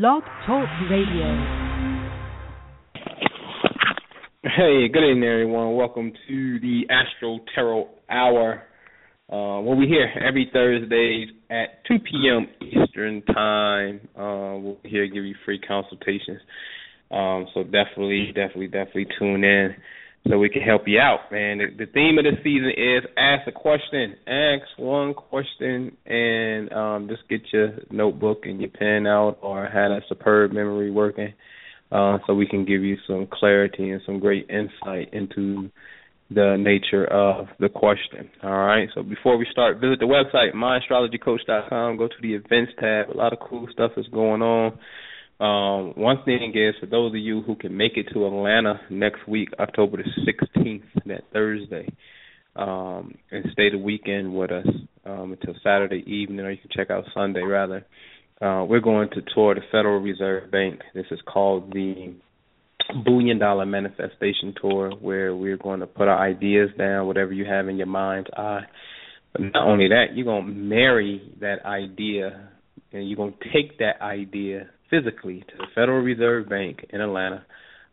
Blog 0.00 0.22
Talk 0.46 0.66
Radio. 0.90 1.26
Hey, 4.42 4.88
good 4.88 5.04
evening, 5.04 5.28
everyone. 5.28 5.74
Welcome 5.74 6.14
to 6.28 6.58
the 6.60 6.84
Astro 6.88 7.40
Tarot 7.54 7.90
Hour. 8.08 8.62
Uh, 9.30 9.60
we'll 9.60 9.78
be 9.78 9.86
here 9.86 10.10
every 10.26 10.48
Thursday 10.50 11.26
at 11.50 11.84
2 11.88 11.98
p.m. 12.10 12.46
Eastern 12.62 13.20
Time. 13.34 14.00
Uh, 14.16 14.56
we'll 14.62 14.78
be 14.82 14.88
here 14.88 15.06
give 15.08 15.26
you 15.26 15.34
free 15.44 15.60
consultations. 15.60 16.40
Um, 17.10 17.46
so 17.52 17.62
definitely, 17.62 18.28
definitely, 18.28 18.68
definitely 18.68 19.08
tune 19.18 19.44
in 19.44 19.74
so 20.28 20.38
we 20.38 20.48
can 20.48 20.62
help 20.62 20.82
you 20.86 20.98
out, 21.00 21.32
man. 21.32 21.58
The, 21.58 21.84
the 21.84 21.92
theme 21.92 22.18
of 22.18 22.24
the 22.24 22.36
season 22.42 22.70
is 22.70 23.10
ask 23.16 23.46
a 23.48 23.52
question. 23.52 24.14
Ask 24.26 24.78
one 24.78 25.14
question 25.14 25.96
and 26.06 26.72
um, 26.72 27.08
just 27.08 27.28
get 27.28 27.42
your 27.52 27.78
notebook 27.90 28.42
and 28.44 28.60
your 28.60 28.70
pen 28.70 29.06
out 29.06 29.38
or 29.42 29.66
have 29.66 29.90
a 29.90 30.00
superb 30.08 30.52
memory 30.52 30.90
working 30.90 31.32
uh, 31.90 32.18
so 32.26 32.34
we 32.34 32.46
can 32.46 32.64
give 32.64 32.82
you 32.82 32.96
some 33.06 33.26
clarity 33.30 33.90
and 33.90 34.00
some 34.06 34.20
great 34.20 34.48
insight 34.48 35.12
into– 35.12 35.70
the 36.34 36.56
nature 36.58 37.04
of 37.04 37.46
the 37.58 37.68
question. 37.68 38.30
All 38.42 38.50
right. 38.50 38.88
So 38.94 39.02
before 39.02 39.36
we 39.36 39.46
start, 39.50 39.80
visit 39.80 40.00
the 40.00 40.06
website 40.06 40.54
myastrologycoach.com. 40.54 41.96
Go 41.96 42.08
to 42.08 42.14
the 42.20 42.34
events 42.34 42.72
tab. 42.78 43.10
A 43.10 43.16
lot 43.16 43.32
of 43.32 43.38
cool 43.40 43.66
stuff 43.72 43.92
is 43.96 44.06
going 44.08 44.42
on. 44.42 44.78
Um, 45.42 45.94
one 45.96 46.22
thing 46.24 46.52
is 46.54 46.76
for 46.78 46.86
those 46.86 47.10
of 47.10 47.16
you 47.16 47.42
who 47.42 47.56
can 47.56 47.76
make 47.76 47.96
it 47.96 48.06
to 48.12 48.26
Atlanta 48.26 48.80
next 48.90 49.26
week, 49.26 49.48
October 49.58 49.96
the 49.96 50.04
16th, 50.22 50.84
that 51.06 51.22
Thursday, 51.32 51.88
um, 52.54 53.16
and 53.32 53.46
stay 53.52 53.68
the 53.68 53.78
weekend 53.78 54.32
with 54.32 54.52
us 54.52 54.66
um, 55.04 55.32
until 55.32 55.56
Saturday 55.64 56.04
evening, 56.06 56.38
or 56.38 56.52
you 56.52 56.58
can 56.58 56.70
check 56.72 56.90
out 56.92 57.06
Sunday 57.12 57.42
rather. 57.42 57.84
Uh, 58.40 58.64
we're 58.68 58.78
going 58.78 59.08
to 59.10 59.22
tour 59.34 59.56
the 59.56 59.62
Federal 59.72 59.98
Reserve 60.00 60.48
Bank. 60.52 60.80
This 60.94 61.06
is 61.10 61.18
called 61.26 61.72
the 61.72 62.14
Billion 63.04 63.40
Dollar 63.40 63.66
Manifestation 63.66 64.54
Tour, 64.60 64.92
where 65.00 65.34
we're 65.34 65.56
going 65.56 65.80
to 65.80 65.88
put 65.88 66.06
our 66.06 66.24
ideas 66.24 66.70
down, 66.78 67.08
whatever 67.08 67.32
you 67.32 67.46
have 67.46 67.66
in 67.66 67.78
your 67.78 67.86
mind's 67.88 68.30
eye. 68.36 68.66
But 69.32 69.42
not 69.42 69.66
only 69.66 69.88
that, 69.88 70.14
you're 70.14 70.24
going 70.24 70.46
to 70.46 70.52
marry 70.52 71.32
that 71.40 71.64
idea, 71.64 72.48
and 72.92 73.08
you're 73.08 73.16
going 73.16 73.32
to 73.32 73.52
take 73.52 73.78
that 73.78 74.00
idea 74.00 74.68
physically 74.92 75.40
to 75.40 75.56
the 75.56 75.66
Federal 75.74 76.02
Reserve 76.02 76.48
Bank 76.48 76.84
in 76.90 77.00
Atlanta, 77.00 77.44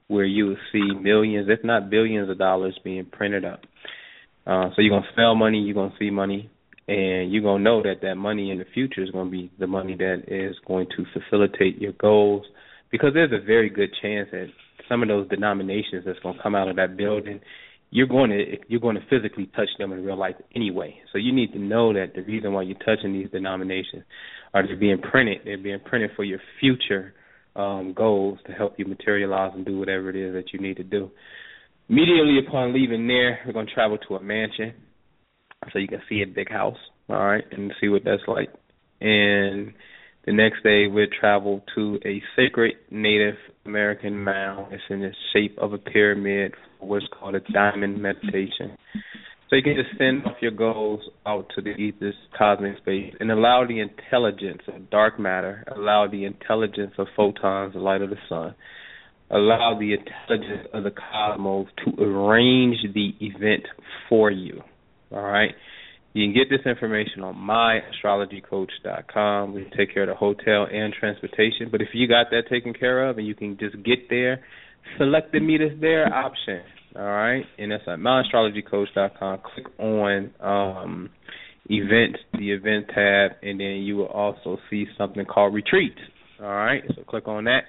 where 0.07 0.25
you 0.25 0.47
will 0.47 0.57
see 0.71 0.93
millions, 0.99 1.47
if 1.49 1.63
not 1.63 1.89
billions, 1.89 2.29
of 2.29 2.37
dollars 2.37 2.77
being 2.83 3.05
printed 3.05 3.45
up. 3.45 3.61
Uh, 4.45 4.69
so 4.75 4.81
you're 4.81 4.91
going 4.91 5.03
to 5.03 5.11
spell 5.13 5.35
money, 5.35 5.59
you're 5.59 5.75
to 5.91 5.95
see 5.97 6.09
money, 6.09 6.49
and 6.87 7.31
you're 7.31 7.43
to 7.59 7.63
know 7.63 7.81
that 7.83 8.01
that 8.01 8.15
money 8.15 8.51
in 8.51 8.57
the 8.57 8.65
future 8.73 9.03
is 9.03 9.11
going 9.11 9.27
to 9.27 9.31
be 9.31 9.51
the 9.59 9.67
money 9.67 9.95
that 9.95 10.23
is 10.27 10.55
going 10.67 10.87
to 10.97 11.05
facilitate 11.13 11.79
your 11.79 11.93
goals 11.93 12.45
because 12.91 13.11
there's 13.13 13.31
a 13.31 13.45
very 13.45 13.69
good 13.69 13.89
chance 14.01 14.27
that 14.31 14.47
some 14.89 15.03
of 15.03 15.07
those 15.07 15.29
denominations 15.29 16.03
that's 16.05 16.19
to 16.35 16.43
come 16.43 16.55
out 16.55 16.67
of 16.67 16.75
that 16.77 16.97
building, 16.97 17.39
you're 17.91 18.07
going 18.07 18.31
to 18.31 18.57
you're 18.67 18.79
going 18.79 18.95
to 18.95 19.01
physically 19.09 19.47
touch 19.55 19.69
them 19.77 19.91
in 19.91 20.03
real 20.03 20.17
life 20.17 20.35
anyway. 20.55 20.95
So 21.11 21.17
you 21.17 21.31
need 21.31 21.53
to 21.53 21.59
know 21.59 21.93
that 21.93 22.13
the 22.15 22.21
reason 22.21 22.53
why 22.53 22.63
you're 22.63 22.77
touching 22.79 23.13
these 23.13 23.29
denominations 23.31 24.03
are 24.53 24.65
they're 24.65 24.75
being 24.75 25.01
printed. 25.01 25.39
They're 25.45 25.57
being 25.57 25.79
printed 25.79 26.11
for 26.15 26.23
your 26.23 26.39
future 26.59 27.13
um, 27.55 27.93
goals 27.95 28.39
to 28.45 28.51
help 28.51 28.75
you 28.77 28.85
materialize 28.85 29.51
and 29.55 29.65
do 29.65 29.77
whatever 29.77 30.09
it 30.09 30.15
is 30.15 30.33
that 30.33 30.53
you 30.53 30.59
need 30.59 30.77
to 30.77 30.83
do. 30.83 31.11
Immediately 31.89 32.39
upon 32.47 32.73
leaving 32.73 33.07
there, 33.07 33.39
we're 33.45 33.53
going 33.53 33.67
to 33.67 33.73
travel 33.73 33.97
to 34.07 34.15
a 34.15 34.21
mansion 34.21 34.73
so 35.73 35.79
you 35.79 35.87
can 35.87 36.01
see 36.07 36.21
a 36.21 36.27
big 36.27 36.49
house, 36.49 36.77
all 37.09 37.17
right, 37.17 37.43
and 37.51 37.73
see 37.81 37.89
what 37.89 38.03
that's 38.05 38.21
like. 38.27 38.49
And 39.01 39.73
the 40.25 40.33
next 40.33 40.63
day, 40.63 40.87
we'll 40.87 41.07
travel 41.19 41.63
to 41.75 41.99
a 42.05 42.21
sacred 42.35 42.73
Native 42.91 43.35
American 43.65 44.23
mound. 44.23 44.73
It's 44.73 44.83
in 44.89 44.99
the 44.99 45.11
shape 45.33 45.57
of 45.57 45.73
a 45.73 45.77
pyramid, 45.77 46.53
what's 46.79 47.05
called 47.17 47.35
a 47.35 47.39
diamond 47.51 48.01
meditation. 48.01 48.77
So 49.49 49.55
you 49.55 49.63
can 49.63 49.75
just 49.75 49.97
send 49.97 50.25
off 50.25 50.35
your 50.41 50.51
goals 50.51 50.99
out 51.25 51.47
to 51.55 51.61
the 51.61 51.71
ethers, 51.71 52.13
cosmic 52.37 52.77
space, 52.77 53.15
and 53.19 53.31
allow 53.31 53.65
the 53.67 53.79
intelligence 53.79 54.61
of 54.67 54.91
dark 54.91 55.19
matter, 55.19 55.63
allow 55.75 56.07
the 56.07 56.25
intelligence 56.25 56.93
of 56.99 57.07
photons, 57.15 57.73
the 57.73 57.79
light 57.79 58.03
of 58.03 58.11
the 58.11 58.17
sun, 58.27 58.53
allow 59.31 59.75
the 59.79 59.93
intelligence 59.93 60.67
of 60.71 60.83
the 60.83 60.91
cosmos 60.91 61.65
to 61.83 62.03
arrange 62.03 62.77
the 62.93 63.15
event 63.21 63.63
for 64.07 64.29
you. 64.29 64.61
All 65.11 65.23
right. 65.23 65.55
You 66.13 66.25
can 66.25 66.33
get 66.33 66.49
this 66.49 66.65
information 66.65 67.21
on 67.23 67.35
myastrologycoach.com. 67.35 69.53
We 69.53 69.69
take 69.75 69.93
care 69.93 70.03
of 70.03 70.09
the 70.09 70.15
hotel 70.15 70.67
and 70.71 70.93
transportation. 70.93 71.69
But 71.71 71.81
if 71.81 71.89
you 71.93 72.07
got 72.07 72.29
that 72.31 72.43
taken 72.49 72.73
care 72.73 73.07
of 73.07 73.17
and 73.17 73.27
you 73.27 73.35
can 73.35 73.57
just 73.59 73.75
get 73.83 74.09
there, 74.09 74.41
select 74.97 75.31
the 75.31 75.39
meet 75.39 75.61
us 75.61 75.71
there 75.79 76.11
option. 76.13 76.63
All 76.95 77.03
right, 77.03 77.45
and 77.57 77.71
that's 77.71 77.83
at 77.87 77.99
myastrologycoach.com. 77.99 79.39
Click 79.53 79.67
on 79.79 80.31
um, 80.39 81.09
events, 81.69 82.19
the 82.33 82.51
event 82.51 82.87
tab, 82.93 83.31
and 83.43 83.59
then 83.59 83.83
you 83.83 83.97
will 83.97 84.07
also 84.07 84.57
see 84.69 84.85
something 84.97 85.25
called 85.25 85.53
retreat. 85.53 85.95
All 86.41 86.47
right, 86.47 86.81
so 86.95 87.03
click 87.03 87.27
on 87.27 87.43
that. 87.43 87.65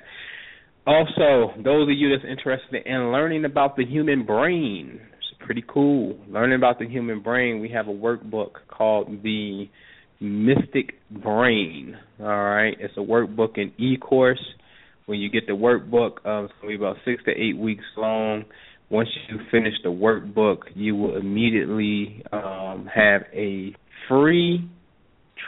Also, 0.86 1.52
those 1.62 1.88
of 1.88 1.96
you 1.96 2.08
that's 2.10 2.28
interested 2.28 2.86
in 2.86 3.12
learning 3.12 3.44
about 3.44 3.76
the 3.76 3.84
human 3.84 4.24
brain, 4.24 5.00
it's 5.18 5.44
pretty 5.44 5.62
cool. 5.68 6.18
Learning 6.28 6.56
about 6.56 6.78
the 6.78 6.88
human 6.88 7.20
brain, 7.20 7.60
we 7.60 7.68
have 7.68 7.88
a 7.88 7.92
workbook 7.92 8.52
called 8.68 9.22
the 9.22 9.68
Mystic 10.20 10.94
Brain. 11.10 11.96
All 12.20 12.26
right, 12.26 12.74
it's 12.80 12.94
a 12.96 13.00
workbook 13.00 13.60
and 13.60 13.72
e-course. 13.78 14.42
When 15.06 15.18
you 15.18 15.28
get 15.28 15.46
the 15.46 15.52
workbook, 15.52 16.24
um, 16.24 16.44
it's 16.44 16.54
going 16.60 16.62
to 16.62 16.68
be 16.68 16.74
about 16.76 16.96
six 17.04 17.22
to 17.24 17.32
eight 17.32 17.58
weeks 17.58 17.84
long. 17.96 18.44
Once 18.90 19.08
you 19.28 19.38
finish 19.50 19.74
the 19.84 19.88
workbook, 19.88 20.58
you 20.74 20.96
will 20.96 21.16
immediately 21.16 22.22
um, 22.32 22.88
have 22.92 23.22
a 23.32 23.74
free 24.08 24.68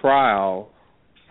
trial 0.00 0.70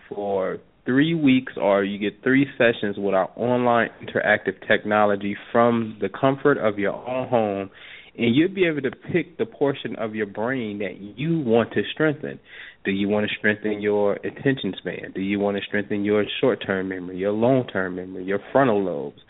for 0.08 0.58
three 0.84 1.14
weeks, 1.14 1.54
or 1.56 1.84
you 1.84 1.98
get 1.98 2.22
three 2.22 2.46
sessions 2.58 2.96
with 2.98 3.14
our 3.14 3.30
online 3.36 3.88
interactive 4.02 4.54
technology 4.68 5.36
from 5.50 5.96
the 6.00 6.08
comfort 6.08 6.58
of 6.58 6.78
your 6.78 6.92
own 6.92 7.28
home 7.28 7.70
and 8.16 8.34
you'll 8.34 8.52
be 8.52 8.66
able 8.66 8.82
to 8.82 8.90
pick 8.90 9.38
the 9.38 9.46
portion 9.46 9.96
of 9.96 10.14
your 10.14 10.26
brain 10.26 10.78
that 10.78 10.98
you 11.00 11.40
want 11.40 11.72
to 11.72 11.82
strengthen. 11.92 12.38
Do 12.84 12.90
you 12.90 13.08
want 13.08 13.28
to 13.28 13.34
strengthen 13.38 13.80
your 13.80 14.14
attention 14.16 14.74
span? 14.78 15.12
Do 15.14 15.20
you 15.20 15.38
want 15.38 15.56
to 15.56 15.62
strengthen 15.66 16.04
your 16.04 16.24
short 16.40 16.62
term 16.66 16.88
memory, 16.88 17.16
your 17.16 17.32
long 17.32 17.66
term 17.68 17.96
memory, 17.96 18.24
your 18.24 18.40
frontal 18.50 18.84
lobes? 18.84 19.20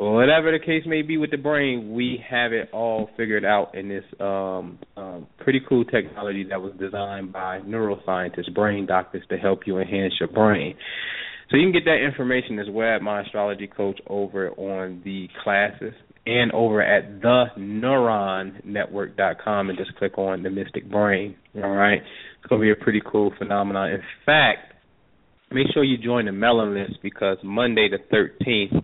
Whatever 0.00 0.50
the 0.50 0.58
case 0.58 0.82
may 0.86 1.02
be 1.02 1.18
with 1.18 1.30
the 1.30 1.36
brain, 1.36 1.92
we 1.92 2.24
have 2.26 2.54
it 2.54 2.70
all 2.72 3.10
figured 3.18 3.44
out 3.44 3.74
in 3.74 3.90
this 3.90 4.04
um, 4.18 4.78
um, 4.96 5.26
pretty 5.40 5.60
cool 5.68 5.84
technology 5.84 6.42
that 6.48 6.58
was 6.58 6.72
designed 6.80 7.34
by 7.34 7.60
neuroscientists, 7.60 8.54
brain 8.54 8.86
doctors, 8.86 9.22
to 9.28 9.36
help 9.36 9.66
you 9.66 9.76
enhance 9.76 10.14
your 10.18 10.30
brain. 10.30 10.74
So 11.50 11.58
you 11.58 11.64
can 11.64 11.72
get 11.72 11.84
that 11.84 12.02
information 12.02 12.58
as 12.58 12.68
well 12.70 12.96
at 12.96 13.02
my 13.02 13.20
astrology 13.20 13.66
coach 13.66 14.00
over 14.06 14.52
on 14.52 15.02
the 15.04 15.28
classes 15.44 15.92
and 16.24 16.50
over 16.52 16.80
at 16.80 17.20
the 17.20 17.48
theneuronnetwork.com 17.58 19.68
and 19.68 19.78
just 19.78 19.94
click 19.96 20.16
on 20.16 20.42
the 20.42 20.48
Mystic 20.48 20.90
Brain. 20.90 21.36
All 21.56 21.68
right, 21.68 22.00
it's 22.00 22.48
gonna 22.48 22.62
be 22.62 22.70
a 22.70 22.76
pretty 22.76 23.02
cool 23.04 23.34
phenomenon. 23.36 23.90
In 23.90 24.00
fact, 24.24 24.72
make 25.50 25.66
sure 25.74 25.84
you 25.84 25.98
join 25.98 26.24
the 26.24 26.32
mailing 26.32 26.72
list 26.72 27.02
because 27.02 27.36
Monday 27.44 27.90
the 27.90 27.98
13th. 28.10 28.82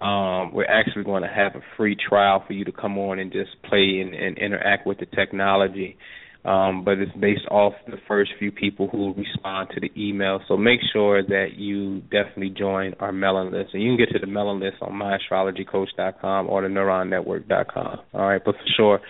Um, 0.00 0.52
we're 0.54 0.64
actually 0.64 1.04
going 1.04 1.22
to 1.22 1.28
have 1.28 1.54
a 1.54 1.60
free 1.76 1.96
trial 1.96 2.42
for 2.46 2.54
you 2.54 2.64
to 2.64 2.72
come 2.72 2.96
on 2.98 3.18
and 3.18 3.30
just 3.30 3.50
play 3.68 4.00
and, 4.00 4.14
and 4.14 4.38
interact 4.38 4.86
with 4.86 4.98
the 4.98 5.06
technology 5.06 5.96
um, 6.44 6.84
but 6.84 6.98
it's 6.98 7.12
based 7.20 7.46
off 7.50 7.74
the 7.86 7.98
first 8.08 8.30
few 8.38 8.50
people 8.50 8.88
who 8.88 9.12
respond 9.14 9.68
to 9.74 9.80
the 9.80 9.90
email. 9.96 10.40
So 10.48 10.56
make 10.56 10.80
sure 10.92 11.22
that 11.22 11.48
you 11.56 12.00
definitely 12.02 12.50
join 12.50 12.94
our 12.98 13.12
mailing 13.12 13.52
list, 13.52 13.74
and 13.74 13.82
you 13.82 13.90
can 13.90 13.98
get 13.98 14.12
to 14.14 14.18
the 14.18 14.26
mailing 14.26 14.60
list 14.60 14.76
on 14.80 14.92
myastrologycoach.com 14.92 16.48
or 16.48 16.62
the 16.62 16.68
neuronnetwork.com. 16.68 17.98
All 18.14 18.26
right, 18.26 18.42
but 18.42 18.54
for 18.54 18.66
sure, 18.76 19.00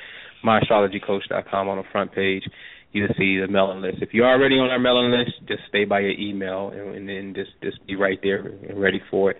myastrologycoach.com 0.45 1.69
on 1.69 1.77
the 1.77 1.85
front 1.93 2.13
page. 2.13 2.43
you'll 2.91 3.09
see 3.17 3.39
the 3.39 3.47
mailing 3.49 3.81
list. 3.81 3.99
If 4.01 4.13
you're 4.13 4.29
already 4.29 4.57
on 4.57 4.71
our 4.71 4.81
mailing 4.81 5.13
list, 5.13 5.35
just 5.47 5.63
stay 5.69 5.85
by 5.85 6.01
your 6.01 6.19
email 6.19 6.71
and, 6.71 6.97
and 6.97 7.09
then 7.09 7.35
just 7.37 7.51
just 7.63 7.87
be 7.87 7.95
right 7.95 8.19
there 8.25 8.41
and 8.41 8.81
ready 8.81 9.01
for 9.09 9.31
it. 9.31 9.37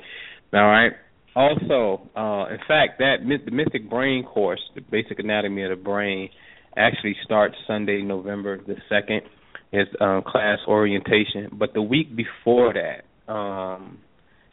All 0.53 0.61
right. 0.61 0.93
Also, 1.35 2.09
uh, 2.17 2.47
in 2.51 2.59
fact, 2.67 2.99
that 2.99 3.17
the 3.23 3.51
Mystic 3.51 3.89
Brain 3.89 4.25
course, 4.25 4.61
the 4.75 4.81
basic 4.81 5.19
anatomy 5.19 5.63
of 5.63 5.71
the 5.71 5.77
brain, 5.77 6.29
actually 6.77 7.17
starts 7.25 7.55
Sunday, 7.67 8.03
November 8.03 8.59
the 8.59 8.77
second. 8.89 9.23
It's 9.73 9.91
um, 10.01 10.23
class 10.27 10.59
orientation, 10.67 11.51
but 11.53 11.73
the 11.75 11.83
week 11.83 12.17
before 12.17 12.75
that, 12.75 13.33
um, 13.33 13.99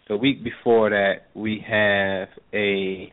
the 0.07 0.15
week 0.15 0.43
before 0.43 0.91
that, 0.91 1.27
we 1.33 1.63
have 1.67 2.27
a 2.53 3.11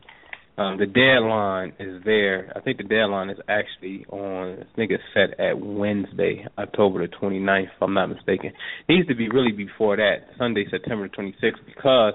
um, 0.57 0.77
the 0.77 0.85
deadline 0.85 1.73
is 1.79 2.01
there. 2.05 2.53
I 2.55 2.61
think 2.61 2.77
the 2.77 2.83
deadline 2.83 3.29
is 3.29 3.37
actually 3.49 4.05
on. 4.09 4.59
I 4.61 4.75
think 4.75 4.91
it's 4.91 5.03
set 5.13 5.37
at 5.39 5.59
Wednesday, 5.59 6.45
October 6.57 7.05
the 7.05 7.13
29th, 7.13 7.63
if 7.63 7.81
I'm 7.81 7.93
not 7.93 8.07
mistaken. 8.07 8.51
It 8.87 8.93
needs 8.93 9.07
to 9.09 9.15
be 9.15 9.27
really 9.27 9.51
before 9.51 9.97
that, 9.97 10.27
Sunday, 10.37 10.65
September 10.71 11.09
26th, 11.09 11.65
because 11.65 12.13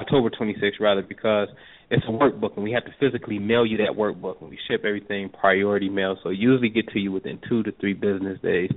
October 0.00 0.30
26th 0.30 0.80
rather, 0.80 1.02
because 1.02 1.48
it's 1.90 2.04
a 2.06 2.10
workbook 2.10 2.54
and 2.54 2.64
we 2.64 2.72
have 2.72 2.84
to 2.84 2.92
physically 3.00 3.38
mail 3.38 3.64
you 3.64 3.78
that 3.78 3.96
workbook 3.96 4.40
and 4.40 4.50
we 4.50 4.58
ship 4.68 4.82
everything 4.84 5.28
priority 5.28 5.88
mail. 5.88 6.16
So 6.22 6.30
usually 6.30 6.68
get 6.68 6.88
to 6.88 6.98
you 6.98 7.12
within 7.12 7.38
two 7.48 7.62
to 7.62 7.72
three 7.80 7.94
business 7.94 8.38
days. 8.42 8.70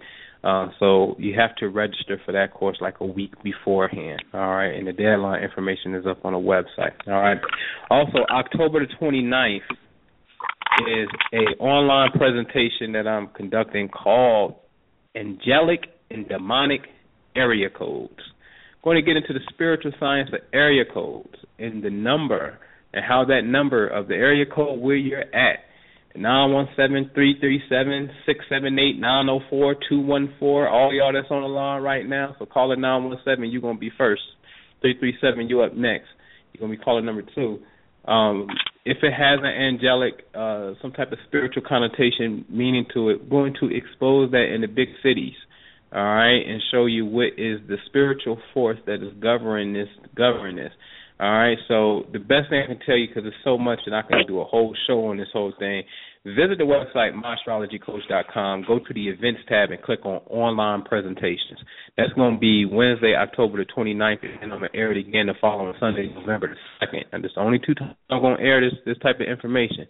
Uh, 0.43 0.69
so 0.79 1.15
you 1.19 1.39
have 1.39 1.55
to 1.57 1.69
register 1.69 2.19
for 2.25 2.31
that 2.31 2.53
course 2.53 2.77
like 2.81 2.95
a 2.99 3.05
week 3.05 3.31
beforehand. 3.43 4.23
All 4.33 4.39
right, 4.39 4.73
and 4.73 4.87
the 4.87 4.93
deadline 4.93 5.43
information 5.43 5.93
is 5.93 6.05
up 6.07 6.25
on 6.25 6.33
the 6.33 6.39
website. 6.39 6.93
All 7.07 7.21
right. 7.21 7.37
Also, 7.91 8.19
October 8.29 8.79
the 8.79 8.91
29th 8.99 9.59
is 10.87 11.09
a 11.33 11.61
online 11.61 12.11
presentation 12.13 12.93
that 12.93 13.07
I'm 13.07 13.27
conducting 13.35 13.87
called 13.89 14.55
Angelic 15.15 15.81
and 16.09 16.27
Demonic 16.27 16.81
Area 17.35 17.69
Codes. 17.69 18.19
Going 18.83 18.95
to 18.95 19.01
get 19.01 19.17
into 19.17 19.33
the 19.33 19.41
spiritual 19.53 19.91
science 19.99 20.29
of 20.33 20.39
area 20.53 20.83
codes 20.91 21.35
and 21.59 21.83
the 21.83 21.89
number 21.89 22.57
and 22.93 23.05
how 23.05 23.25
that 23.25 23.41
number 23.43 23.87
of 23.87 24.07
the 24.07 24.15
area 24.15 24.45
code 24.45 24.79
where 24.79 24.95
you're 24.95 25.21
at 25.21 25.59
Nine 26.15 26.51
one 26.51 26.67
seven 26.75 27.09
three 27.13 27.39
three 27.39 27.61
seven 27.69 28.09
six 28.25 28.43
seven 28.49 28.77
eight 28.77 28.99
nine 28.99 29.27
zero 29.27 29.39
four 29.49 29.75
two 29.87 30.01
one 30.01 30.33
four. 30.39 30.67
All 30.67 30.93
y'all 30.93 31.13
that's 31.13 31.31
on 31.31 31.41
the 31.41 31.47
line 31.47 31.81
right 31.81 32.05
now, 32.05 32.35
so 32.37 32.45
call 32.45 32.73
it 32.73 32.79
nine 32.79 33.05
one 33.05 33.17
seven. 33.23 33.49
You're 33.49 33.61
gonna 33.61 33.79
be 33.79 33.91
first. 33.97 34.21
Three 34.81 34.97
three 34.99 35.15
seven. 35.21 35.47
You 35.47 35.61
up 35.61 35.73
next. 35.73 36.07
You're 36.51 36.59
gonna 36.59 36.77
be 36.77 36.83
calling 36.83 37.05
number 37.05 37.23
two. 37.33 37.59
Um, 38.03 38.47
if 38.83 38.97
it 39.03 39.13
has 39.13 39.39
an 39.41 39.45
angelic, 39.45 40.25
uh, 40.35 40.73
some 40.81 40.91
type 40.91 41.13
of 41.13 41.19
spiritual 41.27 41.63
connotation 41.65 42.45
meaning 42.49 42.85
to 42.93 43.09
it, 43.09 43.29
going 43.29 43.53
to 43.61 43.67
expose 43.67 44.31
that 44.31 44.53
in 44.53 44.61
the 44.61 44.67
big 44.67 44.89
cities, 45.01 45.35
all 45.93 46.01
right, 46.01 46.39
and 46.47 46.61
show 46.71 46.85
you 46.85 47.05
what 47.05 47.33
is 47.37 47.59
the 47.67 47.75
spiritual 47.87 48.37
force 48.53 48.79
that 48.85 49.03
is 49.03 49.13
governing 49.19 49.73
this, 49.73 49.89
governing 50.15 50.55
this. 50.55 50.71
All 51.19 51.29
right, 51.29 51.57
so 51.67 52.07
the 52.13 52.19
best 52.19 52.49
thing 52.49 52.63
I 52.63 52.67
can 52.67 52.79
tell 52.85 52.95
you, 52.95 53.07
because 53.07 53.23
there's 53.23 53.35
so 53.43 53.57
much 53.57 53.79
and 53.85 53.93
I 53.93 54.01
can 54.01 54.25
do 54.25 54.39
a 54.39 54.45
whole 54.45 54.73
show 54.87 55.05
on 55.07 55.17
this 55.17 55.27
whole 55.33 55.53
thing, 55.59 55.83
visit 56.25 56.57
the 56.57 56.63
website, 56.63 57.11
myastrologycoach.com, 57.13 58.65
go 58.67 58.79
to 58.79 58.93
the 58.93 59.09
events 59.09 59.41
tab 59.49 59.71
and 59.71 59.81
click 59.83 59.99
on 60.05 60.21
online 60.29 60.83
presentations. 60.83 61.59
That's 61.97 62.13
going 62.13 62.35
to 62.35 62.39
be 62.39 62.65
Wednesday, 62.65 63.13
October 63.13 63.57
the 63.57 63.71
29th, 63.71 64.23
and 64.41 64.53
I'm 64.53 64.59
going 64.59 64.71
to 64.71 64.77
air 64.77 64.91
it 64.93 64.97
again 64.97 65.27
the 65.27 65.33
following 65.41 65.75
Sunday, 65.79 66.09
November 66.11 66.55
the 66.55 66.87
2nd. 66.87 67.03
And 67.11 67.23
it's 67.25 67.35
only 67.37 67.59
two 67.59 67.75
times 67.75 67.95
I'm 68.09 68.21
going 68.21 68.37
to 68.37 68.43
air 68.43 68.61
this, 68.61 68.79
this 68.85 68.97
type 69.03 69.19
of 69.19 69.27
information. 69.27 69.87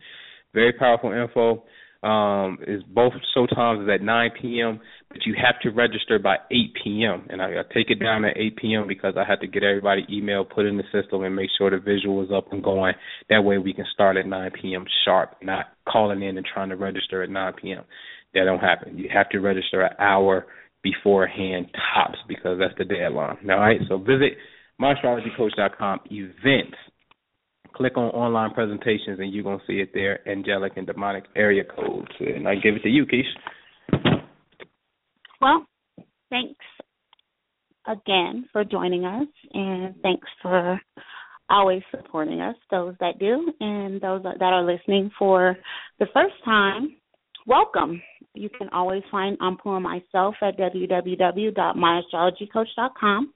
Very 0.54 0.74
powerful 0.74 1.14
info. 1.14 1.64
Um, 2.04 2.58
is 2.66 2.82
both 2.82 3.14
show 3.36 3.46
times 3.46 3.84
is 3.84 3.90
at 3.94 4.02
9 4.02 4.32
p.m 4.42 4.82
but 5.12 5.26
you 5.26 5.36
have 5.42 5.60
to 5.62 5.70
register 5.70 6.20
by 6.20 6.38
8 6.50 6.74
p.m. 6.84 7.28
And 7.30 7.42
I, 7.42 7.60
I 7.60 7.64
take 7.74 7.90
it 7.90 8.00
down 8.00 8.26
at 8.26 8.38
8 8.38 8.58
p.m. 8.58 8.88
because 8.88 9.16
I 9.18 9.24
have 9.28 9.40
to 9.42 9.48
get 9.48 9.64
everybody 9.64 10.06
email, 10.10 10.46
put 10.46 10.66
in 10.66 10.78
the 10.78 10.84
system, 10.92 11.24
and 11.24 11.36
make 11.36 11.50
sure 11.58 11.70
the 11.70 11.80
visual 11.80 12.24
is 12.24 12.30
up 12.36 12.52
and 12.52 12.64
going. 12.64 12.94
That 13.30 13.44
way 13.44 13.58
we 13.58 13.74
can 13.74 13.86
start 13.94 14.18
at 14.18 14.26
9 14.26 14.52
p.m. 14.62 14.86
sharp, 15.06 15.36
not 15.42 15.68
calling 15.88 16.22
in 16.24 16.38
and 16.38 16.46
trying 16.46 16.70
to 16.70 16.76
register 16.76 17.24
at 17.24 17.30
9 17.30 17.54
p.m. 17.62 17.84
That 18.34 18.46
don't 18.46 18.60
happen. 18.60 18.98
You 18.98 19.10
have 19.14 19.30
to 19.30 19.40
register 19.40 19.82
an 19.82 19.96
hour 20.00 20.48
beforehand 20.84 21.68
tops 21.94 22.18
because 22.28 22.60
that's 22.60 22.78
the 22.78 22.86
deadline. 22.86 23.38
All 23.50 23.60
right, 23.60 23.82
so 23.88 23.98
visit 23.98 24.38
myastrologycoach.com 24.82 26.00
events. 26.10 26.78
Click 27.76 27.98
on 27.98 28.10
online 28.10 28.54
presentations 28.54 29.20
and 29.20 29.34
you're 29.34 29.44
gonna 29.44 29.62
see 29.68 29.80
it 29.80 29.92
there. 29.94 30.28
Angelic 30.28 30.74
and 30.76 30.88
demonic 30.88 31.26
area 31.36 31.64
codes, 31.64 32.12
and 32.20 32.48
I 32.48 32.56
give 32.56 32.76
it 32.76 32.84
to 32.84 32.90
you, 32.90 33.06
Keish. 33.06 33.24
Well, 35.42 35.66
thanks 36.30 36.64
again 37.88 38.48
for 38.52 38.64
joining 38.64 39.06
us, 39.06 39.26
and 39.54 39.96
thanks 40.04 40.28
for 40.42 40.80
always 41.50 41.82
supporting 41.90 42.42
us, 42.42 42.56
those 42.70 42.94
that 43.00 43.18
do, 43.20 43.52
and 43.60 44.00
those 44.00 44.22
that 44.24 44.40
are 44.42 44.64
listening 44.64 45.10
for 45.18 45.58
the 46.00 46.06
first 46.14 46.36
time. 46.46 46.96
Welcome. 47.48 48.00
You 48.36 48.50
can 48.56 48.70
always 48.70 49.02
find 49.10 49.36
Anpu 49.40 49.76
and 49.76 49.82
myself 49.84 50.36
at 50.44 50.60
www.myastrologycoach.com. 50.60 53.34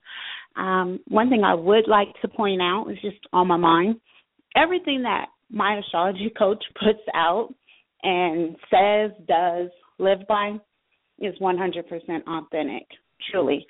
Um, 0.56 1.00
one 1.08 1.28
thing 1.28 1.42
I 1.44 1.54
would 1.54 1.88
like 1.88 2.14
to 2.22 2.28
point 2.28 2.62
out 2.62 2.86
is 2.90 2.98
just 3.02 3.18
on 3.32 3.48
my 3.48 3.56
mind 3.56 3.96
everything 4.56 5.02
that 5.02 5.26
my 5.50 5.78
astrology 5.78 6.32
coach 6.36 6.64
puts 6.82 7.02
out 7.14 7.54
and 8.02 8.56
says, 8.70 9.12
does, 9.28 9.68
live 9.98 10.26
by 10.28 10.56
is 11.20 11.34
100% 11.40 11.82
authentic, 12.26 12.86
truly. 13.30 13.66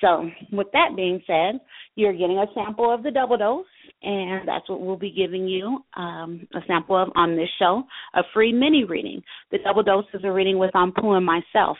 So, 0.00 0.28
with 0.52 0.68
that 0.72 0.96
being 0.96 1.22
said, 1.26 1.60
you're 1.96 2.12
getting 2.12 2.38
a 2.38 2.46
sample 2.54 2.92
of 2.92 3.02
the 3.02 3.10
double 3.10 3.36
dose, 3.36 3.64
and 4.02 4.46
that's 4.46 4.68
what 4.68 4.80
we'll 4.80 4.96
be 4.96 5.12
giving 5.12 5.46
you 5.46 5.80
um, 5.96 6.46
a 6.54 6.60
sample 6.66 6.96
of 6.96 7.08
on 7.16 7.36
this 7.36 7.48
show 7.58 7.82
a 8.14 8.22
free 8.32 8.52
mini 8.52 8.84
reading. 8.84 9.22
The 9.50 9.58
double 9.64 9.82
dose 9.82 10.04
is 10.14 10.22
a 10.24 10.32
reading 10.32 10.58
with 10.58 10.70
Anpu 10.74 11.16
and 11.16 11.26
myself. 11.26 11.76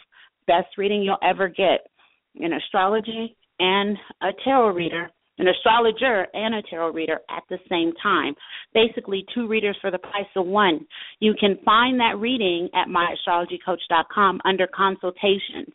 Best 0.47 0.77
reading 0.77 1.03
you'll 1.03 1.17
ever 1.23 1.49
get 1.49 1.87
in 2.35 2.53
astrology 2.53 3.37
and 3.59 3.97
a 4.23 4.31
tarot 4.45 4.71
reader 4.71 5.11
an 5.41 5.49
astrologer 5.49 6.27
and 6.35 6.55
a 6.55 6.63
tarot 6.63 6.93
reader 6.93 7.21
at 7.31 7.43
the 7.49 7.59
same 7.69 7.93
time. 8.03 8.35
Basically, 8.75 9.25
two 9.35 9.49
readers 9.49 9.77
for 9.81 9.91
the 9.91 9.99
price 9.99 10.27
of 10.37 10.47
one. 10.47 10.87
You 11.19 11.35
can 11.39 11.59
find 11.65 11.99
that 11.99 12.19
reading 12.19 12.69
at 12.75 12.89
myastrologycoach.com 12.89 14.41
under 14.45 14.67
consultations. 14.67 15.75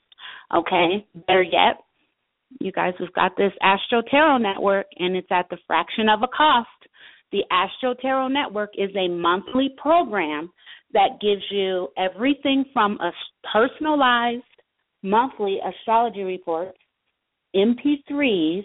Okay, 0.56 1.06
better 1.28 1.44
yet, 1.44 1.82
you 2.60 2.72
guys 2.72 2.94
have 3.00 3.14
got 3.14 3.36
this 3.38 3.52
Astro 3.62 4.02
Tarot 4.10 4.38
Network, 4.38 4.86
and 4.98 5.16
it's 5.16 5.28
at 5.32 5.50
the 5.50 5.58
fraction 5.68 6.08
of 6.10 6.22
a 6.22 6.28
cost. 6.28 6.70
The 7.32 7.44
Astro 7.52 7.96
Tarot 7.96 8.30
Network 8.30 8.72
is 8.78 8.92
a 8.96 9.10
monthly 9.10 9.70
program 9.78 10.52
that 10.94 11.20
gives 11.20 11.42
you 11.50 11.90
everything 11.98 12.66
from 12.72 13.00
a 13.02 13.12
personalized 13.52 14.44
monthly 15.04 15.60
astrology 15.68 16.24
report, 16.24 16.76
MP3s, 17.56 18.64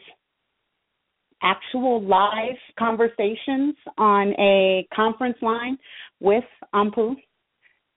actual 1.43 2.03
live 2.03 2.57
conversations 2.79 3.75
on 3.97 4.35
a 4.39 4.87
conference 4.95 5.37
line 5.43 5.79
with 6.21 6.45
Anpu, 6.75 7.15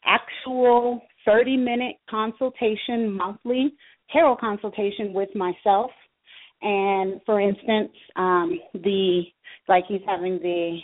actual 0.06 1.02
30 1.26 1.58
minute 1.58 1.96
consultation 2.10 3.12
monthly, 3.12 3.74
tarot 4.12 4.38
consultation 4.38 5.14
with 5.14 5.30
myself. 5.36 5.92
And 6.62 7.20
for 7.26 7.42
instance, 7.42 7.92
um, 8.16 8.60
the 8.74 9.24
like 9.68 9.84
he's 9.88 10.02
having 10.06 10.40
the 10.40 10.80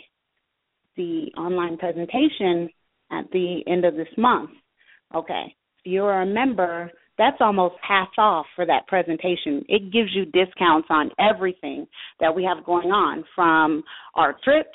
the 0.96 1.32
online 1.38 1.78
presentation 1.78 2.68
at 3.10 3.30
the 3.32 3.60
end 3.66 3.84
of 3.84 3.94
this 3.94 4.08
month. 4.18 4.50
Okay. 5.14 5.54
If 5.78 5.92
you're 5.92 6.22
a 6.22 6.26
member, 6.26 6.90
that's 7.20 7.36
almost 7.40 7.74
half 7.86 8.08
off 8.16 8.46
for 8.56 8.64
that 8.64 8.86
presentation. 8.88 9.62
It 9.68 9.92
gives 9.92 10.08
you 10.14 10.24
discounts 10.24 10.88
on 10.88 11.10
everything 11.20 11.86
that 12.18 12.34
we 12.34 12.42
have 12.44 12.64
going 12.64 12.88
on 12.88 13.24
from 13.34 13.84
our 14.14 14.34
trips 14.42 14.70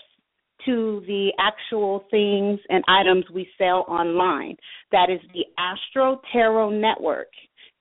to 0.66 1.02
the 1.08 1.32
actual 1.40 2.06
things 2.12 2.60
and 2.70 2.84
items 2.88 3.26
we 3.34 3.48
sell 3.58 3.84
online. 3.88 4.56
That 4.92 5.10
is 5.10 5.20
the 5.34 5.46
Astro 5.58 6.22
Tarot 6.32 6.70
Network. 6.70 7.30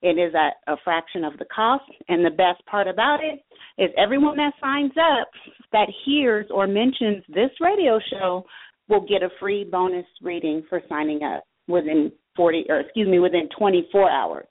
It 0.00 0.18
is 0.18 0.34
at 0.34 0.54
a 0.72 0.76
fraction 0.82 1.24
of 1.24 1.36
the 1.38 1.46
cost, 1.54 1.84
and 2.08 2.24
the 2.24 2.30
best 2.30 2.64
part 2.64 2.88
about 2.88 3.18
it 3.22 3.40
is 3.82 3.90
everyone 3.98 4.36
that 4.38 4.54
signs 4.62 4.92
up 4.96 5.28
that 5.72 5.88
hears 6.06 6.46
or 6.50 6.66
mentions 6.66 7.22
this 7.28 7.50
radio 7.60 8.00
show 8.10 8.46
will 8.88 9.06
get 9.06 9.22
a 9.22 9.28
free 9.38 9.64
bonus 9.70 10.06
reading 10.22 10.62
for 10.70 10.80
signing 10.88 11.22
up 11.22 11.44
within 11.68 12.10
40 12.34 12.64
or 12.70 12.80
excuse 12.80 13.08
me 13.08 13.18
within 13.18 13.48
24 13.58 14.10
hours. 14.10 14.46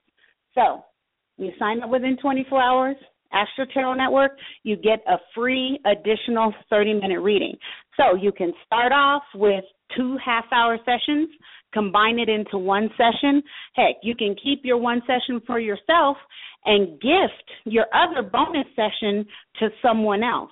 So 0.56 0.84
you 1.38 1.52
sign 1.58 1.82
up 1.82 1.90
within 1.90 2.18
24 2.18 2.62
hours, 2.62 2.96
Astro 3.32 3.66
Tarot 3.74 3.96
Network, 3.96 4.32
you 4.64 4.76
get 4.76 5.00
a 5.08 5.18
free 5.34 5.80
additional 5.86 6.54
30 6.70 6.94
minute 6.96 7.20
reading. 7.20 7.56
So 7.98 8.16
you 8.16 8.32
can 8.32 8.54
start 8.66 8.92
off 8.92 9.24
with 9.34 9.64
two 9.98 10.18
half 10.24 10.46
hour 10.52 10.78
sessions, 10.86 11.30
combine 11.74 12.20
it 12.20 12.30
into 12.30 12.58
one 12.58 12.90
session. 12.98 13.42
Heck, 13.74 13.96
you 14.04 14.16
can 14.16 14.36
keep 14.42 14.62
your 14.64 14.78
one 14.78 15.02
session 15.08 15.42
for 15.46 15.60
yourself 15.60 16.18
and 16.66 17.02
gift 17.02 17.50
your 17.66 17.86
other 17.94 18.22
bonus 18.22 18.68
session 18.76 19.26
to 19.60 19.70
someone 19.82 20.24
else. 20.24 20.52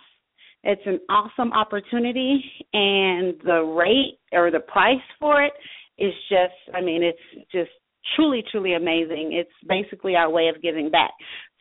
It's 0.63 0.81
an 0.85 0.99
awesome 1.09 1.51
opportunity, 1.53 2.43
and 2.73 3.33
the 3.43 3.63
rate 3.63 4.19
or 4.31 4.51
the 4.51 4.59
price 4.59 4.97
for 5.19 5.43
it 5.43 5.53
is 5.97 6.13
just, 6.29 6.53
I 6.75 6.81
mean, 6.81 7.01
it's 7.01 7.47
just 7.51 7.71
truly, 8.15 8.43
truly 8.51 8.73
amazing. 8.73 9.33
It's 9.33 9.51
basically 9.67 10.15
our 10.15 10.29
way 10.29 10.47
of 10.47 10.61
giving 10.61 10.89
back. 10.89 11.11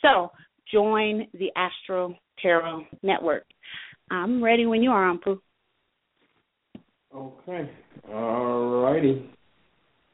So 0.03 0.31
join 0.73 1.27
the 1.35 1.51
Astro 1.57 2.15
Tarot 2.41 2.87
Network. 3.03 3.45
I'm 4.11 4.43
ready 4.43 4.67
when 4.67 4.83
you 4.83 4.91
are, 4.91 5.13
Anpu. 5.13 5.39
Okay. 7.15 7.71
All 8.13 8.83
righty. 8.83 9.31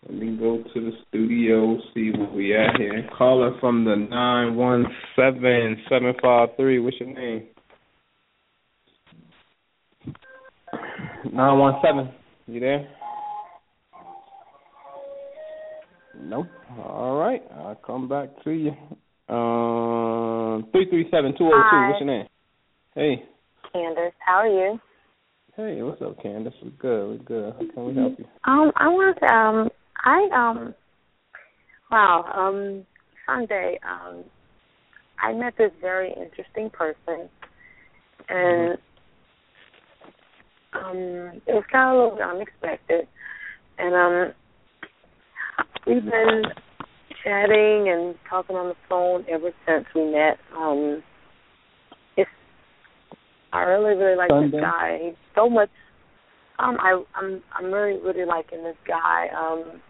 Let 0.09 0.19
me 0.19 0.37
go 0.37 0.63
to 0.63 0.81
the 0.81 0.93
studio, 1.09 1.79
see 1.93 2.13
what 2.17 2.33
we 2.33 2.57
at 2.57 2.77
here. 2.79 3.03
Caller 3.19 3.59
from 3.59 3.85
the 3.85 3.97
917753. 3.97 6.79
What's 6.79 7.01
your 7.01 7.13
name? 7.13 7.49
917. 11.33 12.15
You 12.47 12.61
there? 12.61 12.89
Nope. 16.21 16.47
All 16.79 17.17
right. 17.17 17.43
I'll 17.55 17.81
come 17.87 18.09
back 18.09 18.29
to 18.45 18.51
you. 18.51 18.71
Um, 19.29 20.69
337 20.73 21.35
What's 21.41 22.01
your 22.01 22.07
name? 22.07 22.27
Hey. 22.95 23.25
Candace. 23.73 24.13
How 24.25 24.37
are 24.37 24.49
you? 24.49 24.79
Hey, 25.57 25.83
what's 25.83 26.03
up, 26.03 26.23
Candace? 26.23 26.55
We're 26.63 26.71
good. 26.71 27.09
We're 27.09 27.25
good. 27.25 27.55
How 27.55 27.75
can 27.75 27.87
we 27.87 27.95
help 27.95 28.19
you? 28.19 28.25
Um, 28.45 28.73
I 28.77 28.89
want 28.89 29.19
to, 29.19 29.27
um, 29.27 29.69
I, 30.05 30.29
um, 30.35 30.75
wow, 31.91 32.25
um, 32.35 32.87
Sunday, 33.27 33.79
um, 33.89 34.25
I 35.21 35.33
met 35.33 35.55
this 35.57 35.73
very 35.81 36.11
interesting 36.11 36.71
person, 36.71 37.29
and 38.29 38.79
um, 40.75 41.41
it 41.47 41.55
was 41.55 41.65
kind 41.73 41.89
of 41.89 41.95
a 41.95 42.03
little 42.03 42.17
bit 42.17 42.27
unexpected, 42.27 43.09
and 43.79 43.95
um, 43.95 44.35
we've 45.87 46.05
been 46.05 46.43
chatting 47.23 47.89
and 47.89 48.15
talking 48.29 48.57
on 48.57 48.69
the 48.69 48.75
phone 48.89 49.25
ever 49.31 49.51
since 49.67 49.87
we 49.95 50.11
met. 50.11 50.39
Um, 50.57 51.03
it's 52.17 52.31
I 53.53 53.63
really 53.63 53.95
really 53.97 54.17
like 54.17 54.31
Sunday. 54.31 54.51
this 54.51 54.61
guy. 54.61 54.99
He's 55.03 55.15
so 55.35 55.49
much. 55.49 55.71
Um, 56.59 56.77
I 56.81 57.03
I'm 57.15 57.43
I'm 57.57 57.73
really 57.73 58.01
really 58.01 58.25
liking 58.25 58.63
this 58.65 58.77
guy. 58.87 59.29
Um, 59.37 59.81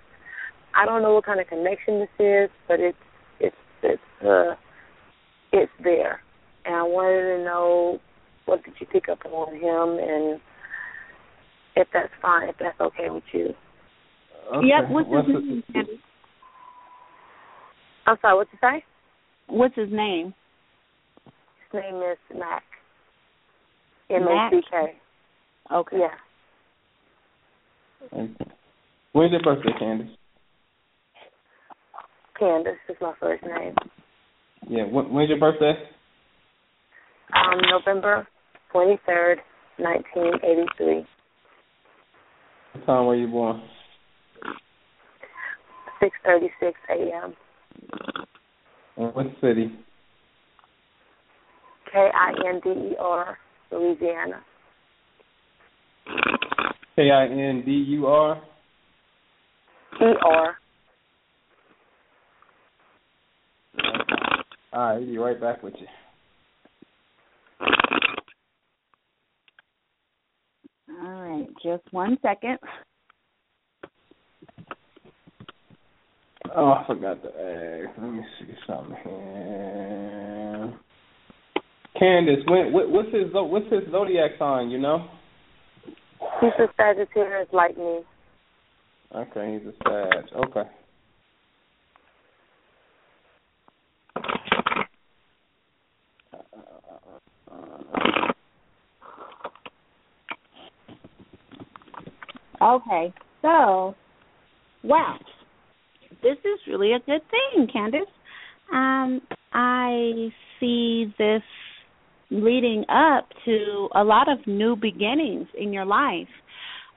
I 0.74 0.84
don't 0.84 1.02
know 1.02 1.14
what 1.14 1.24
kind 1.24 1.40
of 1.40 1.46
connection 1.46 2.00
this 2.00 2.26
is, 2.26 2.50
but 2.68 2.80
it's 2.80 2.98
it's 3.40 3.56
it's 3.82 4.26
uh 4.26 4.54
it's 5.52 5.72
there, 5.82 6.20
and 6.64 6.74
I 6.74 6.82
wanted 6.82 7.38
to 7.38 7.44
know 7.44 8.00
what 8.44 8.64
did 8.64 8.74
you 8.80 8.86
pick 8.86 9.08
up 9.08 9.24
on 9.24 9.54
him 9.54 9.98
and 9.98 10.40
if 11.74 11.88
that's 11.92 12.12
fine, 12.22 12.48
if 12.48 12.56
that's 12.58 12.80
okay 12.80 13.10
with 13.10 13.24
you. 13.32 13.54
Okay. 14.54 14.66
Yep. 14.68 14.90
What's, 14.90 15.08
What's 15.08 15.26
his 15.28 15.36
the- 15.36 15.40
name? 15.42 15.62
Candace? 15.72 15.94
I'm 18.06 18.16
sorry, 18.22 18.36
what 18.36 18.48
you 18.52 18.58
say? 18.60 18.84
What's 19.48 19.74
his 19.74 19.90
name? 19.90 20.32
His 21.72 21.80
name 21.82 21.96
is 21.96 22.18
Mac. 22.38 22.62
M 24.10 24.22
A 24.22 24.48
C 24.52 24.60
K. 24.70 24.94
Okay. 25.74 25.96
Yeah. 25.98 26.06
Okay. 28.12 28.32
When's 29.12 29.32
your 29.32 29.42
birthday, 29.42 29.72
Candace? 29.78 30.10
Candace 32.38 32.74
is 32.88 32.96
my 33.00 33.14
first 33.18 33.42
name. 33.42 33.74
Yeah. 34.68 34.84
When, 34.84 35.12
when's 35.12 35.28
your 35.30 35.40
birthday? 35.40 35.72
Um, 37.34 37.58
November 37.68 38.28
twenty 38.70 38.98
third, 39.06 39.38
nineteen 39.80 40.34
eighty 40.44 40.66
three. 40.76 41.04
What 42.74 42.86
time 42.86 43.06
were 43.06 43.16
you 43.16 43.26
born? 43.26 43.62
Six 46.00 46.16
thirty 46.24 46.50
six 46.60 46.78
AM. 46.90 47.34
And 48.96 49.14
what 49.14 49.26
city? 49.40 49.72
K 51.92 52.08
I 52.14 52.32
N 52.48 52.60
D 52.62 52.70
E 52.70 52.96
R, 52.98 53.38
Louisiana. 53.70 54.42
K 56.96 57.10
I 57.10 57.24
N 57.26 57.62
D 57.64 57.70
U 57.72 58.06
R. 58.06 58.42
E 60.00 60.04
R. 60.24 60.56
All 64.72 64.82
right, 64.82 64.98
we'll 64.98 65.06
be 65.06 65.18
right 65.18 65.40
back 65.40 65.62
with 65.62 65.74
you. 65.80 65.86
All 71.02 71.08
right. 71.08 71.46
Just 71.62 71.82
one 71.92 72.18
second. 72.22 72.58
Oh, 76.58 76.70
I 76.70 76.84
forgot 76.86 77.22
to 77.22 77.28
ask. 77.28 77.98
Let 77.98 78.12
me 78.12 78.22
see 78.40 78.46
something 78.66 78.96
here. 79.04 80.74
Candace, 81.98 82.44
when, 82.48 82.72
what, 82.72 82.88
what's 82.90 83.12
his 83.12 83.26
what's 83.32 83.70
his 83.70 83.82
zodiac 83.90 84.30
sign? 84.38 84.70
You 84.70 84.78
know? 84.78 85.06
He's 86.40 86.52
a 86.58 86.66
Sagittarius 86.78 87.48
like 87.52 87.76
me. 87.76 88.00
Okay, 89.14 89.58
he's 89.58 89.68
a 89.68 89.74
Sag. 89.84 90.24
Okay. 90.46 90.62
Okay. 102.62 103.14
So, 103.42 103.94
wow. 104.82 105.18
This 106.26 106.38
is 106.38 106.58
really 106.66 106.90
a 106.92 106.98
good 106.98 107.20
thing, 107.30 107.68
Candace. 107.72 108.00
Um, 108.72 109.20
I 109.52 110.28
see 110.58 111.14
this 111.18 111.42
leading 112.32 112.84
up 112.88 113.28
to 113.44 113.88
a 113.94 114.02
lot 114.02 114.28
of 114.28 114.44
new 114.44 114.74
beginnings 114.74 115.46
in 115.56 115.72
your 115.72 115.84
life. 115.84 116.26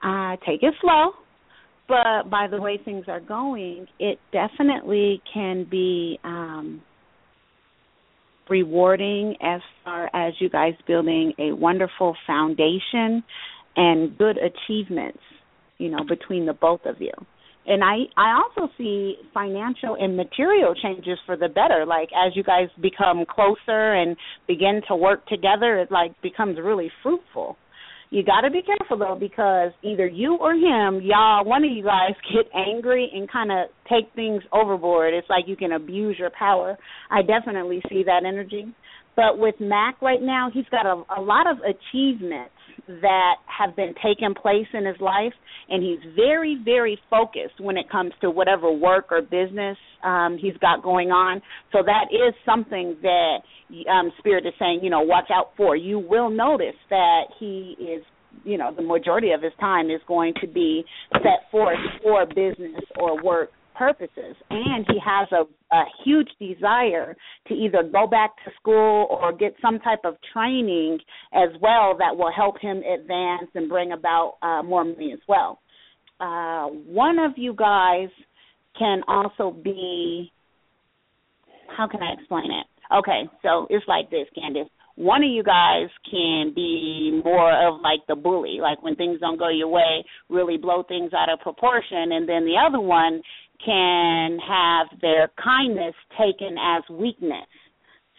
Uh, 0.04 0.36
take 0.48 0.64
it 0.64 0.74
slow, 0.82 1.12
but 1.88 2.28
by 2.32 2.48
the 2.50 2.60
way 2.60 2.80
things 2.84 3.06
are 3.08 3.20
going, 3.20 3.86
it 4.00 4.18
definitely 4.34 5.22
can 5.32 5.68
be 5.70 6.18
um, 6.24 6.82
rewarding 8.50 9.36
as 9.44 9.62
far 9.86 10.10
as 10.16 10.34
you 10.40 10.50
guys 10.50 10.74
building 10.88 11.34
a 11.38 11.52
wonderful 11.52 12.16
foundation 12.26 13.24
and 13.76 14.18
good 14.18 14.40
achievements, 14.40 15.20
you 15.78 15.90
know, 15.90 16.04
between 16.08 16.48
the 16.48 16.54
both 16.54 16.82
of 16.86 17.00
you. 17.00 17.12
And 17.68 17.84
I 17.84 18.06
I 18.18 18.42
also 18.42 18.72
see 18.78 19.16
financial 19.34 19.96
and 20.00 20.18
material 20.18 20.74
changes 20.76 21.20
for 21.26 21.38
the 21.38 21.50
better. 21.50 21.86
Like 21.86 22.10
as 22.16 22.36
you 22.36 22.44
guys 22.44 22.70
become 22.82 23.26
closer 23.30 23.94
and 23.94 24.16
begin 24.48 24.82
to 24.88 24.96
work 24.96 25.28
together, 25.28 25.78
it 25.80 25.92
like 25.92 26.20
becomes 26.22 26.58
really 26.58 26.92
fruitful. 27.04 27.58
You 28.12 28.24
got 28.24 28.42
to 28.42 28.50
be 28.50 28.64
careful 28.64 28.98
though 28.98 29.18
because 29.20 29.72
either 29.84 30.08
you 30.08 30.36
or 30.36 30.54
him, 30.54 31.02
y'all, 31.04 31.46
one 31.46 31.64
of 31.64 31.72
you 31.72 31.84
guys 31.84 32.16
get 32.34 32.50
angry 32.56 33.10
and 33.14 33.32
kind 33.32 33.52
of 33.52 33.68
take 33.88 34.12
things 34.16 34.42
overboard. 34.52 35.14
It's 35.14 35.30
like 35.30 35.46
you 35.48 35.56
can 35.56 35.74
abuse 35.74 36.18
your 36.18 36.32
power. 36.32 36.78
I 37.12 37.22
definitely 37.22 37.82
see 37.90 38.04
that 38.06 38.24
energy. 38.26 38.74
But 39.20 39.38
with 39.38 39.56
Mac 39.60 40.02
right 40.02 40.22
now, 40.22 40.50
he's 40.54 40.64
got 40.72 40.86
a, 40.86 41.04
a 41.18 41.22
lot 41.22 41.46
of 41.46 41.58
achievements 41.58 42.54
that 42.88 43.36
have 43.48 43.76
been 43.76 43.94
taking 44.02 44.34
place 44.34 44.68
in 44.74 44.86
his 44.86 44.96
life, 45.02 45.34
and 45.68 45.84
he's 45.84 46.00
very, 46.16 46.58
very 46.64 46.98
focused 47.10 47.60
when 47.60 47.76
it 47.76 47.90
comes 47.90 48.14
to 48.22 48.32
whatever 48.32 48.72
work 48.72 49.08
or 49.12 49.22
business 49.22 49.76
um, 50.06 50.38
he's 50.42 50.56
got 50.62 50.82
going 50.82 51.10
on. 51.10 51.42
So 51.74 51.80
that 51.86 52.06
is 52.14 52.34
something 52.46 52.96
that 53.02 53.40
um, 53.92 54.14
Spirit 54.20 54.46
is 54.46 54.54
saying, 54.58 54.80
you 54.84 54.90
know, 54.90 55.02
watch 55.02 55.30
out 55.36 55.52
for. 55.58 55.76
You 55.76 56.00
will 56.00 56.30
notice 56.30 56.80
that 56.90 57.24
he 57.42 57.76
is 57.78 58.06
you 58.46 58.58
know 58.58 58.72
the 58.74 58.84
majority 58.84 59.32
of 59.32 59.42
his 59.42 59.52
time 59.60 59.90
is 59.90 60.00
going 60.08 60.34
to 60.40 60.48
be 60.48 60.86
set 61.12 61.50
forth 61.52 61.80
for 62.02 62.26
business 62.28 62.80
or 62.98 63.22
work 63.22 63.50
purposes. 63.80 64.36
And 64.50 64.86
he 64.90 65.00
has 65.04 65.30
a, 65.32 65.76
a 65.76 65.84
huge 66.04 66.28
desire 66.38 67.16
to 67.48 67.54
either 67.54 67.82
go 67.90 68.06
back 68.06 68.32
to 68.44 68.52
school 68.60 69.08
or 69.10 69.32
get 69.32 69.56
some 69.62 69.80
type 69.80 70.02
of 70.04 70.16
training 70.34 71.00
as 71.34 71.50
well 71.62 71.96
that 71.98 72.16
will 72.16 72.32
help 72.36 72.60
him 72.60 72.80
advance 72.80 73.50
and 73.56 73.70
bring 73.70 73.94
about 73.94 74.34
uh, 74.42 74.62
more 74.62 74.84
money 74.84 75.14
as 75.14 75.20
well. 75.30 75.60
Uh, 76.20 76.66
one 76.68 77.18
of 77.18 77.32
you 77.38 77.54
guys 77.54 78.10
can 78.78 79.02
also 79.08 79.56
be 79.64 80.32
how 81.78 81.88
can 81.88 82.02
i 82.04 82.14
explain 82.20 82.52
it? 82.52 82.68
Okay 82.94 83.24
so 83.42 83.68
it's 83.70 83.86
like 83.88 84.10
this 84.12 84.28
candace. 84.36 84.68
One 84.96 85.24
of 85.24 85.30
you 85.30 85.44
guys 85.44 85.88
can 86.12 86.52
be 86.54 87.22
more 87.24 87.54
of 87.68 87.80
like 87.82 88.02
the 88.10 88.16
bully, 88.16 88.58
like 88.62 88.84
when 88.84 88.98
things 88.98 89.22
don't 89.22 89.40
go 89.40 89.48
your 89.48 89.70
way, 89.70 90.04
really 90.30 90.58
blow 90.58 90.84
things 90.84 91.12
out 91.14 91.32
of 91.32 91.40
proportion, 91.40 92.12
and 92.12 92.28
then 92.28 92.44
the 92.44 92.56
other 92.60 92.82
one 92.82 93.22
can 93.64 94.38
have 94.40 94.88
their 95.02 95.30
kindness 95.42 95.96
taken 96.18 96.58
as 96.58 96.84
weakness. 96.90 97.48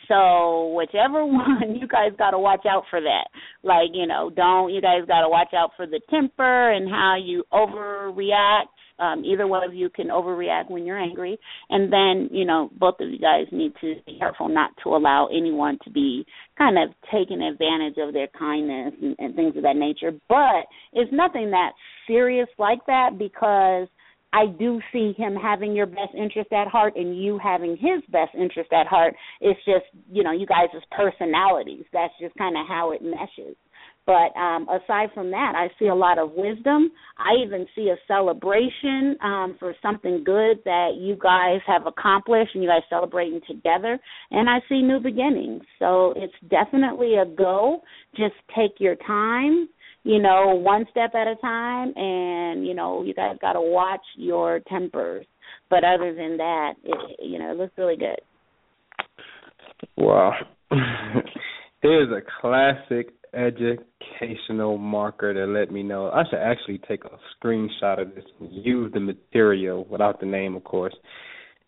So 0.08 0.72
whichever 0.74 1.24
one, 1.26 1.76
you 1.80 1.86
guys 1.86 2.12
got 2.18 2.32
to 2.32 2.38
watch 2.38 2.66
out 2.68 2.84
for 2.90 3.00
that. 3.00 3.28
Like 3.62 3.90
you 3.92 4.06
know, 4.06 4.30
don't 4.34 4.72
you 4.72 4.80
guys 4.80 5.06
got 5.06 5.22
to 5.22 5.28
watch 5.28 5.54
out 5.56 5.70
for 5.76 5.86
the 5.86 6.00
temper 6.10 6.72
and 6.72 6.88
how 6.88 7.16
you 7.22 7.44
overreact 7.52 8.68
um, 9.00 9.24
either 9.24 9.46
one 9.46 9.64
of 9.64 9.74
you 9.74 9.88
can 9.88 10.08
overreact 10.08 10.70
when 10.70 10.84
you're 10.84 10.98
angry, 10.98 11.38
and 11.70 11.92
then 11.92 12.28
you 12.30 12.44
know 12.44 12.70
both 12.78 12.96
of 13.00 13.08
you 13.08 13.18
guys 13.18 13.46
need 13.50 13.72
to 13.80 13.94
be 14.06 14.18
careful 14.18 14.48
not 14.48 14.70
to 14.84 14.90
allow 14.90 15.28
anyone 15.28 15.78
to 15.84 15.90
be 15.90 16.26
kind 16.58 16.76
of 16.78 16.90
taking 17.10 17.40
advantage 17.40 17.94
of 17.96 18.12
their 18.12 18.28
kindness 18.38 18.92
and, 19.00 19.16
and 19.18 19.34
things 19.34 19.56
of 19.56 19.62
that 19.62 19.76
nature. 19.76 20.12
But 20.28 20.66
it's 20.92 21.10
nothing 21.12 21.50
that 21.52 21.72
serious 22.06 22.48
like 22.58 22.84
that 22.86 23.18
because 23.18 23.88
I 24.32 24.46
do 24.46 24.80
see 24.92 25.12
him 25.16 25.34
having 25.34 25.74
your 25.74 25.86
best 25.86 26.14
interest 26.16 26.52
at 26.52 26.68
heart 26.68 26.94
and 26.96 27.20
you 27.20 27.38
having 27.38 27.76
his 27.76 28.02
best 28.10 28.34
interest 28.34 28.72
at 28.72 28.86
heart. 28.86 29.14
It's 29.40 29.58
just, 29.64 29.86
you 30.10 30.22
know, 30.22 30.32
you 30.32 30.46
guys' 30.46 30.68
personalities. 30.92 31.84
That's 31.92 32.14
just 32.20 32.34
kind 32.36 32.56
of 32.56 32.66
how 32.68 32.92
it 32.92 33.02
meshes. 33.02 33.56
But 34.06 34.36
um, 34.38 34.66
aside 34.68 35.10
from 35.14 35.30
that, 35.30 35.52
I 35.54 35.68
see 35.78 35.86
a 35.86 35.94
lot 35.94 36.18
of 36.18 36.32
wisdom. 36.32 36.90
I 37.18 37.34
even 37.44 37.66
see 37.76 37.90
a 37.90 37.96
celebration 38.08 39.16
um, 39.22 39.56
for 39.58 39.74
something 39.82 40.24
good 40.24 40.58
that 40.64 40.96
you 40.98 41.16
guys 41.20 41.60
have 41.66 41.86
accomplished 41.86 42.52
and 42.54 42.62
you 42.62 42.68
guys 42.68 42.82
celebrating 42.88 43.40
together. 43.46 43.98
And 44.30 44.48
I 44.48 44.58
see 44.68 44.82
new 44.82 45.00
beginnings. 45.00 45.62
So 45.78 46.14
it's 46.16 46.34
definitely 46.48 47.16
a 47.16 47.26
go. 47.26 47.82
Just 48.16 48.34
take 48.56 48.80
your 48.80 48.96
time, 48.96 49.68
you 50.02 50.20
know, 50.20 50.54
one 50.54 50.86
step 50.90 51.14
at 51.14 51.26
a 51.26 51.36
time. 51.36 51.92
And, 51.96 52.66
you 52.66 52.74
know, 52.74 53.02
you 53.02 53.14
guys 53.14 53.36
got 53.40 53.54
to 53.54 53.60
watch 53.60 54.00
your 54.16 54.60
tempers. 54.68 55.26
But 55.68 55.84
other 55.84 56.14
than 56.14 56.36
that, 56.38 56.74
it, 56.84 57.20
you 57.20 57.38
know, 57.38 57.52
it 57.52 57.56
looks 57.56 57.72
really 57.76 57.96
good. 57.96 58.20
Wow. 59.96 60.32
Here's 61.82 62.10
a 62.10 62.20
classic 62.40 63.10
educational 63.32 64.76
marker 64.76 65.32
to 65.32 65.46
let 65.46 65.70
me 65.70 65.82
know. 65.82 66.10
I 66.10 66.24
should 66.28 66.40
actually 66.40 66.80
take 66.88 67.04
a 67.04 67.18
screenshot 67.36 68.00
of 68.00 68.14
this 68.14 68.24
and 68.40 68.64
use 68.64 68.92
the 68.92 69.00
material 69.00 69.86
without 69.88 70.20
the 70.20 70.26
name, 70.26 70.56
of 70.56 70.64
course, 70.64 70.94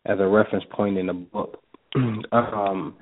as 0.07 0.19
a 0.19 0.27
reference 0.27 0.65
point 0.71 0.99
in 0.99 1.07
the 1.07 1.13
book. 1.15 1.63
um, 2.33 2.97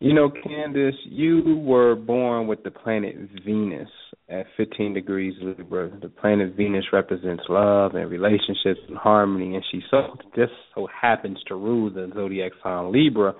you 0.00 0.12
know, 0.12 0.30
Candace, 0.30 0.96
you 1.04 1.62
were 1.64 1.94
born 1.94 2.46
with 2.46 2.62
the 2.62 2.70
planet 2.70 3.16
Venus 3.44 3.88
at 4.28 4.46
15 4.56 4.94
degrees 4.94 5.34
Libra. 5.40 5.90
The 6.00 6.08
planet 6.08 6.54
Venus 6.56 6.84
represents 6.92 7.44
love 7.48 7.94
and 7.94 8.10
relationships 8.10 8.80
and 8.88 8.96
harmony, 8.96 9.54
and 9.54 9.64
she 9.70 9.80
so 9.90 10.16
just 10.34 10.52
so 10.74 10.88
happens 11.00 11.38
to 11.48 11.54
rule 11.54 11.90
the 11.90 12.10
zodiac 12.14 12.52
sign 12.62 12.92
Libra. 12.92 13.34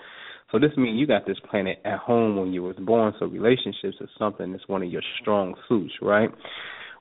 So 0.52 0.58
this 0.58 0.70
means 0.76 1.00
you 1.00 1.06
got 1.06 1.26
this 1.26 1.38
planet 1.50 1.78
at 1.84 1.98
home 1.98 2.36
when 2.36 2.52
you 2.52 2.62
was 2.62 2.76
born. 2.76 3.12
So 3.18 3.26
relationships 3.26 3.96
is 4.00 4.08
something 4.18 4.52
that's 4.52 4.68
one 4.68 4.82
of 4.82 4.90
your 4.90 5.02
strong 5.20 5.54
suits, 5.68 5.94
right? 6.00 6.30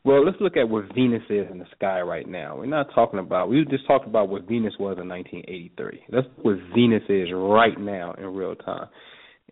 Well, 0.06 0.26
let's 0.26 0.38
look 0.42 0.58
at 0.58 0.68
where 0.68 0.88
Venus 0.94 1.24
is 1.30 1.48
in 1.50 1.60
the 1.60 1.66
sky 1.76 2.02
right 2.02 2.28
now. 2.28 2.58
We're 2.58 2.66
not 2.66 2.88
talking 2.94 3.20
about. 3.20 3.48
We 3.48 3.64
just 3.70 3.88
talked 3.88 4.08
about 4.08 4.28
what 4.28 4.48
Venus 4.48 4.74
was 4.78 4.98
in 5.00 5.08
1983. 5.08 6.04
That's 6.10 6.28
what 6.42 6.58
Venus 6.76 7.04
is 7.08 7.30
right 7.32 7.80
now 7.80 8.14
in 8.18 8.26
real 8.26 8.56
time. 8.56 8.88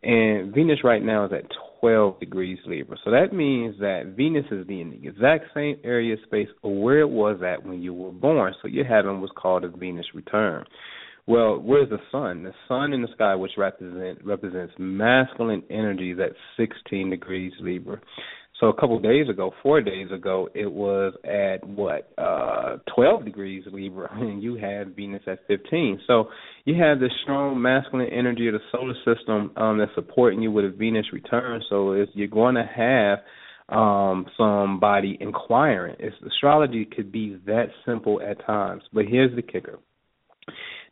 And 0.04 0.54
Venus 0.54 0.80
right 0.84 1.04
now 1.04 1.26
is 1.26 1.32
at 1.32 1.46
12 1.80 2.20
degrees 2.20 2.58
Libra. 2.66 2.98
So 3.04 3.12
that 3.12 3.34
means 3.34 3.76
that 3.80 4.14
Venus 4.18 4.46
is 4.52 4.66
in 4.68 5.00
the 5.02 5.08
exact 5.08 5.46
same 5.54 5.78
area 5.84 6.14
of 6.14 6.20
space 6.26 6.48
where 6.64 7.02
it 7.02 7.10
was 7.10 7.42
at 7.46 7.66
when 7.66 7.82
you 7.82 7.94
were 7.94 8.12
born. 8.12 8.54
So 8.62 8.68
you're 8.68 8.86
having 8.86 9.22
what's 9.22 9.34
called 9.38 9.64
a 9.64 9.70
Venus 9.70 10.08
return. 10.16 10.66
Well, 11.28 11.60
where's 11.60 11.90
the 11.90 12.00
sun? 12.12 12.44
The 12.44 12.54
sun 12.68 12.94
in 12.94 13.04
the 13.04 13.08
sky, 13.14 13.36
which 13.36 13.52
represent, 13.58 14.26
represents 14.26 14.74
masculine 14.80 15.62
energies 15.70 16.18
at 16.20 16.32
16 16.58 17.12
degrees 17.12 17.54
Libra. 17.62 18.02
So 18.62 18.68
a 18.68 18.74
couple 18.76 19.00
days 19.00 19.28
ago, 19.28 19.52
four 19.64 19.82
days 19.82 20.12
ago, 20.12 20.48
it 20.54 20.72
was 20.72 21.14
at 21.26 21.68
what 21.68 22.12
uh 22.20 22.78
12 22.96 23.26
degrees 23.26 23.64
Libra, 23.74 24.08
and 24.14 24.42
you 24.42 24.56
had 24.56 24.96
Venus 24.96 25.24
at 25.26 25.40
15. 25.48 26.02
So 26.06 26.30
you 26.64 26.82
have 26.82 27.00
this 27.00 27.12
strong 27.24 27.60
masculine 27.60 28.10
energy 28.14 28.48
of 28.48 28.54
the 28.54 28.60
solar 28.72 28.94
system 29.04 29.52
um, 29.58 29.80
that's 29.80 29.92
supporting 29.96 30.44
you 30.44 30.52
with 30.52 30.66
a 30.66 30.70
Venus 30.70 31.08
return. 31.12 31.62
So 31.70 31.94
if 31.94 32.10
you're 32.14 32.28
going 32.28 32.56
to 32.56 32.64
have 32.64 33.20
um 33.76 34.28
somebody 34.38 35.18
inquiring, 35.20 35.96
it's, 35.98 36.16
astrology 36.26 36.86
could 36.86 37.12
be 37.12 37.40
that 37.48 37.68
simple 37.84 38.22
at 38.22 38.46
times. 38.46 38.84
But 38.94 39.06
here's 39.06 39.36
the 39.36 39.42
kicker: 39.42 39.80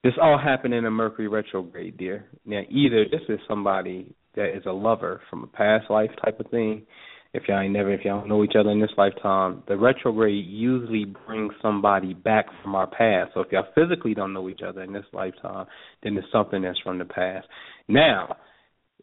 this 0.04 0.14
all 0.20 0.40
happened 0.40 0.74
in 0.74 0.86
a 0.86 0.92
Mercury 0.92 1.28
retrograde, 1.28 1.98
dear. 1.98 2.26
Now, 2.46 2.62
either 2.68 3.06
this 3.06 3.22
is 3.30 3.40
somebody 3.48 4.16
that 4.36 4.56
is 4.58 4.64
a 4.66 4.72
lover 4.72 5.22
from 5.30 5.44
a 5.44 5.48
past 5.48 5.92
life 5.92 6.12
type 6.24 6.40
of 6.40 6.50
thing. 6.50 6.88
If 7.32 7.44
y'all 7.48 7.60
ain't 7.60 7.74
never, 7.74 7.94
if 7.94 8.04
y'all 8.04 8.20
don't 8.20 8.30
know 8.30 8.44
each 8.44 8.56
other 8.60 8.72
in 8.72 8.80
this 8.80 8.90
lifetime, 8.98 9.62
the 9.68 9.78
retrograde 9.78 10.46
usually 10.48 11.06
brings 11.06 11.54
somebody 11.62 12.16
back 12.16 12.48
from 12.64 12.74
our 12.74 12.88
past. 12.88 13.32
So 13.34 13.42
if 13.42 13.52
y'all 13.52 13.68
physically 13.76 14.16
don't 14.16 14.34
know 14.34 14.50
each 14.50 14.62
other 14.68 14.82
in 14.82 14.94
this 14.94 15.06
lifetime, 15.14 15.68
then 16.02 16.18
it's 16.18 16.28
something 16.32 16.64
that's 16.64 16.80
from 16.80 16.98
the 16.98 17.06
past. 17.06 17.46
Now, 17.88 18.36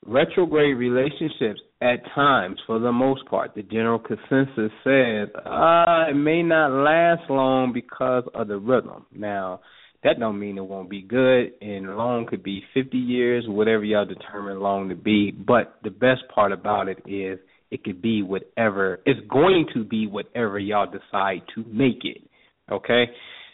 retrograde 0.05 0.77
relationships 0.77 1.61
at 1.81 2.01
times, 2.15 2.59
for 2.67 2.81
the 2.81 2.91
most 2.91 3.27
part, 3.27 3.55
the 3.55 3.62
general 3.62 4.01
consensus 4.01 4.73
says 4.83 5.29
uh, 5.45 6.07
it 6.11 6.17
may 6.17 6.43
not 6.43 6.73
last 6.73 7.31
long 7.31 7.73
because 7.73 8.25
of 8.35 8.49
the 8.49 8.59
rhythm. 8.59 9.07
Now, 9.15 9.61
that 10.03 10.19
don't 10.19 10.39
mean 10.39 10.59
it 10.59 10.65
won't 10.65 10.91
be 10.91 11.03
good. 11.03 11.53
And 11.61 11.97
long 11.97 12.27
could 12.27 12.43
be 12.43 12.62
50 12.75 12.97
years, 12.97 13.45
whatever 13.47 13.85
y'all 13.85 14.05
determine 14.05 14.61
long 14.61 14.89
to 14.89 14.95
be. 14.95 15.31
But 15.31 15.79
the 15.83 15.91
best 15.91 16.23
part 16.35 16.53
about 16.53 16.89
it 16.89 16.99
is 17.07 17.39
it 17.70 17.85
could 17.85 18.00
be 18.00 18.22
whatever. 18.22 19.00
It's 19.07 19.20
going 19.29 19.66
to 19.74 19.85
be 19.85 20.07
whatever 20.07 20.59
y'all 20.59 20.87
decide 20.87 21.42
to 21.55 21.64
make 21.66 22.05
it. 22.05 22.22
Okay. 22.70 23.07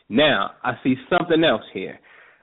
Now 0.09 0.53
I 0.63 0.73
see 0.83 0.95
something 1.09 1.43
else 1.45 1.63
here. 1.73 1.99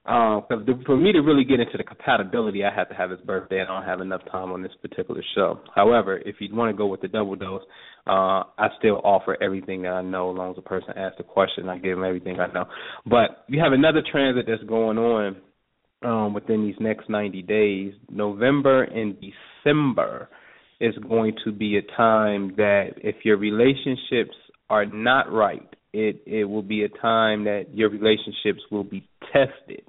Um, 0.06 0.46
for 0.88 0.98
me 0.98 1.12
to 1.12 1.20
really 1.20 1.44
get 1.44 1.60
into 1.60 1.78
the 1.78 1.84
compatibility, 1.84 2.64
I 2.64 2.74
have 2.74 2.90
to 2.90 2.96
have 2.96 3.12
his 3.12 3.20
birthday. 3.22 3.60
and 3.60 3.70
I 3.70 3.80
don't 3.80 3.88
have 3.88 4.02
enough 4.02 4.22
time 4.32 4.52
on 4.52 4.64
this 4.64 4.72
particular 4.82 5.22
show. 5.36 5.60
However, 5.76 6.18
if 6.26 6.38
you 6.40 6.54
want 6.56 6.74
to 6.74 6.78
go 6.78 6.88
with 6.88 7.02
the 7.02 7.08
double 7.10 7.36
dose, 7.36 7.62
uh, 8.08 8.42
I 8.58 8.70
still 8.80 9.02
offer 9.04 9.38
everything 9.42 9.84
that 9.84 9.92
I 9.92 10.02
know. 10.02 10.32
As 10.32 10.38
long 10.38 10.52
as 10.52 10.58
a 10.58 10.64
person 10.64 10.94
asks 10.98 11.18
a 11.20 11.24
question, 11.24 11.70
I 11.70 11.78
give 11.78 11.98
them 11.98 12.06
everything 12.06 12.40
I 12.40 12.52
know. 12.52 12.66
But 13.06 13.44
you 13.50 13.62
have 13.62 13.74
another 13.74 14.02
transit 14.12 14.46
that's 14.48 14.64
going 14.64 14.98
on 14.98 15.36
um, 16.02 16.34
within 16.34 16.66
these 16.66 16.78
next 16.80 17.08
90 17.08 17.44
days. 17.44 17.94
November 18.10 18.84
and 18.84 19.16
December 19.20 20.30
is 20.80 20.96
going 21.08 21.36
to 21.46 21.52
be 21.52 21.78
a 21.78 21.82
time 21.96 22.54
that 22.58 22.92
if 22.98 23.18
your 23.24 23.38
relationships 23.38 24.36
are 24.70 24.86
not 24.86 25.32
right, 25.32 25.68
it 25.94 26.22
it 26.26 26.46
will 26.46 26.64
be 26.64 26.84
a 26.84 26.90
time 26.90 27.46
that 27.46 27.66
your 27.74 27.90
relationships 27.90 28.62
will 28.72 28.84
be 28.84 29.08
tested 29.34 29.84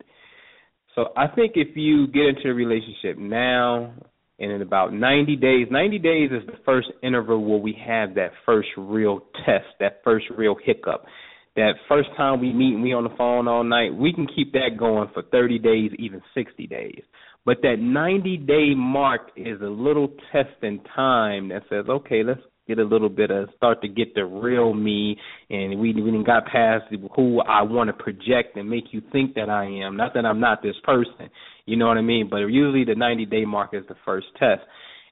so 0.94 1.12
I 1.16 1.28
think 1.28 1.52
if 1.54 1.76
you 1.76 2.06
get 2.08 2.24
into 2.24 2.50
a 2.50 2.54
relationship 2.54 3.16
now 3.16 3.94
and 4.38 4.52
in 4.52 4.62
about 4.62 4.92
90 4.92 5.36
days, 5.36 5.68
90 5.70 5.98
days 5.98 6.30
is 6.30 6.46
the 6.46 6.58
first 6.64 6.88
interval 7.02 7.44
where 7.44 7.58
we 7.58 7.78
have 7.86 8.14
that 8.16 8.32
first 8.44 8.68
real 8.76 9.20
test, 9.46 9.66
that 9.78 10.00
first 10.02 10.26
real 10.36 10.56
hiccup. 10.62 11.04
That 11.56 11.72
first 11.88 12.08
time 12.16 12.40
we 12.40 12.52
meet 12.52 12.74
and 12.74 12.82
we 12.82 12.92
on 12.92 13.04
the 13.04 13.16
phone 13.16 13.48
all 13.48 13.64
night, 13.64 13.94
we 13.94 14.12
can 14.12 14.26
keep 14.26 14.52
that 14.52 14.78
going 14.78 15.10
for 15.12 15.22
30 15.22 15.58
days, 15.58 15.90
even 15.98 16.22
60 16.34 16.66
days. 16.66 17.02
But 17.46 17.62
that 17.62 17.76
90 17.78 18.36
day 18.38 18.74
mark 18.76 19.30
is 19.36 19.60
a 19.60 19.66
little 19.66 20.08
test 20.32 20.62
in 20.62 20.80
time 20.94 21.48
that 21.48 21.62
says, 21.70 21.86
okay, 21.88 22.22
let's 22.22 22.40
get 22.70 22.78
a 22.78 22.84
little 22.84 23.08
bit 23.08 23.30
of 23.30 23.48
start 23.56 23.82
to 23.82 23.88
get 23.88 24.14
the 24.14 24.24
real 24.24 24.72
me, 24.72 25.16
and 25.48 25.80
we 25.80 25.92
we 25.92 26.10
didn't 26.10 26.24
got 26.24 26.46
past 26.46 26.84
who 27.16 27.40
I 27.40 27.62
want 27.62 27.88
to 27.88 27.92
project 27.92 28.56
and 28.56 28.70
make 28.70 28.84
you 28.92 29.02
think 29.10 29.34
that 29.34 29.50
I 29.50 29.64
am. 29.64 29.96
Not 29.96 30.14
that 30.14 30.24
I'm 30.24 30.38
not 30.38 30.62
this 30.62 30.76
person, 30.84 31.30
you 31.66 31.76
know 31.76 31.88
what 31.88 31.98
I 31.98 32.02
mean. 32.02 32.28
But 32.30 32.38
usually 32.38 32.84
the 32.84 32.94
90 32.94 33.26
day 33.26 33.44
mark 33.44 33.70
is 33.72 33.82
the 33.88 33.96
first 34.04 34.26
test, 34.38 34.62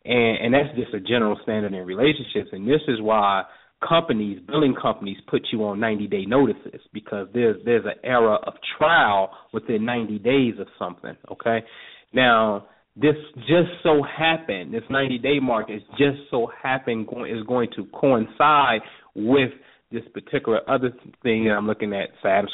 and 0.04 0.38
and 0.38 0.54
that's 0.54 0.76
just 0.76 0.94
a 0.94 1.00
general 1.00 1.38
standard 1.42 1.74
in 1.74 1.84
relationships. 1.84 2.50
And 2.52 2.68
this 2.68 2.82
is 2.86 3.00
why 3.00 3.44
companies, 3.86 4.40
billing 4.46 4.74
companies, 4.80 5.18
put 5.28 5.42
you 5.52 5.64
on 5.64 5.80
90 5.80 6.06
day 6.06 6.24
notices 6.26 6.80
because 6.92 7.26
there's 7.34 7.56
there's 7.64 7.84
an 7.84 7.98
era 8.04 8.34
of 8.46 8.54
trial 8.78 9.30
within 9.52 9.84
90 9.84 10.18
days 10.20 10.54
of 10.60 10.68
something. 10.78 11.16
Okay, 11.32 11.64
now 12.12 12.66
this 13.00 13.14
just 13.36 13.70
so 13.82 14.02
happened, 14.02 14.74
this 14.74 14.82
90 14.90 15.18
day 15.18 15.38
mark 15.40 15.70
is 15.70 15.82
just 15.92 16.18
so 16.30 16.50
happened 16.62 17.08
is 17.28 17.44
going 17.46 17.68
to 17.76 17.86
coincide 17.94 18.80
with 19.14 19.50
this 19.90 20.02
particular 20.12 20.60
other 20.68 20.90
thing 21.22 21.44
that 21.44 21.52
I'm 21.52 21.66
looking 21.66 21.94
at, 21.94 22.08
Saturn, 22.22 22.48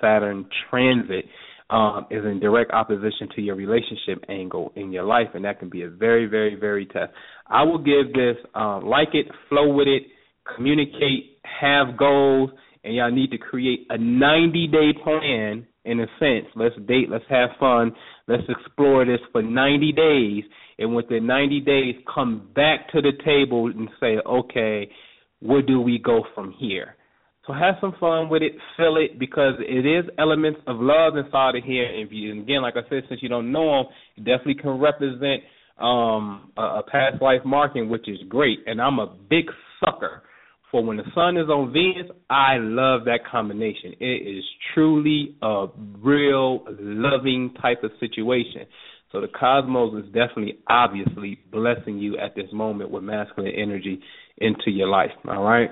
Saturn 0.00 0.46
transit 0.68 1.24
um, 1.70 2.06
is 2.10 2.24
in 2.24 2.40
direct 2.40 2.72
opposition 2.72 3.28
to 3.36 3.40
your 3.40 3.54
relationship 3.54 4.24
angle 4.28 4.72
in 4.74 4.92
your 4.92 5.04
life, 5.04 5.28
and 5.34 5.44
that 5.44 5.60
can 5.60 5.70
be 5.70 5.82
a 5.82 5.88
very, 5.88 6.26
very, 6.26 6.56
very 6.56 6.86
tough. 6.86 7.10
I 7.46 7.62
will 7.62 7.78
give 7.78 8.12
this 8.12 8.36
um, 8.54 8.84
like 8.86 9.10
it, 9.14 9.26
flow 9.48 9.72
with 9.72 9.86
it, 9.86 10.02
communicate, 10.56 11.38
have 11.60 11.96
goals, 11.96 12.50
and 12.82 12.94
y'all 12.94 13.10
need 13.10 13.30
to 13.30 13.38
create 13.38 13.86
a 13.90 13.96
90 13.96 14.66
day 14.68 14.92
plan 15.02 15.66
in 15.84 16.00
a 16.00 16.06
sense. 16.18 16.46
Let's 16.54 16.74
date, 16.86 17.08
let's 17.10 17.24
have 17.28 17.50
fun, 17.58 17.92
let's 18.28 18.42
explore 18.48 19.04
this 19.04 19.20
for 19.32 19.42
90 19.42 19.92
days, 19.92 20.44
and 20.78 20.94
within 20.94 21.26
90 21.26 21.60
days, 21.60 21.94
come 22.12 22.50
back 22.54 22.90
to 22.92 23.00
the 23.00 23.12
table 23.24 23.66
and 23.66 23.88
say, 23.98 24.16
okay, 24.26 24.90
where 25.40 25.62
do 25.62 25.80
we 25.80 25.98
go 25.98 26.24
from 26.34 26.54
here? 26.58 26.96
So 27.46 27.54
have 27.54 27.76
some 27.80 27.94
fun 27.98 28.28
with 28.28 28.42
it, 28.42 28.52
feel 28.76 28.96
it, 28.96 29.18
because 29.18 29.54
it 29.60 29.86
is 29.86 30.04
elements 30.18 30.60
of 30.66 30.76
love 30.78 31.16
inside 31.16 31.56
of 31.56 31.64
here. 31.64 31.86
And, 31.86 32.10
you, 32.12 32.42
again, 32.42 32.62
like 32.62 32.74
I 32.76 32.88
said, 32.88 33.02
since 33.08 33.22
you 33.22 33.28
don't 33.28 33.50
know 33.50 33.84
them, 33.84 33.92
it 34.18 34.24
definitely 34.24 34.62
can 34.62 34.78
represent 34.78 35.42
um, 35.78 36.52
a 36.58 36.82
past 36.86 37.22
life 37.22 37.40
marking, 37.44 37.88
which 37.88 38.08
is 38.08 38.18
great. 38.28 38.58
And 38.66 38.80
I'm 38.80 38.98
a 38.98 39.06
big 39.06 39.46
sucker 39.82 40.22
for 40.70 40.84
when 40.84 40.96
the 40.96 41.04
sun 41.14 41.36
is 41.36 41.48
on 41.48 41.72
Venus. 41.72 42.10
I 42.28 42.56
love 42.58 43.04
that 43.06 43.20
combination. 43.30 43.94
It 44.00 44.36
is 44.36 44.44
truly 44.74 45.36
a 45.42 45.66
real 45.98 46.64
loving 46.78 47.54
type 47.60 47.82
of 47.82 47.90
situation. 47.98 48.66
So 49.12 49.20
the 49.20 49.28
cosmos 49.28 50.04
is 50.04 50.06
definitely, 50.06 50.58
obviously, 50.68 51.40
blessing 51.50 51.98
you 51.98 52.16
at 52.18 52.36
this 52.36 52.46
moment 52.52 52.90
with 52.90 53.02
masculine 53.02 53.52
energy 53.56 54.00
into 54.38 54.70
your 54.70 54.88
life. 54.88 55.10
All 55.28 55.42
right. 55.42 55.70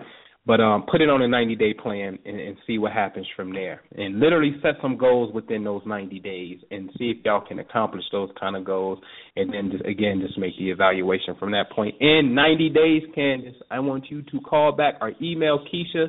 But 0.49 0.63
um, 0.63 0.87
put 0.91 1.03
it 1.03 1.11
on 1.11 1.21
a 1.21 1.29
90 1.29 1.57
day 1.57 1.75
plan 1.75 2.19
and, 2.25 2.41
and 2.41 2.57
see 2.67 2.79
what 2.79 2.93
happens 2.93 3.27
from 3.37 3.53
there. 3.53 3.83
And 3.95 4.19
literally 4.19 4.57
set 4.63 4.77
some 4.81 4.97
goals 4.97 5.31
within 5.35 5.63
those 5.63 5.83
90 5.85 6.19
days 6.21 6.59
and 6.71 6.89
see 6.97 7.11
if 7.11 7.19
y'all 7.23 7.47
can 7.47 7.59
accomplish 7.59 8.05
those 8.11 8.31
kind 8.41 8.57
of 8.57 8.65
goals. 8.65 8.99
And 9.37 9.53
then 9.53 9.71
just, 9.71 9.85
again, 9.85 10.25
just 10.27 10.39
make 10.39 10.57
the 10.57 10.71
evaluation 10.71 11.37
from 11.39 11.51
that 11.51 11.71
point. 11.71 11.97
In 12.01 12.35
90 12.35 12.71
days, 12.71 13.03
Candace, 13.15 13.57
I 13.71 13.79
want 13.81 14.07
you 14.11 14.23
to 14.23 14.41
call 14.41 14.73
back 14.73 14.95
or 15.03 15.13
email 15.21 15.59
Kisha 15.71 16.07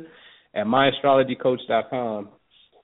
at 0.56 0.66
myastrologycoach.com 0.66 2.30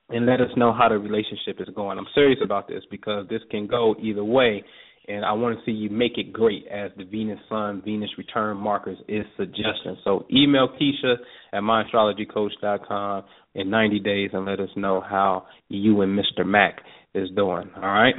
and 0.09 0.25
let 0.25 0.41
us 0.41 0.49
know 0.57 0.73
how 0.73 0.89
the 0.89 0.97
relationship 0.97 1.61
is 1.61 1.73
going. 1.73 1.97
I'm 1.97 2.07
serious 2.13 2.39
about 2.43 2.67
this 2.67 2.83
because 2.91 3.29
this 3.29 3.41
can 3.49 3.65
go 3.65 3.95
either 4.01 4.25
way 4.25 4.61
and 5.07 5.23
I 5.23 5.33
want 5.33 5.57
to 5.57 5.65
see 5.65 5.71
you 5.71 5.89
make 5.89 6.17
it 6.17 6.33
great 6.33 6.65
as 6.67 6.91
the 6.97 7.03
Venus 7.03 7.39
Sun 7.49 7.81
Venus 7.85 8.09
return 8.17 8.57
markers 8.57 8.97
is 9.07 9.25
suggesting. 9.37 9.97
So 10.03 10.25
email 10.33 10.69
Kisha 10.69 11.15
at 11.53 11.61
myastrologycoach.com 11.61 13.23
in 13.55 13.69
90 13.69 13.99
days 13.99 14.29
and 14.33 14.45
let 14.45 14.59
us 14.59 14.69
know 14.75 15.01
how 15.01 15.45
you 15.69 16.01
and 16.01 16.17
Mr. 16.17 16.45
Mac 16.45 16.81
is 17.13 17.29
doing. 17.35 17.69
All 17.75 17.81
right. 17.81 18.15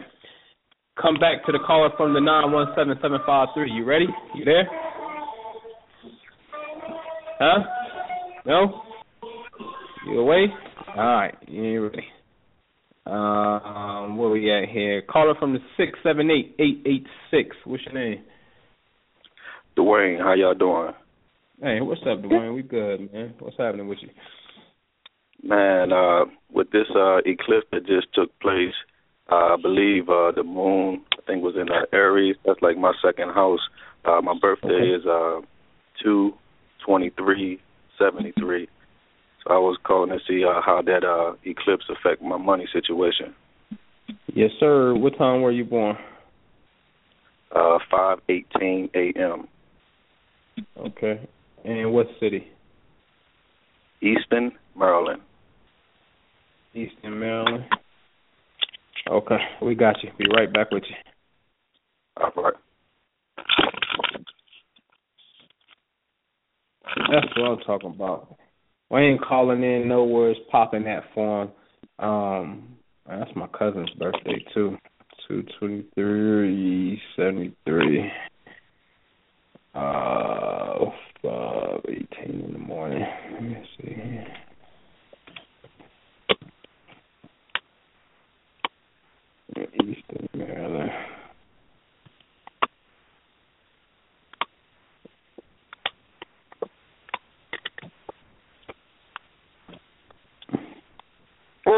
Come 1.00 1.14
back 1.16 1.44
to 1.44 1.52
the 1.52 1.58
caller 1.66 1.90
from 1.96 2.14
the 2.14 2.20
nine 2.20 2.52
one 2.52 2.68
seven 2.76 2.96
seven 3.02 3.18
five 3.26 3.48
three. 3.54 3.70
You 3.70 3.84
ready? 3.84 4.06
You 4.34 4.44
there? 4.44 4.66
Huh? 7.38 7.58
No? 8.46 8.82
You 10.06 10.20
away? 10.20 10.46
All 10.96 11.04
right. 11.04 11.34
You 11.46 11.84
ready. 11.88 12.04
Um, 13.06 14.16
where 14.16 14.30
we 14.30 14.50
at 14.50 14.68
here? 14.68 15.00
Caller 15.02 15.34
from 15.38 15.52
the 15.52 15.60
six 15.76 15.96
seven 16.02 16.28
eight 16.28 16.56
eight 16.58 16.82
eight 16.86 17.06
six. 17.30 17.54
What's 17.64 17.84
your 17.84 17.94
name? 17.94 18.24
Dwayne, 19.78 20.18
how 20.18 20.34
y'all 20.34 20.54
doing? 20.54 20.92
Hey, 21.62 21.80
what's 21.80 22.00
up, 22.02 22.20
Dwayne? 22.20 22.54
We 22.54 22.62
good, 22.62 23.12
man. 23.12 23.34
What's 23.38 23.56
happening 23.58 23.86
with 23.86 23.98
you? 24.02 24.08
Man, 25.42 25.92
uh, 25.92 26.24
with 26.50 26.70
this 26.72 26.86
uh, 26.96 27.18
eclipse 27.18 27.66
that 27.70 27.86
just 27.86 28.08
took 28.12 28.36
place, 28.40 28.74
uh, 29.30 29.54
I 29.54 29.56
believe 29.62 30.08
uh, 30.08 30.32
the 30.32 30.42
moon, 30.42 31.04
I 31.12 31.22
think, 31.26 31.44
was 31.44 31.54
in 31.54 31.68
uh, 31.70 31.86
Aries. 31.92 32.34
That's 32.44 32.60
like 32.60 32.76
my 32.76 32.92
second 33.04 33.28
house. 33.34 33.60
Uh, 34.04 34.20
my 34.20 34.34
birthday 34.40 34.68
okay. 34.68 35.00
is 35.00 35.06
uh, 35.06 35.40
two 36.02 36.32
twenty 36.84 37.10
three 37.10 37.60
seventy 37.98 38.32
three. 38.36 38.68
I 39.48 39.58
was 39.58 39.78
calling 39.84 40.10
to 40.10 40.18
see 40.26 40.44
uh, 40.44 40.60
how 40.64 40.82
that 40.82 41.04
uh, 41.04 41.34
eclipse 41.44 41.84
affect 41.88 42.22
my 42.22 42.36
money 42.36 42.66
situation. 42.72 43.34
Yes, 44.34 44.50
sir. 44.58 44.94
What 44.94 45.16
time 45.16 45.42
were 45.42 45.52
you 45.52 45.64
born? 45.64 45.96
Uh, 47.54 47.78
five 47.90 48.18
eighteen 48.28 48.90
a.m. 48.94 49.46
Okay. 50.76 51.20
And 51.64 51.92
what 51.92 52.06
city? 52.20 52.48
Easton, 54.02 54.52
Maryland. 54.76 55.22
Easton, 56.74 57.18
Maryland. 57.18 57.64
Okay, 59.08 59.38
we 59.62 59.74
got 59.74 60.02
you. 60.02 60.10
Be 60.18 60.26
right 60.36 60.52
back 60.52 60.70
with 60.70 60.82
you. 60.88 60.96
All 62.20 62.42
right. 62.42 62.54
That's 67.10 67.36
what 67.36 67.50
I'm 67.50 67.58
talking 67.60 67.90
about. 67.94 68.36
We 68.90 69.00
ain't 69.00 69.22
calling 69.22 69.62
in 69.62 69.88
no 69.88 70.04
words 70.04 70.38
popping 70.50 70.84
that 70.84 71.04
for 71.14 71.42
him. 71.42 71.50
Um, 71.98 72.68
that's 73.08 73.30
my 73.34 73.46
cousin's 73.48 73.90
birthday 73.98 74.44
too. 74.54 74.76
Two 75.28 75.44
twenty 75.58 75.84
three 75.94 77.00
seventy 77.16 77.56
three. 77.64 78.10
Uh, 79.74 80.86
five 81.22 81.80
eighteen 81.88 82.42
in 82.46 82.52
the 82.52 82.58
morning. 82.58 83.04
Let 83.32 83.42
me 83.42 83.66
see 83.78 83.96
Maryland. 90.34 90.90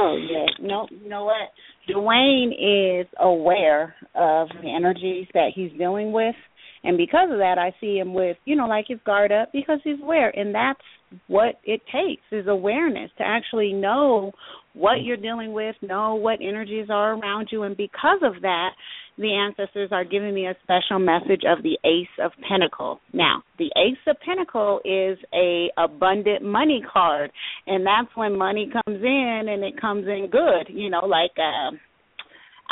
Oh 0.08 0.16
yeah, 0.16 0.46
no, 0.60 0.86
you 0.90 1.08
know 1.08 1.24
what? 1.24 1.50
Dwayne 1.94 2.52
is 2.52 3.06
aware 3.20 3.94
of 4.14 4.48
the 4.62 4.74
energies 4.74 5.26
that 5.34 5.50
he's 5.54 5.70
dealing 5.76 6.12
with, 6.12 6.34
and 6.82 6.96
because 6.96 7.30
of 7.30 7.38
that, 7.38 7.56
I 7.58 7.74
see 7.80 7.98
him 7.98 8.14
with 8.14 8.36
you 8.44 8.56
know 8.56 8.66
like 8.66 8.86
his 8.88 8.98
guard 9.04 9.32
up 9.32 9.50
because 9.52 9.80
he's 9.84 10.00
aware, 10.02 10.30
and 10.30 10.54
that's 10.54 10.80
what 11.26 11.56
it 11.64 11.80
takes 11.92 12.22
is 12.32 12.46
awareness 12.46 13.10
to 13.18 13.24
actually 13.24 13.72
know 13.72 14.32
what 14.74 15.02
you're 15.02 15.16
dealing 15.16 15.52
with, 15.52 15.74
know 15.82 16.14
what 16.14 16.38
energies 16.42 16.88
are 16.90 17.14
around 17.14 17.48
you, 17.50 17.64
and 17.64 17.76
because 17.76 18.20
of 18.22 18.40
that, 18.42 18.70
the 19.18 19.34
ancestors 19.34 19.90
are 19.92 20.04
giving 20.04 20.34
me 20.34 20.46
a 20.46 20.56
special 20.62 20.98
message 20.98 21.42
of 21.46 21.62
the 21.62 21.78
Ace 21.84 22.08
of 22.22 22.30
Pentacle. 22.48 23.00
Now, 23.12 23.42
the 23.58 23.70
Ace 23.76 23.98
of 24.06 24.16
Pentacle 24.24 24.80
is 24.84 25.18
a 25.34 25.70
abundant 25.76 26.42
money 26.42 26.82
card, 26.92 27.30
and 27.66 27.84
that's 27.84 28.14
when 28.14 28.38
money 28.38 28.70
comes 28.72 29.02
in 29.02 29.46
and 29.48 29.64
it 29.64 29.80
comes 29.80 30.06
in 30.06 30.28
good, 30.30 30.68
you 30.68 30.88
know, 30.88 31.04
like 31.04 31.32
uh, 31.36 31.74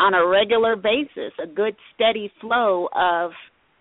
on 0.01 0.15
a 0.15 0.27
regular 0.27 0.77
basis, 0.77 1.33
a 1.43 1.47
good 1.47 1.75
steady 1.95 2.33
flow 2.41 2.89
of 2.95 3.33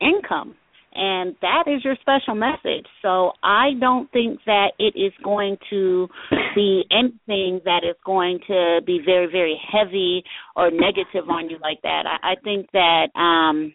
income 0.02 0.56
and 0.96 1.36
that 1.42 1.66
is 1.68 1.84
your 1.84 1.96
special 2.02 2.36
message. 2.36 2.86
So 3.02 3.34
I 3.44 3.72
don't 3.80 4.12
think 4.12 4.40
that 4.46 4.72
it 4.80 4.98
is 4.98 5.12
going 5.24 5.58
to 5.70 6.08
be 6.56 6.84
anything 6.92 7.62
that 7.66 7.82
is 7.84 7.96
going 8.06 8.40
to 8.48 8.80
be 8.86 9.02
very, 9.06 9.28
very 9.32 9.60
heavy 9.72 10.24
or 10.56 10.72
negative 10.72 11.30
on 11.30 11.50
you 11.50 11.58
like 11.62 11.82
that. 11.84 12.04
I, 12.06 12.32
I 12.32 12.36
think 12.44 12.68
that 12.74 13.08
um 13.20 13.74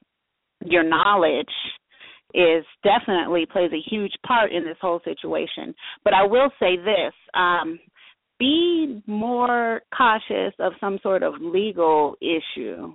your 0.64 0.82
knowledge 0.82 1.46
is 2.34 2.64
definitely 2.84 3.46
plays 3.50 3.72
a 3.72 3.90
huge 3.90 4.12
part 4.26 4.52
in 4.52 4.64
this 4.64 4.76
whole 4.80 5.00
situation. 5.04 5.74
But 6.04 6.14
I 6.14 6.24
will 6.24 6.50
say 6.58 6.76
this, 6.76 7.12
um 7.34 7.78
be 8.38 9.02
more 9.06 9.82
cautious 9.96 10.54
of 10.58 10.72
some 10.80 10.98
sort 11.02 11.22
of 11.22 11.34
legal 11.40 12.16
issue. 12.22 12.94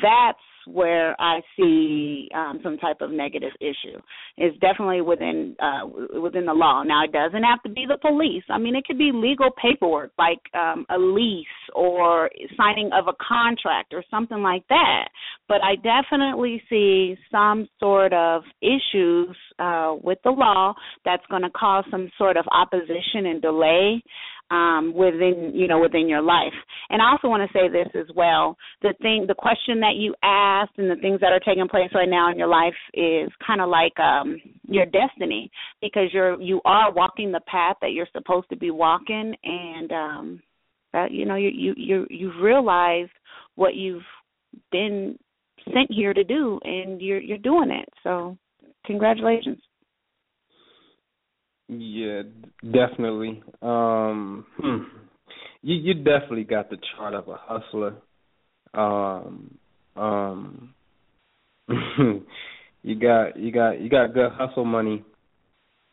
That's 0.00 0.38
where 0.66 1.20
I 1.20 1.40
see 1.56 2.28
um, 2.34 2.60
some 2.62 2.78
type 2.78 3.00
of 3.00 3.10
negative 3.10 3.50
issue. 3.60 3.98
It's 4.36 4.56
definitely 4.58 5.00
within 5.00 5.56
uh, 5.60 6.20
within 6.20 6.46
the 6.46 6.52
law. 6.52 6.82
Now, 6.82 7.04
it 7.04 7.12
doesn't 7.12 7.42
have 7.42 7.62
to 7.64 7.68
be 7.68 7.84
the 7.86 7.98
police. 8.00 8.44
I 8.48 8.58
mean, 8.58 8.76
it 8.76 8.84
could 8.84 8.98
be 8.98 9.10
legal 9.12 9.50
paperwork 9.60 10.12
like 10.18 10.38
um, 10.54 10.86
a 10.88 10.98
lease 10.98 11.46
or 11.74 12.30
signing 12.56 12.90
of 12.92 13.08
a 13.08 13.16
contract 13.26 13.92
or 13.92 14.04
something 14.10 14.42
like 14.42 14.66
that. 14.68 15.08
But 15.48 15.58
I 15.62 15.74
definitely 15.76 16.62
see 16.70 17.16
some 17.30 17.68
sort 17.80 18.12
of 18.12 18.42
issues 18.60 19.36
uh, 19.58 19.96
with 20.02 20.18
the 20.24 20.30
law 20.30 20.74
that's 21.04 21.24
going 21.28 21.42
to 21.42 21.50
cause 21.50 21.84
some 21.90 22.10
sort 22.16 22.36
of 22.36 22.44
opposition 22.52 23.26
and 23.26 23.42
delay 23.42 24.02
um, 24.50 24.92
within 24.94 25.52
you 25.54 25.68
know 25.68 25.80
within 25.80 26.08
your 26.08 26.22
life. 26.22 26.52
And 26.90 27.00
I 27.00 27.10
also 27.10 27.28
want 27.28 27.48
to 27.48 27.58
say 27.58 27.68
this 27.68 27.88
as 27.94 28.14
well: 28.14 28.56
the 28.82 28.94
thing, 29.00 29.24
the 29.26 29.34
question 29.34 29.80
that 29.80 29.94
you 29.96 30.14
asked, 30.22 30.78
and 30.78 30.90
the 30.90 31.00
things 31.00 31.20
that 31.20 31.32
are 31.32 31.40
taking 31.40 31.68
place 31.68 31.90
right 31.94 32.08
now 32.08 32.30
in 32.30 32.38
your 32.38 32.48
life 32.48 32.74
is 32.92 33.30
kind 33.46 33.60
of 33.60 33.68
like 33.68 33.98
um, 33.98 34.40
your 34.68 34.86
destiny 34.86 35.50
because 35.80 36.08
you're 36.12 36.40
you 36.40 36.60
are 36.64 36.92
walking 36.92 37.32
the 37.32 37.40
path 37.46 37.76
that 37.80 37.92
you're 37.92 38.08
supposed 38.12 38.48
to 38.50 38.56
be 38.56 38.70
walking, 38.70 39.34
and 39.44 39.92
um, 39.92 40.42
That 40.92 41.10
you 41.10 41.24
know, 41.24 41.36
you 41.36 41.50
you 41.54 41.74
you 41.76 42.06
you've 42.10 42.42
realized 42.42 43.12
what 43.54 43.74
you've 43.74 44.02
been 44.70 45.18
sent 45.64 45.90
here 45.90 46.12
to 46.12 46.24
do, 46.24 46.60
and 46.64 47.00
you're 47.00 47.20
you're 47.20 47.38
doing 47.38 47.70
it. 47.70 47.88
So, 48.02 48.36
congratulations. 48.84 49.58
Yeah, 51.68 52.22
definitely. 52.62 53.42
Um, 53.62 54.46
hmm. 54.58 54.82
you 55.62 55.76
you 55.76 55.94
definitely 55.94 56.44
got 56.44 56.70
the 56.70 56.78
chart 56.96 57.14
of 57.14 57.28
a 57.28 57.36
hustler. 57.38 57.94
Um, 58.74 59.58
um, 59.96 60.74
you 62.82 62.94
got 63.00 63.36
you 63.36 63.52
got 63.52 63.80
you 63.80 63.88
got 63.88 64.14
good 64.14 64.32
hustle 64.32 64.64
money. 64.64 65.04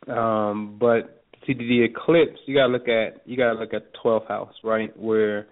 Um, 0.08 0.76
but 0.80 1.24
see 1.46 1.54
the 1.54 1.82
eclipse, 1.84 2.40
you 2.46 2.54
gotta 2.54 2.72
look 2.72 2.88
at 2.88 3.22
you 3.26 3.36
gotta 3.36 3.58
look 3.58 3.74
at 3.74 3.92
twelfth 4.02 4.28
house, 4.28 4.54
right? 4.64 4.94
Where 4.98 5.46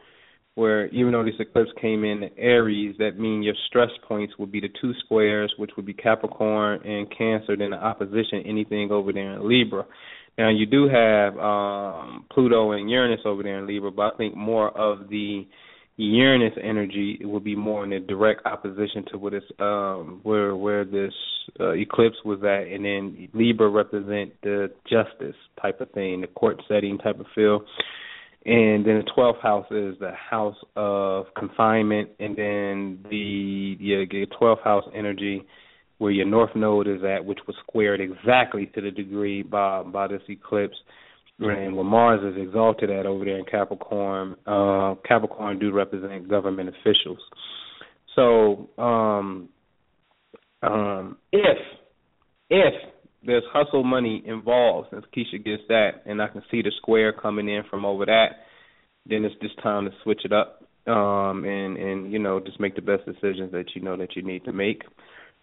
where 0.59 0.89
even 0.89 1.13
though 1.13 1.23
this 1.23 1.35
eclipse 1.39 1.71
came 1.81 2.03
in 2.03 2.31
Aries, 2.37 2.97
that 2.99 3.17
means 3.17 3.45
your 3.45 3.55
stress 3.69 3.91
points 4.09 4.35
would 4.41 4.51
be 4.51 4.59
the 4.59 4.69
two 4.81 4.93
squares, 5.05 5.55
which 5.57 5.71
would 5.77 5.87
be 5.87 5.95
Capricorn 5.95 6.81
and 6.85 7.07
Cancer, 7.17 7.57
then 7.57 7.71
the 7.71 7.77
opposition, 7.77 8.43
anything 8.45 8.91
over 8.91 9.13
there 9.13 9.35
in 9.35 9.49
Libra. 9.49 9.85
Now 10.37 10.51
you 10.51 10.67
do 10.67 10.89
have 10.89 11.39
um 11.39 12.27
Pluto 12.33 12.73
and 12.73 12.91
Uranus 12.91 13.21
over 13.25 13.45
there 13.45 13.61
in 13.61 13.69
Libra, 13.69 13.93
but 13.93 14.15
I 14.15 14.17
think 14.17 14.37
more 14.37 14.77
of 14.77 15.09
the 15.09 15.47
Uranus 15.97 16.55
energy 16.61 17.21
will 17.23 17.39
be 17.39 17.55
more 17.55 17.85
in 17.85 17.93
a 17.93 18.01
direct 18.01 18.45
opposition 18.45 19.05
to 19.13 19.19
what 19.19 19.35
is 19.35 19.45
um 19.61 20.19
where 20.25 20.57
where 20.57 20.85
this 20.85 21.15
uh, 21.61 21.71
eclipse 21.71 22.17
was 22.25 22.41
at, 22.43 22.67
and 22.73 22.85
then 22.85 23.29
Libra 23.33 23.69
represent 23.69 24.33
the 24.43 24.73
justice 24.91 25.37
type 25.63 25.81
of 25.81 25.89
thing, 25.93 26.21
the 26.21 26.27
court 26.27 26.61
setting 26.69 26.99
type 26.99 27.21
of 27.21 27.27
feel 27.33 27.65
and 28.45 28.87
then 28.87 29.03
the 29.05 29.11
twelfth 29.15 29.41
house 29.43 29.67
is 29.71 29.97
the 29.99 30.13
house 30.13 30.57
of 30.77 31.27
confinement, 31.37 32.11
and 32.19 32.37
then 32.37 33.05
the 33.11 34.27
twelfth 34.39 34.63
house 34.63 34.85
energy 34.95 35.45
where 35.99 36.13
your 36.13 36.27
north 36.27 36.55
node 36.55 36.87
is 36.87 37.03
at, 37.03 37.25
which 37.25 37.41
was 37.47 37.57
squared 37.67 38.01
exactly 38.01 38.67
to 38.75 38.81
the 38.81 38.91
degree 38.91 39.43
by 39.43 39.83
by 39.83 40.07
this 40.07 40.23
eclipse, 40.29 40.77
and 41.41 41.75
where 41.75 41.85
Mars 41.85 42.21
is 42.23 42.41
exalted 42.41 42.91
at 42.91 43.07
over 43.07 43.25
there 43.25 43.39
in 43.39 43.45
Capricorn. 43.45 44.37
Uh, 44.47 44.95
Capricorn 45.07 45.59
do 45.59 45.73
represent 45.73 46.29
government 46.29 46.69
officials. 46.69 47.19
So 48.15 48.69
um, 48.79 49.49
um, 50.63 51.19
if 51.33 51.59
if 52.51 52.75
there's 53.25 53.45
hustle 53.53 53.85
money 53.85 54.23
involved 54.25 54.89
since 54.91 55.05
Kisha 55.17 55.45
gets 55.45 55.63
that, 55.69 56.03
and 56.07 56.23
I 56.23 56.29
can 56.29 56.43
see 56.51 56.63
the 56.63 56.73
square 56.77 57.13
coming 57.13 57.49
in 57.49 57.63
from 57.69 57.85
over 57.85 58.07
that. 58.07 58.29
Then 59.07 59.25
it's 59.25 59.35
just 59.41 59.61
time 59.63 59.87
to 59.87 59.91
switch 60.03 60.21
it 60.25 60.33
up, 60.33 60.63
um, 60.87 61.45
and 61.45 61.77
and 61.77 62.13
you 62.13 62.19
know 62.19 62.41
just 62.41 62.61
make 62.61 62.75
the 62.75 62.83
best 62.83 63.05
decisions 63.07 63.53
that 63.53 63.67
you 63.75 63.83
know 63.83 63.97
that 63.97 64.15
you 64.17 64.23
need 64.23 64.45
to 64.45 64.53
make. 64.53 64.83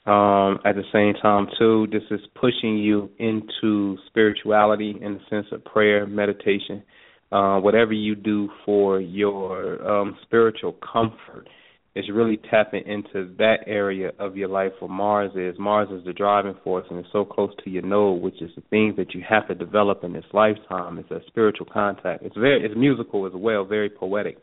Um, 0.05 0.59
at 0.63 0.75
the 0.75 0.83
same 0.93 1.15
time, 1.19 1.47
too, 1.57 1.87
this 1.91 2.03
is 2.11 2.19
pushing 2.39 2.77
you 2.77 3.09
into 3.17 3.97
spirituality 4.05 4.95
in 5.01 5.15
the 5.15 5.19
sense 5.31 5.47
of 5.51 5.65
prayer, 5.65 6.05
meditation, 6.05 6.83
uh, 7.31 7.57
whatever 7.59 7.91
you 7.91 8.13
do 8.13 8.49
for 8.65 8.99
your 9.01 9.83
um, 9.89 10.15
spiritual 10.21 10.73
comfort 10.73 11.47
is 11.95 12.05
really 12.11 12.37
tapping 12.51 12.85
into 12.85 13.33
that 13.37 13.59
area 13.65 14.11
of 14.19 14.35
your 14.35 14.49
life 14.49 14.73
where 14.79 14.91
Mars 14.91 15.31
is. 15.35 15.57
Mars 15.57 15.87
is 15.91 16.03
the 16.05 16.11
driving 16.11 16.55
force 16.63 16.85
and 16.89 16.99
it's 16.99 17.07
so 17.13 17.23
close 17.23 17.51
to 17.63 17.69
your 17.69 17.83
node, 17.83 18.21
which 18.21 18.41
is 18.41 18.51
the 18.55 18.63
things 18.69 18.97
that 18.97 19.13
you 19.13 19.23
have 19.27 19.47
to 19.47 19.55
develop 19.55 20.03
in 20.03 20.11
this 20.11 20.25
lifetime. 20.33 20.99
It's 20.99 21.11
a 21.11 21.21
spiritual 21.27 21.67
contact. 21.71 22.23
It's 22.23 22.35
very 22.35 22.65
it's 22.65 22.75
musical 22.75 23.25
as 23.25 23.31
well, 23.33 23.63
very 23.63 23.89
poetic. 23.89 24.39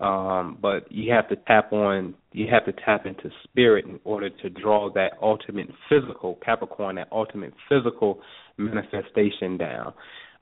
Um, 0.00 0.58
but 0.60 0.90
you 0.90 1.12
have 1.12 1.28
to 1.28 1.36
tap 1.36 1.72
on 1.72 2.14
you 2.32 2.46
have 2.50 2.64
to 2.64 2.72
tap 2.84 3.06
into 3.06 3.30
spirit 3.44 3.84
in 3.84 4.00
order 4.02 4.30
to 4.30 4.50
draw 4.50 4.90
that 4.94 5.12
ultimate 5.22 5.68
physical 5.88 6.38
Capricorn, 6.44 6.96
that 6.96 7.08
ultimate 7.12 7.52
physical 7.68 8.20
manifestation 8.58 9.56
down 9.58 9.92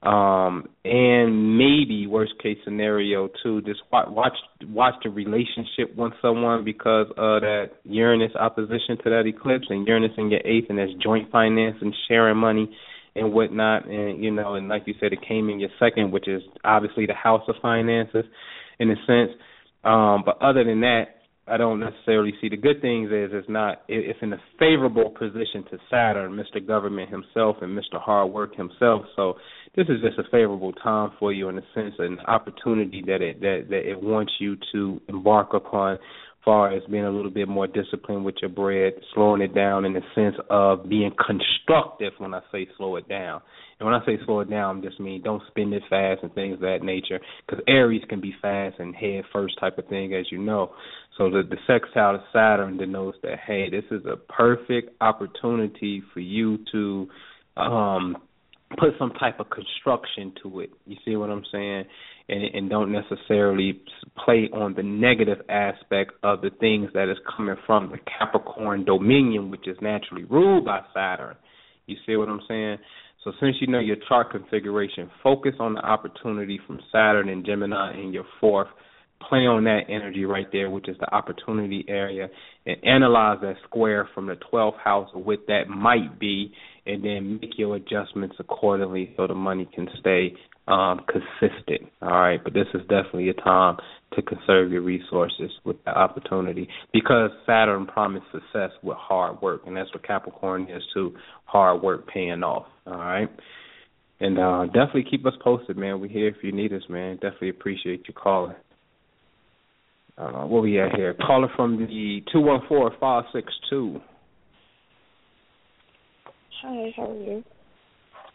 um 0.02 0.68
and 0.84 1.58
maybe 1.58 2.06
worst 2.06 2.32
case 2.40 2.56
scenario 2.64 3.28
too 3.42 3.60
just 3.62 3.80
watch 3.90 4.06
watch 4.10 4.32
watch 4.68 4.94
the 5.02 5.10
relationship 5.10 5.94
with 5.96 6.12
someone 6.22 6.64
because 6.64 7.06
of 7.16 7.40
that 7.40 7.70
uranus 7.82 8.30
opposition 8.36 8.96
to 9.02 9.10
that 9.10 9.24
eclipse 9.26 9.66
and 9.70 9.88
uranus 9.88 10.12
in 10.16 10.30
your 10.30 10.40
eighth 10.44 10.66
and 10.68 10.78
that's 10.78 10.92
joint 11.02 11.28
finance 11.32 11.76
and 11.80 11.92
sharing 12.06 12.36
money 12.36 12.72
and 13.16 13.32
whatnot. 13.32 13.88
And 13.88 14.22
you 14.22 14.30
know 14.30 14.54
and 14.54 14.68
like 14.68 14.84
you 14.86 14.94
said 15.00 15.12
it 15.12 15.18
came 15.26 15.48
in 15.48 15.58
your 15.58 15.70
second 15.80 16.12
which 16.12 16.28
is 16.28 16.42
obviously 16.64 17.06
the 17.06 17.14
house 17.14 17.42
of 17.48 17.56
finances 17.60 18.24
in 18.78 18.92
a 18.92 18.96
sense. 19.04 19.32
Um 19.82 20.22
but 20.24 20.40
other 20.40 20.62
than 20.62 20.80
that 20.82 21.17
I 21.50 21.56
don't 21.56 21.80
necessarily 21.80 22.32
see 22.40 22.48
the 22.48 22.56
good 22.56 22.80
things 22.80 23.10
is 23.10 23.30
it's 23.32 23.48
not 23.48 23.82
it's 23.88 24.18
in 24.22 24.32
a 24.32 24.40
favorable 24.58 25.10
position 25.10 25.64
to 25.70 25.78
Saturn, 25.90 26.32
Mr. 26.32 26.64
Government 26.64 27.10
himself 27.10 27.56
and 27.62 27.76
Mr. 27.76 28.00
Hard 28.00 28.32
Work 28.32 28.54
himself. 28.56 29.02
So 29.16 29.34
this 29.76 29.86
is 29.88 30.00
just 30.02 30.18
a 30.18 30.30
favorable 30.30 30.72
time 30.72 31.12
for 31.18 31.32
you 31.32 31.48
in 31.48 31.58
a 31.58 31.62
sense, 31.74 31.94
an 31.98 32.18
opportunity 32.26 33.02
that 33.06 33.22
it 33.22 33.40
that, 33.40 33.66
that 33.70 33.90
it 33.90 34.02
wants 34.02 34.32
you 34.38 34.56
to 34.72 35.00
embark 35.08 35.54
upon 35.54 35.98
far 36.44 36.72
as 36.72 36.82
being 36.90 37.04
a 37.04 37.10
little 37.10 37.30
bit 37.30 37.48
more 37.48 37.66
disciplined 37.66 38.24
with 38.24 38.36
your 38.40 38.50
bread, 38.50 38.94
slowing 39.14 39.42
it 39.42 39.54
down 39.54 39.84
in 39.84 39.92
the 39.92 40.00
sense 40.14 40.36
of 40.50 40.88
being 40.88 41.12
constructive 41.24 42.12
when 42.18 42.34
I 42.34 42.40
say 42.52 42.66
slow 42.76 42.96
it 42.96 43.08
down. 43.08 43.40
And 43.78 43.86
when 43.86 43.94
I 43.94 44.04
say 44.06 44.18
slow 44.24 44.40
it 44.40 44.50
down, 44.50 44.78
I 44.78 44.80
just 44.80 44.98
mean 44.98 45.22
don't 45.22 45.42
spend 45.48 45.72
it 45.74 45.82
fast 45.88 46.22
and 46.22 46.34
things 46.34 46.54
of 46.54 46.60
that 46.60 46.82
nature. 46.82 47.20
Because 47.46 47.62
Aries 47.68 48.02
can 48.08 48.20
be 48.20 48.34
fast 48.40 48.76
and 48.78 48.94
head 48.94 49.24
first 49.32 49.58
type 49.60 49.78
of 49.78 49.86
thing, 49.88 50.14
as 50.14 50.26
you 50.32 50.38
know. 50.38 50.72
So 51.16 51.30
the, 51.30 51.42
the 51.48 51.58
sextile 51.66 52.14
of 52.14 52.20
Saturn 52.32 52.76
denotes 52.76 53.18
that, 53.22 53.38
hey, 53.46 53.68
this 53.70 53.84
is 53.90 54.04
a 54.06 54.16
perfect 54.16 54.90
opportunity 55.00 56.02
for 56.12 56.20
you 56.20 56.58
to 56.72 57.08
um 57.56 58.16
put 58.78 58.90
some 58.98 59.10
type 59.12 59.40
of 59.40 59.48
construction 59.50 60.32
to 60.42 60.60
it. 60.60 60.70
You 60.86 60.96
see 61.04 61.16
what 61.16 61.30
I'm 61.30 61.44
saying? 61.50 61.84
And, 62.30 62.42
and 62.54 62.68
don't 62.68 62.92
necessarily 62.92 63.80
play 64.22 64.50
on 64.52 64.74
the 64.74 64.82
negative 64.82 65.38
aspect 65.48 66.12
of 66.22 66.42
the 66.42 66.50
things 66.60 66.90
that 66.92 67.10
is 67.10 67.16
coming 67.34 67.56
from 67.66 67.90
the 67.90 67.96
Capricorn 68.18 68.84
dominion, 68.84 69.50
which 69.50 69.66
is 69.66 69.78
naturally 69.80 70.24
ruled 70.24 70.66
by 70.66 70.80
Saturn. 70.92 71.36
You 71.86 71.96
see 72.06 72.16
what 72.16 72.28
I'm 72.28 72.42
saying? 72.46 72.76
So 73.24 73.32
since 73.40 73.56
you 73.60 73.66
know 73.66 73.80
your 73.80 73.96
chart 74.08 74.30
configuration, 74.30 75.10
focus 75.22 75.54
on 75.58 75.74
the 75.74 75.80
opportunity 75.80 76.60
from 76.66 76.80
Saturn 76.92 77.28
and 77.28 77.44
Gemini 77.44 78.00
in 78.00 78.12
your 78.12 78.24
fourth. 78.40 78.68
Play 79.28 79.40
on 79.40 79.64
that 79.64 79.80
energy 79.88 80.24
right 80.24 80.46
there, 80.52 80.70
which 80.70 80.88
is 80.88 80.96
the 81.00 81.12
opportunity 81.12 81.84
area, 81.88 82.28
and 82.66 82.76
analyze 82.84 83.38
that 83.42 83.56
square 83.64 84.08
from 84.14 84.26
the 84.26 84.36
12th 84.52 84.78
house 84.78 85.10
of 85.12 85.26
what 85.26 85.40
that 85.48 85.68
might 85.68 86.20
be, 86.20 86.52
and 86.86 87.04
then 87.04 87.40
make 87.40 87.58
your 87.58 87.74
adjustments 87.74 88.36
accordingly 88.38 89.12
so 89.16 89.26
the 89.26 89.34
money 89.34 89.68
can 89.74 89.88
stay 89.98 90.34
um, 90.68 91.00
consistent. 91.08 91.90
All 92.02 92.10
right, 92.10 92.40
but 92.42 92.52
this 92.52 92.66
is 92.74 92.82
definitely 92.82 93.30
a 93.30 93.34
time 93.34 93.76
to 94.14 94.22
conserve 94.22 94.70
your 94.70 94.82
resources 94.82 95.50
with 95.64 95.76
the 95.84 95.90
opportunity 95.90 96.68
because 96.92 97.30
Saturn 97.46 97.86
promised 97.86 98.26
success 98.32 98.70
with 98.82 98.96
hard 98.98 99.40
work, 99.40 99.62
and 99.66 99.76
that's 99.76 99.92
what 99.92 100.06
Capricorn 100.06 100.62
is 100.64 100.82
too. 100.94 101.14
Hard 101.44 101.82
work 101.82 102.06
paying 102.06 102.42
off. 102.42 102.66
All 102.86 102.98
right. 102.98 103.28
And 104.20 104.38
uh 104.38 104.66
definitely 104.66 105.06
keep 105.10 105.24
us 105.26 105.34
posted, 105.42 105.76
man. 105.76 106.00
We're 106.00 106.08
here 106.08 106.28
if 106.28 106.36
you 106.42 106.52
need 106.52 106.72
us, 106.72 106.82
man. 106.88 107.16
Definitely 107.16 107.50
appreciate 107.50 108.04
you 108.08 108.14
calling. 108.14 108.56
Uh, 110.18 110.44
what 110.46 110.62
we 110.62 110.80
at 110.80 110.96
here? 110.96 111.14
Caller 111.14 111.48
from 111.54 111.78
the 111.78 112.20
two 112.32 112.40
one 112.40 112.60
four 112.68 112.90
five 112.98 113.24
six 113.32 113.52
two. 113.70 114.00
Hi, 116.62 116.92
how 116.96 117.10
are 117.10 117.14
you? 117.14 117.44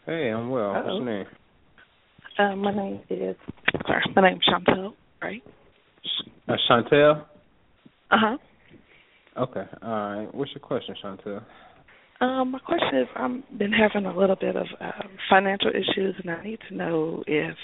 Hey, 0.06 0.30
I'm 0.30 0.48
well. 0.48 0.70
Uh-oh. 0.70 0.82
What's 0.84 0.94
your 0.94 1.04
name? 1.04 1.26
Uh, 2.38 2.56
my 2.56 2.74
name 2.74 3.00
is 3.10 3.36
sorry, 3.86 4.02
my 4.16 4.30
name's 4.30 4.44
Chantel, 4.44 4.94
right? 5.22 5.42
Uh, 6.48 6.56
Chantel. 6.68 7.22
Uh 8.10 8.16
huh. 8.16 8.36
Okay. 9.36 9.64
All 9.82 9.90
right. 9.90 10.34
What's 10.34 10.50
your 10.52 10.60
question, 10.60 10.94
Chantel? 11.02 11.42
Um, 12.20 12.52
my 12.52 12.58
question 12.60 12.98
is, 12.98 13.08
I've 13.16 13.58
been 13.58 13.72
having 13.72 14.06
a 14.06 14.16
little 14.16 14.36
bit 14.36 14.56
of 14.56 14.66
uh, 14.80 15.02
financial 15.30 15.70
issues, 15.70 16.14
and 16.22 16.30
I 16.30 16.42
need 16.42 16.58
to 16.68 16.74
know 16.74 17.22
if 17.26 17.56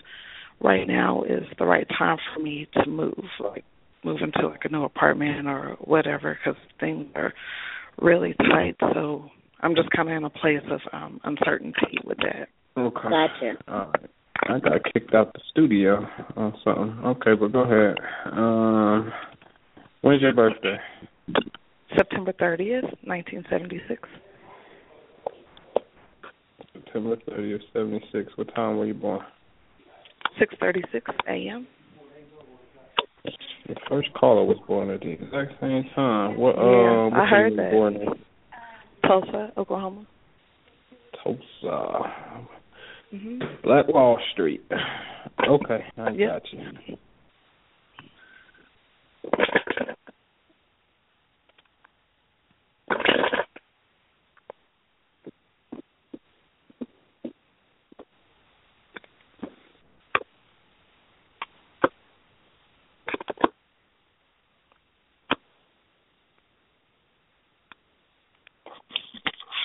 right 0.61 0.87
now 0.87 1.23
is 1.23 1.45
the 1.59 1.65
right 1.65 1.87
time 1.99 2.19
for 2.35 2.43
me 2.43 2.69
to 2.75 2.89
move, 2.89 3.25
like 3.43 3.65
move 4.05 4.19
into 4.23 4.49
like 4.49 4.65
a 4.65 4.69
new 4.69 4.85
apartment 4.85 5.47
or 5.47 5.77
whatever, 5.81 6.39
because 6.39 6.61
things 6.79 7.07
are 7.15 7.33
really 8.01 8.35
tight. 8.39 8.77
So 8.95 9.31
I'm 9.61 9.75
just 9.75 9.91
kind 9.91 10.09
of 10.09 10.17
in 10.17 10.25
a 10.25 10.31
place 10.31 10.63
of 10.71 10.81
um 10.93 11.21
uncertainty 11.25 11.99
with 12.05 12.19
that. 12.19 12.49
Okay. 12.81 13.09
Gotcha. 13.09 13.53
All 13.69 13.93
right. 13.95 14.11
I 14.49 14.59
got 14.59 14.85
kicked 14.93 15.15
out 15.15 15.33
the 15.33 15.41
studio 15.51 16.07
or 16.37 16.53
something. 16.65 16.99
Okay, 17.05 17.35
but 17.39 17.53
go 17.53 17.61
ahead. 17.61 17.97
Um, 18.33 19.13
when's 20.01 20.23
your 20.23 20.33
birthday? 20.33 20.77
September 21.97 22.33
30th, 22.33 22.85
1976. 23.05 24.09
September 26.73 27.17
30th, 27.29 27.61
76. 27.73 28.33
What 28.37 28.55
time 28.55 28.79
were 28.79 28.87
you 28.87 28.95
born? 28.95 29.21
6:36 30.41 31.03
a.m. 31.29 31.67
The 33.25 33.77
first 33.89 34.13
caller 34.15 34.45
was 34.45 34.57
born 34.67 34.91
at 34.91 35.01
the 35.01 35.11
exact 35.11 35.61
same 35.61 35.85
time. 35.95 36.39
What? 36.39 36.57
Yeah, 36.57 36.63
uh, 36.63 37.09
what 37.11 37.21
I 37.21 37.27
heard 37.27 37.59
that. 37.59 37.71
Born 37.73 37.97
in? 37.97 38.09
Tulsa, 39.07 39.53
Oklahoma. 39.57 40.07
Tulsa. 41.23 42.13
Mhm. 43.13 43.63
Black 43.63 43.89
Wall 43.89 44.19
Street. 44.33 44.63
Okay, 45.47 45.85
I 45.97 46.11
Yep. 46.11 46.29
got 46.29 46.53
you. 46.53 46.61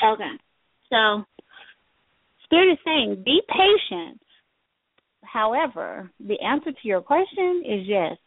Okay. 0.03 0.31
So, 0.89 1.23
Spirit 2.43 2.73
is 2.73 2.79
saying, 3.05 3.23
be 3.25 3.41
patient. 3.47 4.21
However, 5.23 6.09
the 6.25 6.39
answer 6.39 6.71
to 6.71 6.87
your 6.87 7.01
question 7.01 7.63
is 7.65 7.87
yes. 7.87 8.17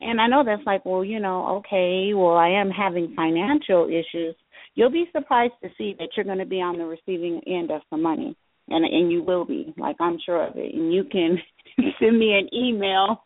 And 0.00 0.20
I 0.20 0.26
know 0.26 0.42
that's 0.44 0.66
like, 0.66 0.84
well, 0.84 1.04
you 1.04 1.20
know, 1.20 1.58
okay, 1.58 2.12
well, 2.14 2.36
I 2.36 2.48
am 2.48 2.70
having 2.70 3.14
financial 3.14 3.88
issues. 3.88 4.34
You'll 4.74 4.90
be 4.90 5.08
surprised 5.12 5.54
to 5.62 5.68
see 5.78 5.94
that 5.98 6.08
you're 6.16 6.24
going 6.24 6.38
to 6.38 6.46
be 6.46 6.60
on 6.60 6.78
the 6.78 6.84
receiving 6.84 7.40
end 7.46 7.70
of 7.70 7.82
some 7.88 8.02
money. 8.02 8.36
And 8.68 8.84
and 8.84 9.10
you 9.10 9.22
will 9.22 9.44
be, 9.44 9.74
like 9.76 9.96
I'm 10.00 10.18
sure 10.24 10.46
of 10.46 10.56
it. 10.56 10.74
And 10.74 10.92
you 10.92 11.04
can 11.04 11.36
send 12.00 12.18
me 12.18 12.32
an 12.32 12.48
email 12.54 13.24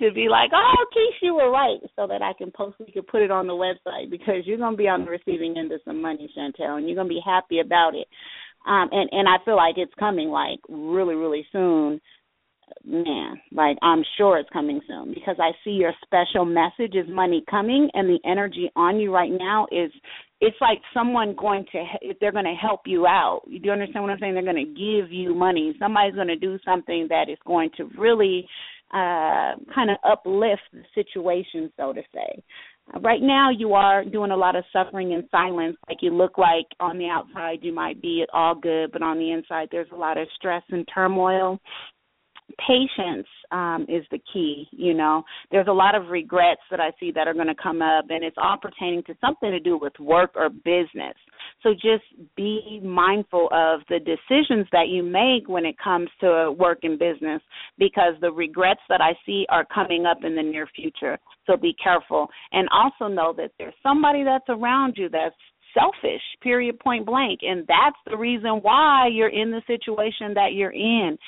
to 0.00 0.12
be 0.12 0.28
like, 0.30 0.50
oh, 0.54 0.84
Kisha, 0.96 1.22
you 1.22 1.34
were 1.34 1.50
right, 1.50 1.78
so 1.94 2.06
that 2.06 2.22
I 2.22 2.32
can 2.32 2.50
post, 2.50 2.76
we 2.80 2.90
can 2.90 3.02
put 3.02 3.22
it 3.22 3.30
on 3.30 3.46
the 3.46 3.52
website 3.52 4.10
because 4.10 4.46
you're 4.46 4.58
gonna 4.58 4.76
be 4.76 4.88
on 4.88 5.04
the 5.04 5.10
receiving 5.10 5.56
end 5.58 5.72
of 5.72 5.80
some 5.84 6.00
money, 6.00 6.32
Chantel, 6.36 6.78
and 6.78 6.86
you're 6.86 6.96
gonna 6.96 7.08
be 7.08 7.20
happy 7.24 7.60
about 7.60 7.94
it. 7.94 8.08
Um, 8.68 8.88
and 8.92 9.08
and 9.12 9.28
I 9.28 9.42
feel 9.44 9.56
like 9.56 9.74
it's 9.78 9.94
coming 9.98 10.28
like 10.28 10.60
really, 10.68 11.14
really 11.14 11.46
soon. 11.50 12.00
Man, 12.84 13.40
like 13.50 13.78
I'm 13.80 14.04
sure 14.18 14.38
it's 14.38 14.50
coming 14.52 14.82
soon 14.86 15.14
because 15.14 15.36
I 15.40 15.52
see 15.64 15.70
your 15.70 15.92
special 16.04 16.44
message 16.44 16.94
is 16.94 17.08
money 17.08 17.42
coming, 17.50 17.88
and 17.94 18.08
the 18.08 18.18
energy 18.28 18.70
on 18.76 19.00
you 19.00 19.12
right 19.12 19.32
now 19.32 19.66
is 19.72 19.90
it's 20.42 20.56
like 20.60 20.78
someone 20.92 21.34
going 21.34 21.64
to 21.72 21.84
if 22.02 22.18
they're 22.20 22.32
going 22.32 22.44
to 22.44 22.54
help 22.54 22.82
you 22.84 23.06
out. 23.06 23.40
You 23.46 23.58
do 23.58 23.70
understand 23.70 24.04
what 24.04 24.12
I'm 24.12 24.18
saying? 24.20 24.34
They're 24.34 24.42
going 24.42 24.56
to 24.56 24.64
give 24.64 25.10
you 25.10 25.34
money. 25.34 25.74
Somebody's 25.78 26.14
going 26.14 26.28
to 26.28 26.36
do 26.36 26.58
something 26.62 27.06
that 27.08 27.30
is 27.30 27.38
going 27.46 27.70
to 27.78 27.84
really 27.98 28.46
uh 28.92 29.56
kind 29.74 29.90
of 29.90 29.96
uplift 30.04 30.62
the 30.72 30.82
situation, 30.94 31.72
so 31.78 31.94
to 31.94 32.02
say. 32.14 32.42
Right 33.00 33.20
now, 33.22 33.50
you 33.50 33.74
are 33.74 34.04
doing 34.04 34.30
a 34.30 34.36
lot 34.36 34.56
of 34.56 34.64
suffering 34.72 35.12
in 35.12 35.28
silence. 35.30 35.76
Like 35.88 35.98
you 36.00 36.10
look 36.10 36.38
like 36.38 36.66
on 36.80 36.98
the 36.98 37.08
outside, 37.08 37.58
you 37.62 37.72
might 37.72 38.00
be 38.00 38.24
all 38.32 38.54
good, 38.54 38.92
but 38.92 39.02
on 39.02 39.18
the 39.18 39.30
inside, 39.30 39.68
there's 39.70 39.90
a 39.92 39.96
lot 39.96 40.16
of 40.16 40.26
stress 40.36 40.62
and 40.70 40.88
turmoil. 40.92 41.60
Patience 42.66 43.26
um 43.52 43.84
is 43.90 44.04
the 44.10 44.18
key 44.32 44.66
you 44.72 44.94
know. 44.94 45.22
There's 45.50 45.68
a 45.68 45.72
lot 45.72 45.94
of 45.94 46.08
regrets 46.08 46.62
that 46.70 46.80
i 46.80 46.90
see 46.98 47.12
that 47.12 47.28
are 47.28 47.34
going 47.34 47.46
to 47.46 47.54
come 47.62 47.82
up 47.82 48.06
and 48.08 48.24
it's 48.24 48.38
all 48.38 48.56
pertaining 48.60 49.02
to 49.04 49.14
something 49.20 49.50
to 49.50 49.60
do 49.60 49.76
with 49.76 49.92
work 50.00 50.30
or 50.34 50.48
business 50.48 51.14
so 51.62 51.74
just 51.74 52.04
be 52.36 52.80
mindful 52.82 53.48
of 53.52 53.80
the 53.88 53.98
decisions 53.98 54.66
that 54.72 54.88
you 54.88 55.02
make 55.02 55.48
when 55.48 55.64
it 55.64 55.76
comes 55.82 56.08
to 56.20 56.52
work 56.58 56.80
and 56.82 56.98
business 56.98 57.42
because 57.78 58.14
the 58.20 58.30
regrets 58.30 58.80
that 58.88 59.00
i 59.00 59.12
see 59.26 59.46
are 59.48 59.64
coming 59.72 60.06
up 60.06 60.18
in 60.24 60.34
the 60.34 60.42
near 60.42 60.68
future. 60.74 61.18
So 61.46 61.56
be 61.56 61.74
careful. 61.82 62.28
And 62.52 62.68
also 62.70 63.12
know 63.12 63.32
that 63.36 63.52
there's 63.58 63.74
somebody 63.82 64.24
that's 64.24 64.48
around 64.48 64.94
you 64.96 65.08
that's 65.08 65.34
selfish 65.74 66.22
period 66.42 66.78
point 66.78 67.06
blank. 67.06 67.40
And 67.42 67.66
that's 67.66 67.96
the 68.06 68.16
reason 68.16 68.60
why 68.62 69.08
you're 69.12 69.28
in 69.28 69.50
the 69.50 69.62
situation 69.66 70.34
that 70.34 70.52
you're 70.52 70.72
in. 70.72 71.18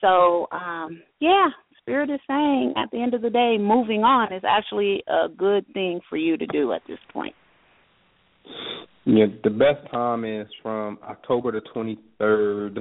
So, 0.00 0.46
um, 0.52 1.02
yeah, 1.20 1.48
Spirit 1.80 2.10
is 2.10 2.20
saying 2.28 2.74
at 2.76 2.90
the 2.90 3.02
end 3.02 3.14
of 3.14 3.22
the 3.22 3.30
day, 3.30 3.56
moving 3.58 4.02
on 4.02 4.32
is 4.32 4.42
actually 4.46 5.02
a 5.08 5.28
good 5.28 5.66
thing 5.72 6.00
for 6.08 6.16
you 6.16 6.36
to 6.36 6.46
do 6.46 6.72
at 6.72 6.82
this 6.86 6.98
point. 7.12 7.34
Yeah, 9.04 9.26
the 9.42 9.50
best 9.50 9.90
time 9.90 10.24
is 10.24 10.46
from 10.62 10.98
October 11.02 11.50
the 11.52 11.62
23rd 12.20 12.80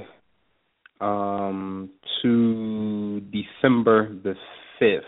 um, 1.00 1.90
to 2.22 3.22
December 3.32 4.14
the 4.24 4.34
5th. 4.82 5.02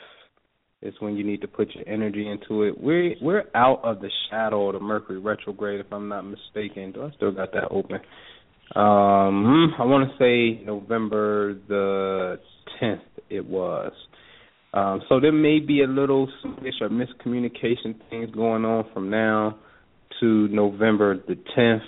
Is 0.81 0.93
when 0.99 1.17
you 1.17 1.25
need 1.25 1.41
to 1.41 1.47
put 1.49 1.75
your 1.75 1.83
energy 1.89 2.25
into 2.25 2.63
it. 2.63 2.79
We're 2.79 3.13
we're 3.21 3.43
out 3.53 3.81
of 3.83 3.99
the 3.99 4.09
shadow 4.29 4.69
of 4.69 4.75
the 4.75 4.79
Mercury 4.79 5.19
retrograde, 5.19 5.81
if 5.81 5.91
I'm 5.91 6.07
not 6.07 6.21
mistaken. 6.21 6.93
Do 6.93 7.03
I 7.03 7.11
still 7.17 7.33
got 7.33 7.51
that 7.51 7.67
open? 7.69 7.97
Um, 8.75 9.73
I 9.77 9.83
want 9.83 10.09
to 10.09 10.17
say 10.17 10.63
November 10.63 11.55
the 11.67 12.39
10th. 12.81 13.01
It 13.29 13.45
was. 13.45 13.91
Um, 14.73 15.01
so 15.09 15.19
there 15.19 15.33
may 15.33 15.59
be 15.59 15.81
a 15.81 15.87
little 15.87 16.29
switch 16.41 16.75
or 16.79 16.87
miscommunication 16.87 17.99
things 18.09 18.31
going 18.31 18.63
on 18.63 18.85
from 18.93 19.09
now 19.09 19.57
to 20.19 20.47
November 20.49 21.17
the 21.17 21.37
10th. 21.57 21.81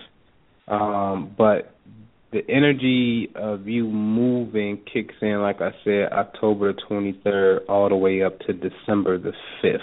Um, 0.68 1.36
but 1.38 1.76
the 2.32 2.42
energy 2.50 3.30
of 3.36 3.68
you 3.68 3.86
moving 3.86 4.82
kicks 4.92 5.16
in, 5.22 5.42
like 5.42 5.62
I 5.62 5.72
said, 5.84 6.12
October 6.12 6.74
the 6.74 6.82
23rd 6.90 7.60
all 7.68 7.90
the 7.90 7.96
way 7.96 8.24
up 8.24 8.40
to 8.42 8.54
December 8.54 9.18
the 9.18 9.34
5th. 9.64 9.80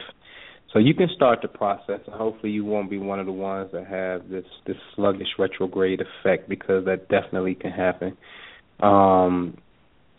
So 0.72 0.78
you 0.78 0.94
can 0.94 1.08
start 1.14 1.40
the 1.40 1.48
process, 1.48 2.00
and 2.06 2.14
hopefully 2.14 2.52
you 2.52 2.64
won't 2.64 2.90
be 2.90 2.98
one 2.98 3.20
of 3.20 3.26
the 3.26 3.32
ones 3.32 3.70
that 3.72 3.86
have 3.86 4.28
this 4.28 4.44
this 4.66 4.76
sluggish 4.94 5.28
retrograde 5.38 6.00
effect 6.00 6.48
because 6.48 6.84
that 6.84 7.08
definitely 7.08 7.54
can 7.54 7.70
happen. 7.70 8.16
Um, 8.80 9.56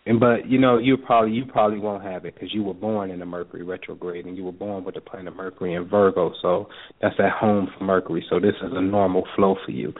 and 0.06 0.18
but 0.18 0.48
you 0.48 0.58
know 0.58 0.78
you 0.78 0.96
probably 0.96 1.32
you 1.32 1.44
probably 1.44 1.78
won't 1.78 2.02
have 2.02 2.24
it 2.24 2.34
because 2.34 2.54
you 2.54 2.62
were 2.62 2.74
born 2.74 3.10
in 3.10 3.20
a 3.20 3.26
Mercury 3.26 3.62
retrograde 3.62 4.24
and 4.24 4.36
you 4.36 4.44
were 4.44 4.52
born 4.52 4.84
with 4.84 4.94
the 4.94 5.00
planet 5.00 5.36
Mercury 5.36 5.74
in 5.74 5.88
Virgo, 5.88 6.32
so 6.40 6.68
that's 7.02 7.16
at 7.18 7.32
home 7.32 7.68
for 7.76 7.84
Mercury. 7.84 8.24
So 8.30 8.40
this 8.40 8.54
is 8.62 8.72
a 8.72 8.80
normal 8.80 9.24
flow 9.36 9.56
for 9.64 9.72
you. 9.72 9.92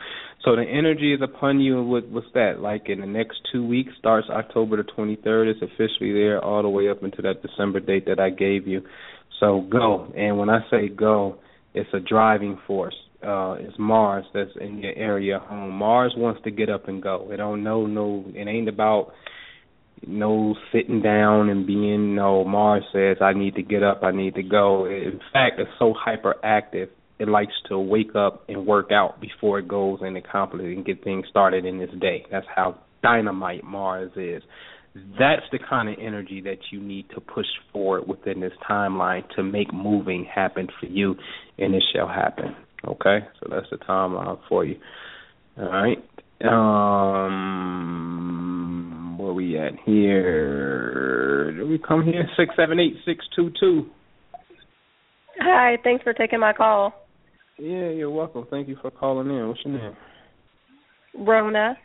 So 0.45 0.57
the 0.57 0.63
energy 0.63 1.13
is 1.13 1.21
upon 1.23 1.61
you. 1.61 1.83
What 1.83 2.09
what's 2.09 2.29
that 2.35 2.61
like? 2.61 2.89
In 2.89 3.01
the 3.01 3.07
next 3.07 3.41
two 3.53 3.67
weeks, 3.67 3.93
starts 3.99 4.29
October 4.31 4.79
the 4.79 4.85
23rd. 4.85 5.53
It's 5.53 5.63
officially 5.63 6.13
there 6.13 6.43
all 6.43 6.63
the 6.63 6.69
way 6.69 6.89
up 6.89 7.03
into 7.03 7.21
that 7.23 7.43
December 7.43 7.81
date 7.81 8.07
that 8.07 8.19
I 8.19 8.31
gave 8.31 8.67
you. 8.67 8.83
So 9.39 9.67
go, 9.71 10.13
and 10.17 10.39
when 10.39 10.49
I 10.49 10.61
say 10.71 10.89
go, 10.89 11.39
it's 11.75 11.91
a 11.93 12.01
driving 12.01 12.59
force. 12.67 12.97
Uh, 13.23 13.57
it's 13.59 13.77
Mars 13.79 14.25
that's 14.33 14.51
in 14.59 14.79
your 14.79 14.95
area 14.97 15.39
home. 15.39 15.73
Mars 15.75 16.15
wants 16.17 16.41
to 16.45 16.51
get 16.51 16.71
up 16.71 16.89
and 16.89 17.03
go. 17.03 17.29
It 17.31 17.37
don't 17.37 17.63
know 17.63 17.87
no. 17.87 18.25
It 18.35 18.49
ain't 18.49 18.69
about 18.69 19.13
no 20.07 20.55
sitting 20.73 21.03
down 21.03 21.49
and 21.49 21.67
being 21.67 22.15
no 22.15 22.45
Mars 22.45 22.85
says 22.93 23.19
I 23.21 23.33
need 23.33 23.55
to 23.57 23.63
get 23.63 23.83
up, 23.83 24.03
I 24.03 24.13
need 24.13 24.35
to 24.37 24.43
go. 24.43 24.87
In 24.87 25.21
fact, 25.33 25.59
it's 25.59 25.71
so 25.79 25.95
hyperactive. 25.95 26.89
It 27.19 27.29
likes 27.29 27.53
to 27.69 27.79
wake 27.79 28.15
up 28.17 28.45
and 28.49 28.67
work 28.67 28.91
out 28.93 29.21
before 29.21 29.59
it 29.59 29.69
goes 29.69 29.99
and 30.01 30.17
accomplish 30.17 30.65
and 30.65 30.85
get 30.87 31.05
things 31.05 31.27
started 31.29 31.67
in 31.67 31.79
this 31.79 31.91
day. 32.01 32.25
That's 32.31 32.47
how 32.55 32.79
dynamite 33.03 33.65
Mars 33.65 34.13
is. 34.17 34.43
That's 34.95 35.43
the 35.53 35.59
kind 35.59 35.89
of 35.89 35.97
energy 36.01 36.41
that 36.43 36.59
you 36.73 36.81
need 36.81 37.11
to 37.15 37.21
push 37.21 37.47
forward 37.73 38.09
within 38.09 38.41
this 38.41 38.53
timeline 38.69 39.23
to 39.37 39.43
make 39.43 39.73
moving 39.73 40.25
happen 40.25 40.69
for 40.81 40.87
you, 40.87 41.15
and 41.59 41.75
it 41.75 41.83
shall 41.95 42.09
happen. 42.09 42.57
Okay, 42.87 43.19
so 43.39 43.47
that's 43.51 43.69
the 43.71 43.77
timeline 43.77 44.39
for 44.49 44.65
you. 44.65 44.77
All 45.59 45.69
right. 45.69 45.99
Um, 46.43 48.40
where 49.31 49.35
we 49.35 49.59
at 49.59 49.73
here? 49.85 51.53
Did 51.53 51.69
we 51.69 51.79
come 51.79 52.05
here? 52.05 52.29
Six 52.37 52.53
seven 52.57 52.81
eight 52.81 52.95
six 53.05 53.25
two 53.37 53.51
two. 53.61 53.87
Hi, 55.39 55.79
thanks 55.85 56.03
for 56.03 56.13
taking 56.13 56.41
my 56.41 56.53
call. 56.53 56.93
Yeah, 57.59 57.91
you're 57.91 58.11
welcome. 58.11 58.47
Thank 58.51 58.69
you 58.69 58.77
for 58.81 58.91
calling 58.91 59.29
in. 59.29 59.49
What's 59.49 59.61
your 59.65 59.79
name? 59.79 59.97
Rona. 61.19 61.77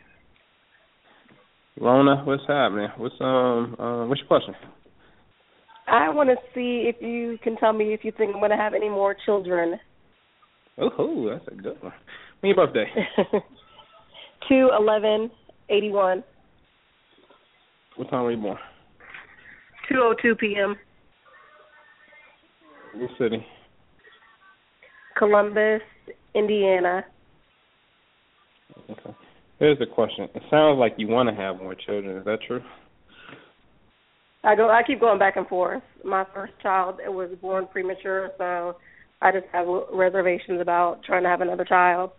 Rona, 1.80 2.24
what's 2.24 2.42
happening? 2.48 2.88
What's 2.96 3.14
um 3.20 3.76
uh, 3.78 4.06
what's 4.06 4.20
your 4.20 4.28
question? 4.28 4.54
I 5.86 6.08
want 6.08 6.30
to 6.30 6.36
see 6.52 6.90
if 6.92 7.00
you 7.00 7.38
can 7.44 7.56
tell 7.56 7.72
me 7.72 7.94
if 7.94 8.00
you 8.02 8.12
think 8.16 8.34
I'm 8.34 8.40
going 8.40 8.50
to 8.50 8.56
have 8.56 8.74
any 8.74 8.88
more 8.88 9.14
children. 9.24 9.78
Oh, 10.78 11.28
that's 11.30 11.46
a 11.46 11.62
good 11.62 11.80
one. 11.80 11.92
When 12.40 12.54
your 12.54 12.66
birthday? 12.66 12.86
Two 14.48 14.70
eleven 14.76 15.30
eighty 15.68 15.90
one. 15.90 16.24
What 17.96 18.10
time 18.10 18.24
were 18.24 18.32
you 18.32 18.38
born? 18.38 18.58
Two 19.88 19.96
oh 19.98 20.14
two 20.20 20.34
p.m. 20.34 20.76
What 22.94 23.10
city? 23.18 23.44
Columbus, 25.16 25.80
Indiana. 26.34 27.04
Okay. 28.90 29.16
Here's 29.58 29.78
the 29.78 29.86
question. 29.86 30.28
It 30.34 30.42
sounds 30.50 30.78
like 30.78 30.94
you 30.98 31.08
want 31.08 31.28
to 31.30 31.34
have 31.34 31.56
more 31.56 31.74
children. 31.74 32.18
Is 32.18 32.24
that 32.26 32.38
true? 32.46 32.62
I 34.44 34.54
go. 34.54 34.68
I 34.68 34.82
keep 34.86 35.00
going 35.00 35.18
back 35.18 35.36
and 35.36 35.46
forth. 35.46 35.82
My 36.04 36.24
first 36.34 36.52
child 36.62 37.00
it 37.04 37.08
was 37.08 37.30
born 37.40 37.66
premature, 37.72 38.30
so 38.36 38.76
I 39.22 39.32
just 39.32 39.46
have 39.52 39.66
reservations 39.92 40.60
about 40.60 41.02
trying 41.04 41.22
to 41.22 41.28
have 41.28 41.40
another 41.40 41.64
child. 41.64 42.10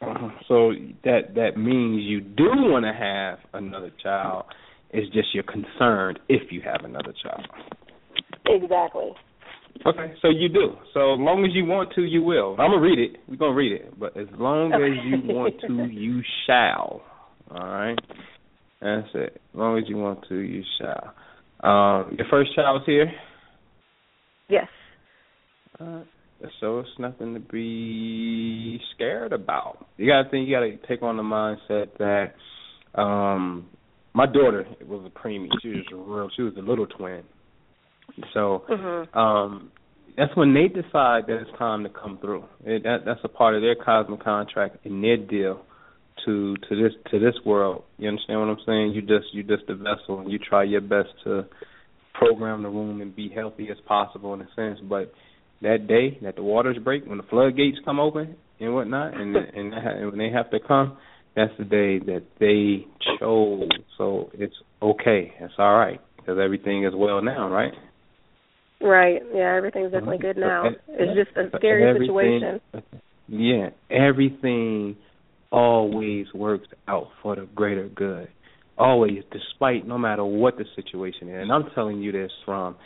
Uh, 0.00 0.30
so 0.48 0.72
that 1.04 1.34
that 1.36 1.56
means 1.56 2.02
you 2.02 2.20
do 2.20 2.46
want 2.46 2.84
to 2.84 2.92
have 2.92 3.38
another 3.54 3.92
child. 4.02 4.44
It's 4.90 5.12
just 5.12 5.34
you're 5.34 5.44
concerned 5.44 6.18
if 6.28 6.50
you 6.50 6.60
have 6.62 6.84
another 6.84 7.12
child. 7.22 7.46
Exactly. 8.46 9.10
Okay, 9.86 10.14
so 10.22 10.28
you 10.28 10.48
do. 10.48 10.76
So 10.92 11.14
as 11.14 11.20
long 11.20 11.44
as 11.48 11.54
you 11.54 11.64
want 11.64 11.92
to, 11.94 12.02
you 12.02 12.22
will. 12.22 12.52
I'm 12.58 12.70
gonna 12.70 12.80
read 12.80 12.98
it. 12.98 13.18
We're 13.28 13.36
gonna 13.36 13.54
read 13.54 13.72
it. 13.72 13.98
But 13.98 14.16
as 14.16 14.26
long 14.36 14.72
as 14.72 15.04
you 15.04 15.32
want 15.34 15.60
to, 15.60 15.84
you 15.84 16.22
shall. 16.46 17.02
All 17.50 17.66
right. 17.66 17.98
That's 18.80 19.08
it. 19.14 19.40
As 19.52 19.58
long 19.58 19.78
as 19.78 19.84
you 19.88 19.96
want 19.96 20.24
to, 20.28 20.36
you 20.36 20.62
shall. 20.80 21.14
Um, 21.60 22.16
your 22.16 22.26
first 22.30 22.54
child's 22.54 22.86
here. 22.86 23.10
Yes. 24.48 24.68
Uh, 25.78 26.02
so 26.60 26.80
it's 26.80 26.88
nothing 26.98 27.34
to 27.34 27.40
be 27.40 28.80
scared 28.94 29.32
about. 29.32 29.86
You 29.96 30.08
gotta 30.08 30.28
think. 30.28 30.48
You 30.48 30.56
gotta 30.56 30.76
take 30.88 31.02
on 31.02 31.16
the 31.16 31.22
mindset 31.22 31.88
that 31.98 33.00
um, 33.00 33.68
my 34.18 34.26
daughter 34.26 34.66
was 34.84 35.06
a 35.06 35.16
preemie. 35.16 35.46
She 35.62 35.68
was 35.68 35.84
real. 35.92 36.28
She 36.34 36.42
was 36.42 36.54
a 36.58 36.60
little 36.60 36.88
twin. 36.88 37.22
So 38.34 38.64
mm-hmm. 38.68 39.16
um, 39.16 39.70
that's 40.16 40.34
when 40.36 40.52
they 40.54 40.66
decide 40.66 41.28
that 41.28 41.38
it's 41.40 41.56
time 41.56 41.84
to 41.84 41.88
come 41.88 42.18
through. 42.20 42.42
It, 42.64 42.82
that, 42.82 43.04
that's 43.06 43.20
a 43.22 43.28
part 43.28 43.54
of 43.54 43.62
their 43.62 43.76
cosmic 43.76 44.24
contract 44.24 44.84
and 44.84 45.04
their 45.04 45.18
deal 45.18 45.62
to 46.24 46.56
to 46.68 46.82
this 46.82 46.92
to 47.12 47.20
this 47.20 47.34
world. 47.46 47.84
You 47.96 48.08
understand 48.08 48.40
what 48.40 48.48
I'm 48.48 48.58
saying? 48.66 48.92
You 48.92 49.02
just 49.02 49.32
you 49.32 49.44
just 49.44 49.70
a 49.70 49.76
vessel, 49.76 50.18
and 50.18 50.32
you 50.32 50.40
try 50.40 50.64
your 50.64 50.80
best 50.80 51.10
to 51.22 51.46
program 52.14 52.64
the 52.64 52.68
room 52.70 53.00
and 53.00 53.14
be 53.14 53.30
healthy 53.32 53.68
as 53.70 53.76
possible 53.86 54.34
in 54.34 54.40
a 54.40 54.48
sense. 54.56 54.80
But 54.82 55.12
that 55.62 55.86
day 55.86 56.18
that 56.22 56.34
the 56.34 56.42
waters 56.42 56.76
break, 56.82 57.06
when 57.06 57.18
the 57.18 57.24
floodgates 57.30 57.78
come 57.84 58.00
open 58.00 58.34
and 58.58 58.74
whatnot, 58.74 59.14
and 59.14 59.36
and, 59.36 59.72
and 59.72 60.10
when 60.10 60.18
they 60.18 60.30
have 60.30 60.50
to 60.50 60.58
come, 60.58 60.96
that's 61.38 61.56
the 61.56 61.64
day 61.64 61.98
that 62.00 62.24
they 62.40 62.84
chose. 63.20 63.68
So 63.96 64.30
it's 64.34 64.54
okay. 64.82 65.32
It's 65.40 65.54
all 65.58 65.76
right 65.76 66.00
because 66.16 66.38
everything 66.42 66.84
is 66.84 66.92
well 66.96 67.22
now, 67.22 67.48
right? 67.48 67.72
Right. 68.80 69.22
Yeah, 69.32 69.54
everything's 69.56 69.92
definitely 69.92 70.18
good 70.18 70.36
now. 70.36 70.64
It's 70.88 71.16
just 71.16 71.36
a 71.36 71.56
scary 71.56 71.98
situation. 71.98 72.60
Yeah, 73.28 73.70
everything 73.90 74.96
always 75.50 76.26
works 76.34 76.68
out 76.88 77.08
for 77.22 77.36
the 77.36 77.48
greater 77.54 77.88
good. 77.88 78.28
Always, 78.76 79.22
despite 79.32 79.86
no 79.86 79.98
matter 79.98 80.24
what 80.24 80.56
the 80.56 80.64
situation 80.76 81.28
is. 81.28 81.42
And 81.42 81.52
I'm 81.52 81.64
telling 81.74 82.00
you 82.00 82.12
this 82.12 82.30
from 82.44 82.76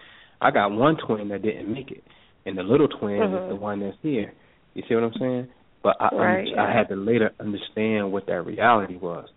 I 0.40 0.50
got 0.50 0.72
one 0.72 0.96
twin 1.06 1.28
that 1.28 1.42
didn't 1.42 1.72
make 1.72 1.90
it, 1.90 2.02
and 2.44 2.56
the 2.58 2.62
little 2.62 2.88
twin 2.88 3.20
mm-hmm. 3.20 3.44
is 3.44 3.48
the 3.50 3.56
one 3.56 3.80
that's 3.80 3.96
here. 4.02 4.32
You 4.74 4.82
see 4.88 4.94
what 4.94 5.04
I'm 5.04 5.12
saying? 5.18 5.48
But 5.82 5.96
I 6.00 6.14
right, 6.14 6.46
yeah. 6.46 6.62
I 6.62 6.76
had 6.76 6.88
to 6.88 6.96
later 6.96 7.30
understand 7.40 8.12
what 8.12 8.26
that 8.26 8.42
reality 8.42 8.96
was. 8.96 9.28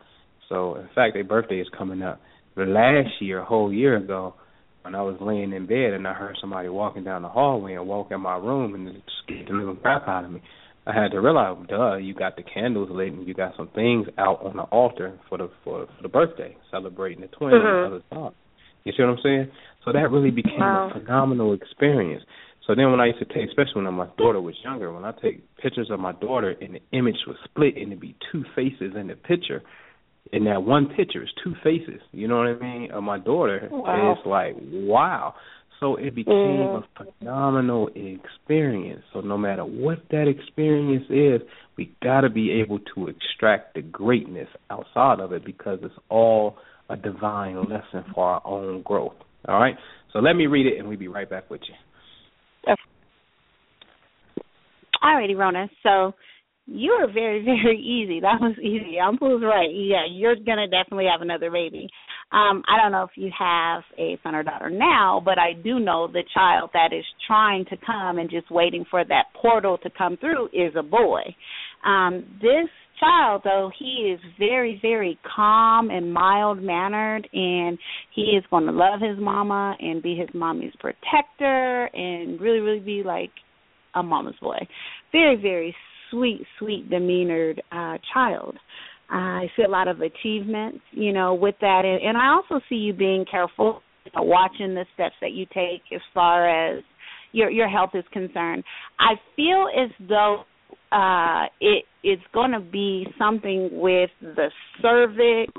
So 0.49 0.75
in 0.75 0.89
fact, 0.93 1.13
their 1.13 1.23
birthday 1.23 1.59
is 1.59 1.67
coming 1.75 2.01
up. 2.01 2.21
But 2.55 2.67
last 2.67 3.09
year, 3.19 3.39
a 3.39 3.45
whole 3.45 3.73
year 3.73 3.97
ago, 3.97 4.35
when 4.83 4.93
I 4.93 5.01
was 5.01 5.17
laying 5.19 5.51
in 5.51 5.65
bed 5.65 5.93
and 5.93 6.07
I 6.07 6.13
heard 6.13 6.37
somebody 6.39 6.69
walking 6.69 7.03
down 7.03 7.23
the 7.23 7.29
hallway 7.29 7.73
and 7.73 7.87
walk 7.87 8.11
in 8.11 8.21
my 8.21 8.37
room 8.37 8.75
and 8.75 8.87
it 8.87 9.01
scared 9.23 9.47
the 9.47 9.53
living 9.53 9.77
crap 9.81 10.07
out 10.07 10.25
of 10.25 10.31
me. 10.31 10.41
I 10.85 10.93
had 10.93 11.11
to 11.11 11.19
realize, 11.19 11.57
duh, 11.67 11.95
you 11.95 12.13
got 12.13 12.35
the 12.35 12.43
candles 12.43 12.89
lit 12.91 13.11
and 13.11 13.27
you 13.27 13.33
got 13.33 13.57
some 13.57 13.69
things 13.73 14.07
out 14.19 14.45
on 14.45 14.57
the 14.57 14.63
altar 14.63 15.19
for 15.27 15.39
the 15.39 15.49
for, 15.63 15.87
for 15.87 16.01
the 16.03 16.07
birthday, 16.07 16.55
celebrating 16.69 17.21
the 17.21 17.27
twin 17.27 17.53
mm-hmm. 17.53 17.91
the 17.91 17.95
other 17.97 18.29
side. 18.29 18.37
You 18.83 18.93
see 18.95 19.01
what 19.01 19.09
I'm 19.09 19.17
saying? 19.23 19.51
So 19.83 19.91
that 19.93 20.11
really 20.11 20.29
became 20.29 20.59
wow. 20.59 20.91
a 20.93 20.99
phenomenal 20.99 21.53
experience. 21.53 22.23
So 22.67 22.73
then 22.75 22.89
when 22.91 22.99
I 22.99 23.07
used 23.07 23.19
to 23.19 23.25
take, 23.25 23.47
especially 23.47 23.83
when 23.83 23.93
my 23.93 24.07
daughter 24.17 24.41
was 24.41 24.55
younger, 24.63 24.91
when 24.91 25.05
I 25.05 25.11
take 25.21 25.43
pictures 25.57 25.89
of 25.91 25.99
my 25.99 26.13
daughter 26.13 26.55
and 26.59 26.75
the 26.75 26.97
image 26.97 27.17
was 27.27 27.37
split 27.45 27.75
and 27.75 27.87
it'd 27.87 27.99
be 27.99 28.15
two 28.31 28.43
faces 28.55 28.93
in 28.99 29.07
the 29.07 29.15
picture, 29.15 29.61
in 30.31 30.45
that 30.45 30.63
one 30.63 30.87
picture 30.87 31.23
is 31.23 31.29
two 31.43 31.53
faces. 31.63 32.01
You 32.11 32.27
know 32.27 32.37
what 32.37 32.47
I 32.47 32.59
mean? 32.59 32.91
Of 32.91 33.03
my 33.03 33.19
daughter, 33.19 33.67
wow. 33.71 34.15
it's 34.17 34.25
like 34.25 34.55
wow. 34.59 35.35
So 35.79 35.97
it 35.97 36.15
became 36.15 36.33
mm. 36.33 36.83
a 36.83 37.03
phenomenal 37.19 37.89
experience. 37.89 39.03
So 39.13 39.21
no 39.21 39.37
matter 39.37 39.63
what 39.63 39.99
that 40.09 40.27
experience 40.27 41.05
is, 41.09 41.47
we 41.77 41.93
got 42.01 42.21
to 42.21 42.29
be 42.29 42.61
able 42.61 42.79
to 42.95 43.07
extract 43.07 43.75
the 43.75 43.81
greatness 43.81 44.47
outside 44.69 45.19
of 45.19 45.33
it 45.33 45.45
because 45.45 45.79
it's 45.83 45.93
all 46.09 46.57
a 46.89 46.95
divine 46.95 47.57
lesson 47.57 48.05
for 48.13 48.25
our 48.25 48.41
own 48.45 48.83
growth. 48.83 49.15
All 49.47 49.59
right. 49.59 49.75
So 50.13 50.19
let 50.19 50.33
me 50.33 50.47
read 50.47 50.65
it, 50.65 50.79
and 50.79 50.87
we'll 50.87 50.97
be 50.97 51.09
right 51.09 51.29
back 51.29 51.49
with 51.49 51.61
you. 51.67 51.75
Okay. 52.71 52.81
Alrighty, 55.05 55.37
Rona. 55.37 55.69
So 55.83 56.15
you 56.65 56.97
were 56.99 57.11
very, 57.11 57.43
very 57.45 57.79
easy. 57.79 58.19
That 58.21 58.41
was 58.41 58.57
easy. 58.59 58.97
Anpu's 58.99 59.43
right. 59.43 59.69
Yeah, 59.71 60.05
you're 60.09 60.35
gonna 60.35 60.67
definitely 60.67 61.05
have 61.11 61.21
another 61.21 61.51
baby. 61.51 61.87
Um, 62.31 62.63
I 62.67 62.81
don't 62.81 62.91
know 62.91 63.03
if 63.03 63.11
you 63.15 63.29
have 63.37 63.83
a 63.99 64.17
son 64.23 64.33
or 64.33 64.41
daughter 64.41 64.71
now, 64.71 65.21
but 65.23 65.37
I 65.37 65.53
do 65.53 65.79
know 65.79 66.07
the 66.07 66.23
child 66.33 66.71
that 66.73 66.91
is 66.91 67.05
trying 67.27 67.65
to 67.65 67.77
come 67.85 68.17
and 68.17 68.29
just 68.29 68.49
waiting 68.49 68.83
for 68.89 69.05
that 69.05 69.25
portal 69.39 69.77
to 69.83 69.89
come 69.95 70.17
through 70.17 70.47
is 70.47 70.73
a 70.75 70.83
boy. 70.83 71.21
Um, 71.85 72.25
this 72.41 72.67
child 72.99 73.41
though 73.43 73.69
he 73.77 74.13
is 74.13 74.19
very 74.39 74.79
very 74.81 75.19
calm 75.35 75.89
and 75.89 76.13
mild 76.13 76.63
mannered 76.63 77.27
and 77.33 77.77
he 78.15 78.21
is 78.21 78.43
going 78.49 78.65
to 78.65 78.71
love 78.71 79.01
his 79.01 79.19
mama 79.19 79.75
and 79.81 80.01
be 80.01 80.15
his 80.15 80.29
mommy's 80.33 80.71
protector 80.79 81.89
and 81.93 82.39
really 82.39 82.61
really 82.61 82.79
be 82.79 83.03
like 83.03 83.31
a 83.95 84.03
mama's 84.03 84.35
boy 84.41 84.59
very 85.11 85.35
very 85.35 85.75
sweet, 86.15 86.45
sweet 86.59 86.89
demeanored 86.89 87.61
uh, 87.71 87.97
child. 88.13 88.55
I 89.09 89.45
see 89.55 89.63
a 89.63 89.69
lot 89.69 89.87
of 89.87 90.01
achievements, 90.01 90.79
you 90.91 91.13
know, 91.13 91.35
with 91.35 91.55
that, 91.61 91.83
and, 91.85 92.01
and 92.01 92.17
I 92.17 92.29
also 92.29 92.63
see 92.67 92.75
you 92.75 92.93
being 92.93 93.25
careful, 93.29 93.81
watching 94.15 94.73
the 94.73 94.85
steps 94.95 95.15
that 95.21 95.31
you 95.31 95.45
take 95.47 95.81
as 95.93 96.01
far 96.13 96.75
as 96.75 96.83
your 97.31 97.49
your 97.49 97.69
health 97.69 97.91
is 97.93 98.03
concerned. 98.11 98.63
I 98.99 99.13
feel 99.35 99.67
as 99.77 99.91
though 100.07 100.43
uh 100.91 101.45
it 101.59 101.85
it's 102.03 102.21
going 102.33 102.51
to 102.51 102.59
be 102.59 103.07
something 103.17 103.69
with 103.73 104.11
the 104.21 104.49
cervix 104.81 105.51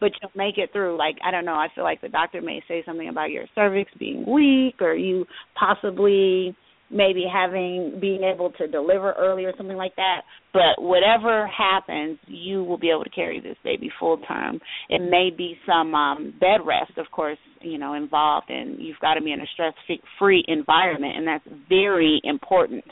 but 0.00 0.12
you'll 0.20 0.30
make 0.36 0.58
it 0.58 0.70
through 0.72 0.96
like 0.96 1.16
i 1.24 1.30
don't 1.30 1.44
know 1.44 1.54
i 1.54 1.66
feel 1.74 1.82
like 1.82 2.00
the 2.00 2.08
doctor 2.08 2.40
may 2.40 2.62
say 2.68 2.82
something 2.86 3.08
about 3.08 3.30
your 3.30 3.44
cervix 3.54 3.90
being 3.98 4.24
weak 4.30 4.80
or 4.80 4.94
you 4.94 5.26
possibly 5.58 6.54
maybe 6.90 7.24
having 7.30 7.98
being 8.00 8.22
able 8.22 8.50
to 8.52 8.66
deliver 8.66 9.12
early 9.12 9.44
or 9.44 9.52
something 9.56 9.76
like 9.76 9.94
that. 9.96 10.22
But 10.52 10.82
whatever 10.82 11.46
happens, 11.46 12.18
you 12.26 12.64
will 12.64 12.78
be 12.78 12.90
able 12.90 13.04
to 13.04 13.10
carry 13.10 13.40
this 13.40 13.56
baby 13.62 13.90
full 14.00 14.18
term. 14.18 14.60
It 14.88 15.00
may 15.00 15.30
be 15.36 15.56
some 15.66 15.94
um 15.94 16.34
bed 16.40 16.64
rest, 16.64 16.96
of 16.96 17.06
course, 17.10 17.38
you 17.60 17.78
know, 17.78 17.94
involved 17.94 18.50
and 18.50 18.80
you've 18.80 18.98
got 19.00 19.14
to 19.14 19.22
be 19.22 19.32
in 19.32 19.40
a 19.40 19.46
stress 19.52 19.74
free 20.18 20.44
environment 20.48 21.16
and 21.16 21.26
that's 21.26 21.44
very 21.68 22.20
important. 22.24 22.84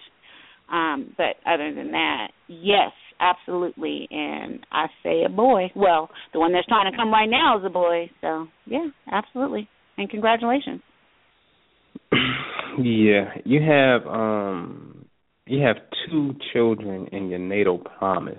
Um, 0.71 1.15
but 1.17 1.37
other 1.47 1.73
than 1.73 1.93
that, 1.93 2.29
yes, 2.49 2.91
absolutely. 3.21 4.09
And 4.11 4.67
I 4.73 4.87
say 5.03 5.23
a 5.25 5.29
boy. 5.29 5.71
Well, 5.77 6.11
the 6.33 6.41
one 6.41 6.53
that's 6.53 6.67
trying 6.67 6.91
to 6.91 6.97
come 6.97 7.11
right 7.13 7.31
now 7.31 7.59
is 7.59 7.65
a 7.65 7.71
boy. 7.71 8.11
So 8.21 8.49
yeah, 8.67 8.89
absolutely. 9.11 9.69
And 9.97 10.11
congratulations. 10.11 10.83
Yeah, 12.79 13.31
you 13.47 13.63
have 13.63 14.07
um 14.07 15.07
you 15.47 15.63
have 15.63 15.77
two 16.11 16.35
children 16.53 17.07
in 17.11 17.31
your 17.31 17.39
natal 17.39 17.79
promise, 17.79 18.37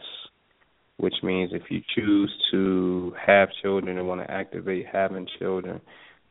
which 0.97 1.15
means 1.23 1.51
if 1.53 1.63
you 1.71 1.81
choose 1.95 2.31
to 2.51 3.13
have 3.25 3.49
children 3.63 3.97
and 3.97 4.07
want 4.07 4.21
to 4.21 4.29
activate 4.29 4.85
having 4.91 5.27
children, 5.39 5.81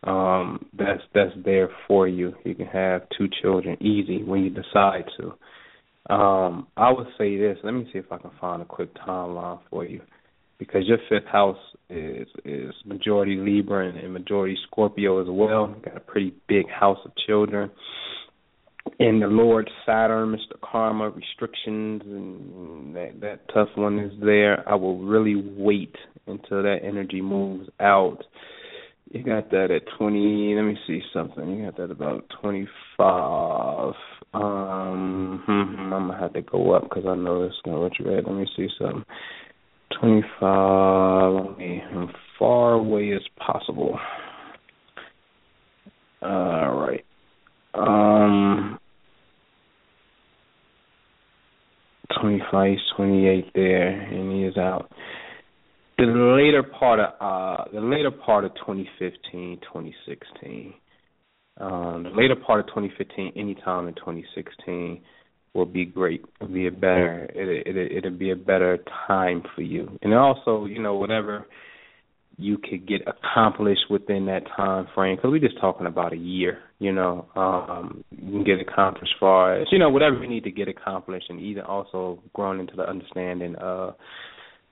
um 0.05 0.67
that's 0.79 1.03
that's 1.15 1.33
there 1.45 1.69
for 1.89 2.07
you. 2.07 2.35
You 2.45 2.55
can 2.55 2.67
have 2.67 3.03
two 3.19 3.29
children 3.43 3.77
easy 3.83 4.23
when 4.23 4.43
you 4.45 4.51
decide 4.51 5.05
to. 5.19 6.15
Um 6.15 6.69
I 6.77 6.93
would 6.93 7.09
say 7.19 7.37
this, 7.37 7.59
let 7.65 7.73
me 7.75 7.89
see 7.93 7.99
if 7.99 8.13
I 8.13 8.19
can 8.19 8.31
find 8.41 8.63
a 8.63 8.67
quick 8.67 8.95
timeline 8.95 9.59
for 9.69 9.85
you 9.85 10.01
because 10.59 10.83
your 10.87 10.99
fifth 11.09 11.29
house 11.31 11.59
is 11.89 12.27
is 12.45 12.73
majority 12.85 13.37
Libra 13.37 13.89
and, 13.89 13.99
and 13.99 14.13
majority 14.13 14.57
Scorpio 14.67 15.21
as 15.21 15.29
well. 15.29 15.75
Got 15.85 15.97
a 15.97 16.01
pretty 16.01 16.35
big 16.49 16.69
house 16.69 16.99
of 17.05 17.13
children. 17.27 17.71
And 19.01 19.21
the 19.21 19.27
Lord 19.27 19.69
Saturn, 19.85 20.29
Mr. 20.29 20.61
Karma, 20.63 21.11
restrictions 21.11 22.03
and 22.05 22.95
that 22.95 23.21
that 23.21 23.41
tough 23.53 23.69
one 23.75 23.99
is 23.99 24.13
there. 24.21 24.69
I 24.69 24.75
will 24.75 24.99
really 24.99 25.37
wait 25.37 25.95
until 26.27 26.63
that 26.63 26.79
energy 26.83 27.21
moves 27.21 27.69
out. 27.81 28.19
You 29.13 29.23
got 29.23 29.51
that 29.51 29.71
at 29.71 29.83
twenty. 29.99 30.55
Let 30.55 30.63
me 30.63 30.77
see 30.87 31.01
something. 31.13 31.49
You 31.57 31.65
got 31.67 31.77
that 31.77 31.91
about 31.91 32.25
twenty 32.41 32.69
five. 32.97 33.95
Um, 34.35 35.43
hmm, 35.47 35.93
I'm 35.93 36.09
gonna 36.09 36.19
have 36.19 36.33
to 36.35 36.43
go 36.43 36.73
up 36.73 36.83
because 36.83 37.05
I 37.07 37.15
know 37.15 37.45
it's 37.45 37.55
not 37.65 37.83
retrograde. 37.83 38.25
Let 38.27 38.35
me 38.37 38.47
see 38.57 38.69
something. 38.79 39.05
25, 40.01 41.33
let 41.35 41.59
me, 41.59 41.83
as 41.83 42.09
far 42.39 42.73
away 42.75 43.13
as 43.13 43.23
possible. 43.39 43.99
All 46.23 46.75
right. 46.75 47.05
Um, 47.75 48.79
25, 52.21 52.77
28 52.97 53.53
there, 53.55 53.89
and 53.89 54.33
he 54.33 54.45
is 54.45 54.57
out. 54.57 54.91
The 55.99 56.05
later 56.05 56.63
part 56.63 57.01
of 57.01 57.13
uh, 57.21 57.65
the 57.73 57.81
later 57.81 58.11
part 58.11 58.45
of 58.45 58.55
2015, 58.55 59.61
2016. 59.63 60.75
Um, 61.59 62.03
the 62.03 62.11
later 62.11 62.37
part 62.37 62.61
of 62.61 62.67
2015, 62.67 63.33
anytime 63.35 63.89
in 63.89 63.95
2016, 63.95 65.01
will 65.57 65.67
be 65.67 65.85
great. 65.85 66.25
It'll 66.41 66.53
be 66.53 66.67
a 66.67 66.71
better. 66.71 67.31
It 67.35 67.67
it 67.67 67.93
it'll 67.99 68.19
be 68.19 68.31
a 68.31 68.37
better 68.37 68.79
time 69.07 69.43
for 69.55 69.63
you, 69.63 69.99
and 70.03 70.15
also, 70.15 70.67
you 70.67 70.81
know, 70.81 70.95
whatever 70.95 71.47
you 72.39 72.59
could 72.59 72.87
get 72.87 73.01
accomplished 73.07 73.87
within 73.89 74.27
that 74.27 74.43
time 74.57 74.87
frame 74.95 75.17
because 75.17 75.31
we're 75.31 75.41
just 75.41 75.59
talking 75.61 75.87
about 75.87 76.13
a 76.13 76.17
year 76.17 76.59
you 76.79 76.93
know 76.93 77.27
um 77.35 78.05
you 78.11 78.31
can 78.33 78.45
get 78.45 78.61
accomplished 78.61 79.15
far 79.19 79.59
as 79.59 79.67
you 79.73 79.79
know 79.79 79.89
whatever 79.89 80.17
you 80.23 80.29
need 80.29 80.45
to 80.45 80.51
get 80.51 80.69
accomplished 80.69 81.27
and 81.29 81.41
even 81.41 81.63
also 81.63 82.23
growing 82.35 82.61
into 82.61 82.77
the 82.77 82.83
understanding 82.83 83.57
uh 83.57 83.91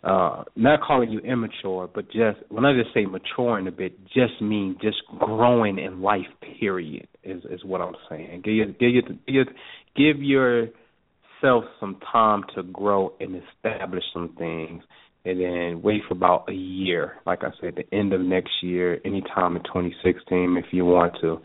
uh 0.02 0.44
not 0.56 0.80
calling 0.82 1.10
you 1.10 1.20
immature 1.20 1.88
but 1.94 2.04
just 2.06 2.38
when 2.50 2.66
i 2.66 2.72
just 2.74 2.92
say 2.92 3.06
maturing 3.06 3.66
a 3.66 3.72
bit 3.72 3.98
just 4.08 4.40
mean 4.42 4.76
just 4.82 4.98
growing 5.18 5.78
in 5.78 6.02
life 6.02 6.26
period 6.60 7.08
is 7.22 7.42
is 7.50 7.64
what 7.64 7.80
i'm 7.80 7.94
saying 8.10 8.42
give 8.44 8.54
your 8.54 8.66
give 8.66 8.90
your 8.90 9.02
give, 9.44 9.54
give 9.96 10.22
yourself 10.22 11.64
some 11.80 11.98
time 12.12 12.42
to 12.54 12.62
grow 12.62 13.14
and 13.20 13.40
establish 13.42 14.04
some 14.12 14.34
things 14.38 14.82
and 15.24 15.40
then 15.40 15.82
wait 15.82 16.02
for 16.06 16.14
about 16.14 16.48
a 16.48 16.54
year. 16.54 17.14
Like 17.26 17.44
I 17.44 17.50
said, 17.60 17.76
the 17.76 17.96
end 17.96 18.12
of 18.12 18.20
next 18.20 18.52
year, 18.62 19.00
anytime 19.04 19.56
in 19.56 19.62
2016, 19.62 20.56
if 20.58 20.72
you 20.72 20.84
want 20.84 21.14
to, 21.22 21.40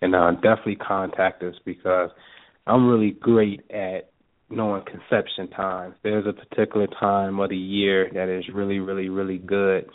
and 0.00 0.14
uh, 0.14 0.32
definitely 0.32 0.76
contact 0.76 1.42
us 1.42 1.54
because 1.64 2.10
I'm 2.66 2.88
really 2.88 3.10
great 3.10 3.62
at 3.70 4.10
knowing 4.50 4.82
conception 4.84 5.48
times. 5.50 5.94
There's 6.02 6.26
a 6.26 6.32
particular 6.32 6.86
time 6.98 7.38
of 7.38 7.50
the 7.50 7.56
year 7.56 8.10
that 8.14 8.28
is 8.28 8.44
really, 8.52 8.78
really, 8.78 9.08
really 9.08 9.38
good. 9.38 9.86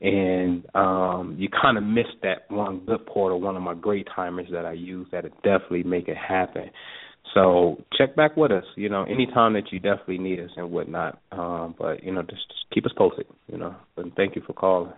And 0.00 0.66
um 0.74 1.36
you 1.38 1.48
kind 1.48 1.78
of 1.78 1.84
missed 1.84 2.20
that 2.22 2.50
one 2.50 2.80
good 2.84 3.06
portal, 3.06 3.40
one 3.40 3.54
of 3.54 3.62
my 3.62 3.74
great 3.74 4.08
timers 4.14 4.48
that 4.50 4.66
I 4.66 4.72
use 4.72 5.06
that 5.12 5.22
would 5.22 5.36
definitely 5.42 5.84
make 5.84 6.08
it 6.08 6.16
happen. 6.16 6.70
So 7.34 7.82
check 7.96 8.14
back 8.14 8.36
with 8.36 8.52
us, 8.52 8.64
you 8.76 8.88
know, 8.88 9.04
anytime 9.04 9.54
that 9.54 9.72
you 9.72 9.78
definitely 9.78 10.18
need 10.18 10.38
us 10.38 10.50
and 10.56 10.70
whatnot. 10.70 11.18
Um, 11.30 11.74
but 11.78 12.02
you 12.04 12.12
know, 12.12 12.22
just, 12.22 12.46
just 12.48 12.64
keep 12.72 12.84
us 12.84 12.92
posted, 12.96 13.26
you 13.46 13.58
know. 13.58 13.74
And 13.96 14.12
thank 14.14 14.36
you 14.36 14.42
for 14.46 14.52
calling. 14.52 14.92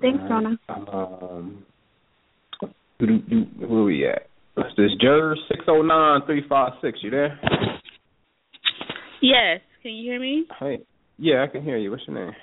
Thanks, 0.00 0.22
Rona. 0.28 0.58
Um, 0.68 1.64
where 2.98 3.80
are 3.80 3.84
we 3.84 4.06
at? 4.06 4.26
What's 4.54 4.76
this? 4.76 4.90
Jer 5.00 5.34
six 5.48 5.64
zero 5.64 5.82
nine 5.82 6.20
three 6.26 6.42
five 6.48 6.72
six. 6.82 6.98
You 7.02 7.10
there? 7.10 7.40
Yes. 9.22 9.60
Can 9.82 9.92
you 9.92 10.10
hear 10.10 10.20
me? 10.20 10.44
Hey. 10.58 10.80
Yeah, 11.18 11.44
I 11.46 11.52
can 11.52 11.62
hear 11.62 11.76
you. 11.76 11.90
What's 11.90 12.02
your 12.06 12.16
name? 12.18 12.34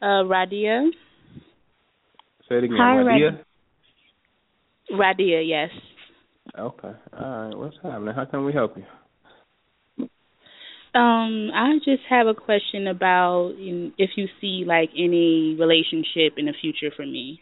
Uh, 0.00 0.22
Radia. 0.24 0.88
Say 2.48 2.56
it 2.56 2.64
again. 2.64 2.76
Hi, 2.78 2.96
Radia. 2.96 3.40
Radia, 4.92 5.42
yes. 5.46 5.70
Okay. 6.56 6.92
All 7.18 7.46
right. 7.46 7.56
What's 7.56 7.76
happening? 7.82 8.14
How 8.14 8.24
can 8.24 8.44
we 8.44 8.52
help 8.52 8.76
you? 8.76 8.84
Um, 10.94 11.50
I 11.54 11.74
just 11.84 12.02
have 12.08 12.26
a 12.26 12.34
question 12.34 12.86
about 12.86 13.52
if 13.56 14.10
you 14.16 14.26
see 14.40 14.64
like 14.66 14.90
any 14.96 15.56
relationship 15.58 16.38
in 16.38 16.46
the 16.46 16.54
future 16.60 16.90
for 16.96 17.04
me. 17.04 17.40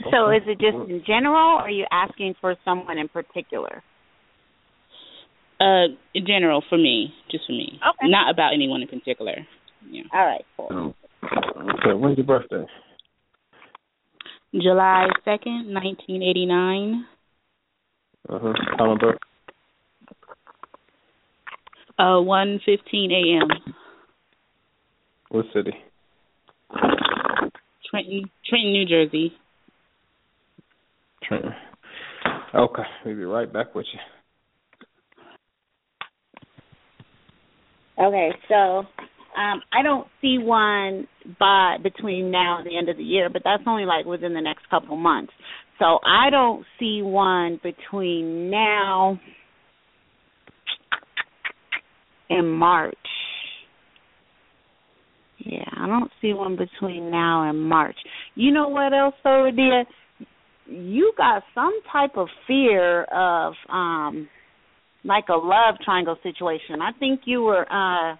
Okay. 0.00 0.10
So 0.12 0.30
is 0.30 0.42
it 0.46 0.58
just 0.58 0.76
in 0.88 1.02
general 1.06 1.58
or 1.58 1.62
are 1.62 1.70
you 1.70 1.86
asking 1.90 2.34
for 2.40 2.54
someone 2.64 2.98
in 2.98 3.08
particular? 3.08 3.82
Uh 5.60 5.94
in 6.14 6.26
general 6.26 6.62
for 6.68 6.78
me, 6.78 7.12
just 7.30 7.46
for 7.46 7.52
me. 7.52 7.78
Okay. 7.78 8.10
Not 8.10 8.32
about 8.32 8.54
anyone 8.54 8.82
in 8.82 8.88
particular. 8.88 9.34
Yeah. 9.90 10.02
All 10.12 10.24
right, 10.24 10.44
cool. 10.56 10.94
Okay, 11.24 11.94
when's 11.94 12.16
your 12.16 12.26
birthday? 12.26 12.64
July 14.54 15.08
2nd, 15.26 15.72
1989. 15.72 17.06
Uh-huh. 18.28 18.52
Time 18.78 18.90
of 18.90 18.98
birth? 18.98 19.18
Uh, 21.98 22.20
1:15 22.22 23.12
a.m. 23.12 23.48
What 25.28 25.46
city? 25.52 25.72
Trenton, 27.90 28.30
Trenton, 28.48 28.72
New 28.72 28.86
Jersey. 28.86 29.32
Trenton. 31.22 31.54
Okay, 32.54 32.82
we'll 33.04 33.16
be 33.16 33.24
right 33.24 33.50
back 33.52 33.74
with 33.74 33.86
you. 33.92 34.00
Okay, 38.04 38.30
so 38.48 38.86
um 39.36 39.62
I 39.72 39.82
don't 39.82 40.06
see 40.20 40.38
one 40.38 41.06
by 41.38 41.76
between 41.82 42.30
now 42.30 42.58
and 42.58 42.66
the 42.66 42.76
end 42.76 42.88
of 42.88 42.96
the 42.96 43.04
year, 43.04 43.30
but 43.30 43.42
that's 43.44 43.62
only 43.66 43.84
like 43.84 44.04
within 44.04 44.34
the 44.34 44.40
next 44.40 44.68
couple 44.68 44.96
months. 44.96 45.32
So 45.82 45.98
I 46.06 46.30
don't 46.30 46.64
see 46.78 47.00
one 47.02 47.58
between 47.60 48.50
now 48.50 49.18
and 52.30 52.52
March. 52.52 52.94
Yeah, 55.38 55.64
I 55.76 55.88
don't 55.88 56.12
see 56.20 56.34
one 56.34 56.56
between 56.56 57.10
now 57.10 57.50
and 57.50 57.60
March. 57.60 57.96
You 58.36 58.52
know 58.52 58.68
what 58.68 58.94
else, 58.94 59.14
though? 59.24 59.50
You 60.66 61.12
got 61.16 61.42
some 61.52 61.76
type 61.92 62.16
of 62.16 62.28
fear 62.46 63.02
of 63.04 63.54
um 63.68 64.28
like 65.02 65.24
a 65.30 65.36
love 65.36 65.74
triangle 65.84 66.16
situation. 66.22 66.80
I 66.80 66.92
think 66.96 67.22
you 67.24 67.42
were 67.42 67.62
uh 67.62 68.14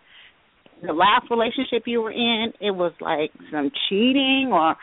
the 0.85 0.93
last 0.93 1.31
relationship 1.31 1.85
you 1.87 2.03
were 2.03 2.11
in, 2.11 2.53
it 2.61 2.73
was 2.73 2.93
like 3.01 3.31
some 3.53 3.71
cheating 3.89 4.51
or 4.53 4.75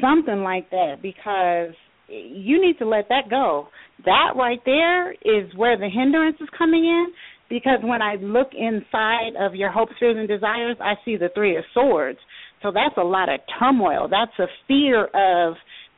something 0.00 0.42
like 0.42 0.68
that 0.70 0.96
because 1.00 1.76
you 2.14 2.60
need 2.60 2.78
to 2.78 2.86
let 2.86 3.08
that 3.08 3.28
go. 3.30 3.68
That 4.04 4.32
right 4.36 4.60
there 4.64 5.12
is 5.12 5.54
where 5.56 5.76
the 5.76 5.88
hindrance 5.88 6.36
is 6.40 6.48
coming 6.56 6.84
in 6.84 7.06
because 7.48 7.78
when 7.82 8.02
I 8.02 8.16
look 8.16 8.48
inside 8.52 9.32
of 9.38 9.54
your 9.54 9.70
hopes, 9.70 9.92
fears, 9.98 10.16
and 10.18 10.28
desires, 10.28 10.76
I 10.80 10.94
see 11.04 11.16
the 11.16 11.28
Three 11.34 11.56
of 11.56 11.64
Swords. 11.72 12.18
So 12.62 12.72
that's 12.72 12.96
a 12.96 13.04
lot 13.04 13.28
of 13.28 13.40
turmoil. 13.58 14.08
That's 14.10 14.38
a 14.38 14.46
fear 14.66 15.04
of 15.04 15.54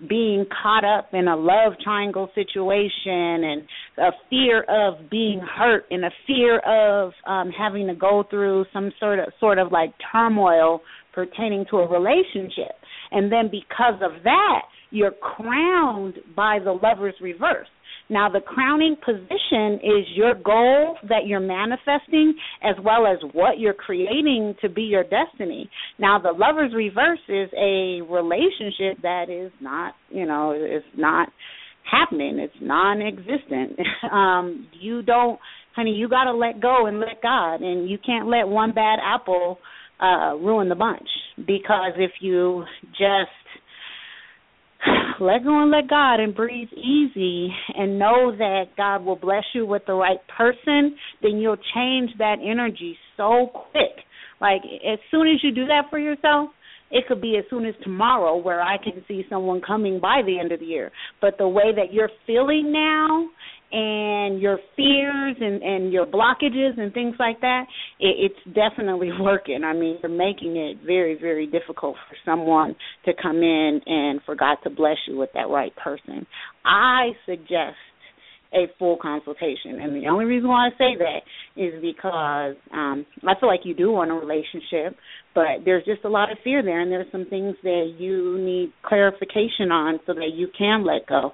being 0.08 0.44
caught 0.62 0.84
up 0.84 1.08
in 1.14 1.26
a 1.26 1.36
love 1.36 1.72
triangle 1.82 2.28
situation 2.34 3.44
and 3.44 3.62
a 3.96 4.10
fear 4.28 4.62
of 4.68 5.08
being 5.08 5.40
hurt 5.40 5.84
and 5.90 6.04
a 6.04 6.10
fear 6.26 6.58
of 6.58 7.12
um 7.26 7.50
having 7.50 7.86
to 7.86 7.94
go 7.94 8.22
through 8.28 8.66
some 8.74 8.92
sort 9.00 9.18
of 9.18 9.26
sort 9.40 9.58
of 9.58 9.72
like 9.72 9.94
turmoil 10.12 10.82
pertaining 11.14 11.64
to 11.70 11.78
a 11.78 11.88
relationship. 11.88 12.76
And 13.10 13.32
then 13.32 13.48
because 13.50 14.02
of 14.02 14.22
that, 14.24 14.62
you're 14.96 15.12
crowned 15.12 16.14
by 16.34 16.58
the 16.64 16.72
lover's 16.72 17.14
reverse. 17.20 17.68
Now, 18.08 18.28
the 18.28 18.40
crowning 18.40 18.96
position 19.04 19.80
is 19.82 20.06
your 20.14 20.34
goal 20.34 20.96
that 21.08 21.26
you're 21.26 21.40
manifesting 21.40 22.34
as 22.62 22.76
well 22.82 23.06
as 23.06 23.18
what 23.32 23.58
you're 23.58 23.74
creating 23.74 24.54
to 24.62 24.68
be 24.68 24.82
your 24.82 25.02
destiny. 25.02 25.68
Now, 25.98 26.18
the 26.20 26.30
lover's 26.30 26.72
reverse 26.72 27.18
is 27.28 27.50
a 27.58 28.02
relationship 28.02 29.02
that 29.02 29.24
is 29.28 29.50
not, 29.60 29.94
you 30.08 30.24
know, 30.24 30.52
is 30.52 30.84
not 30.96 31.28
happening. 31.90 32.38
It's 32.38 32.54
non 32.60 33.02
existent. 33.02 33.78
um, 34.12 34.68
you 34.80 35.02
don't, 35.02 35.40
honey, 35.74 35.90
you 35.90 36.08
got 36.08 36.24
to 36.24 36.32
let 36.32 36.60
go 36.60 36.86
and 36.86 37.00
let 37.00 37.20
God, 37.22 37.56
and 37.56 37.90
you 37.90 37.98
can't 37.98 38.28
let 38.28 38.46
one 38.46 38.72
bad 38.72 38.98
apple 39.04 39.58
uh 39.98 40.36
ruin 40.36 40.68
the 40.68 40.74
bunch 40.74 41.08
because 41.38 41.92
if 41.96 42.10
you 42.20 42.64
just 42.90 43.32
let 45.20 45.44
go 45.44 45.62
and 45.62 45.70
let 45.70 45.88
God 45.88 46.20
and 46.20 46.34
breathe 46.34 46.68
easy 46.72 47.48
and 47.74 47.98
know 47.98 48.34
that 48.36 48.64
God 48.76 49.04
will 49.04 49.16
bless 49.16 49.44
you 49.54 49.66
with 49.66 49.82
the 49.86 49.94
right 49.94 50.20
person, 50.36 50.96
then 51.22 51.38
you'll 51.38 51.56
change 51.74 52.10
that 52.18 52.36
energy 52.42 52.96
so 53.16 53.50
quick. 53.52 54.04
Like 54.40 54.62
as 54.64 54.98
soon 55.10 55.28
as 55.28 55.42
you 55.42 55.52
do 55.52 55.66
that 55.66 55.84
for 55.90 55.98
yourself, 55.98 56.50
it 56.90 57.04
could 57.08 57.20
be 57.20 57.36
as 57.36 57.44
soon 57.50 57.66
as 57.66 57.74
tomorrow 57.82 58.36
where 58.36 58.62
I 58.62 58.76
can 58.78 59.04
see 59.08 59.24
someone 59.28 59.60
coming 59.60 59.98
by 60.00 60.22
the 60.24 60.38
end 60.38 60.52
of 60.52 60.60
the 60.60 60.66
year. 60.66 60.92
But 61.20 61.36
the 61.38 61.48
way 61.48 61.72
that 61.74 61.92
you're 61.92 62.10
feeling 62.26 62.72
now 62.72 63.28
and 63.76 64.40
your 64.40 64.58
fears 64.74 65.36
and 65.38 65.62
and 65.62 65.92
your 65.92 66.06
blockages 66.06 66.78
and 66.78 66.94
things 66.94 67.14
like 67.18 67.40
that 67.42 67.64
it, 68.00 68.30
it's 68.32 68.54
definitely 68.56 69.10
working 69.20 69.62
i 69.64 69.74
mean 69.74 69.98
you're 70.02 70.10
making 70.10 70.56
it 70.56 70.78
very 70.84 71.18
very 71.18 71.46
difficult 71.46 71.94
for 72.08 72.16
someone 72.24 72.74
to 73.04 73.12
come 73.20 73.42
in 73.42 73.80
and 73.84 74.20
for 74.24 74.34
god 74.34 74.56
to 74.64 74.70
bless 74.70 74.96
you 75.06 75.16
with 75.16 75.30
that 75.34 75.48
right 75.50 75.74
person 75.76 76.26
i 76.64 77.10
suggest 77.26 77.76
a 78.54 78.66
full 78.78 78.96
consultation. 78.96 79.80
And 79.80 79.94
the 79.94 80.08
only 80.08 80.24
reason 80.24 80.48
why 80.48 80.68
I 80.68 80.70
say 80.78 80.96
that 80.98 81.20
is 81.60 81.74
because 81.82 82.56
um 82.72 83.04
I 83.26 83.38
feel 83.38 83.48
like 83.48 83.60
you 83.64 83.74
do 83.74 83.90
want 83.90 84.10
a 84.10 84.14
relationship, 84.14 84.96
but 85.34 85.64
there's 85.64 85.84
just 85.84 86.04
a 86.04 86.08
lot 86.08 86.30
of 86.30 86.38
fear 86.44 86.62
there 86.62 86.80
and 86.80 86.90
there's 86.90 87.10
some 87.10 87.26
things 87.28 87.56
that 87.64 87.96
you 87.98 88.38
need 88.38 88.72
clarification 88.82 89.72
on 89.72 89.98
so 90.06 90.14
that 90.14 90.30
you 90.34 90.48
can 90.56 90.84
let 90.86 91.06
go. 91.06 91.32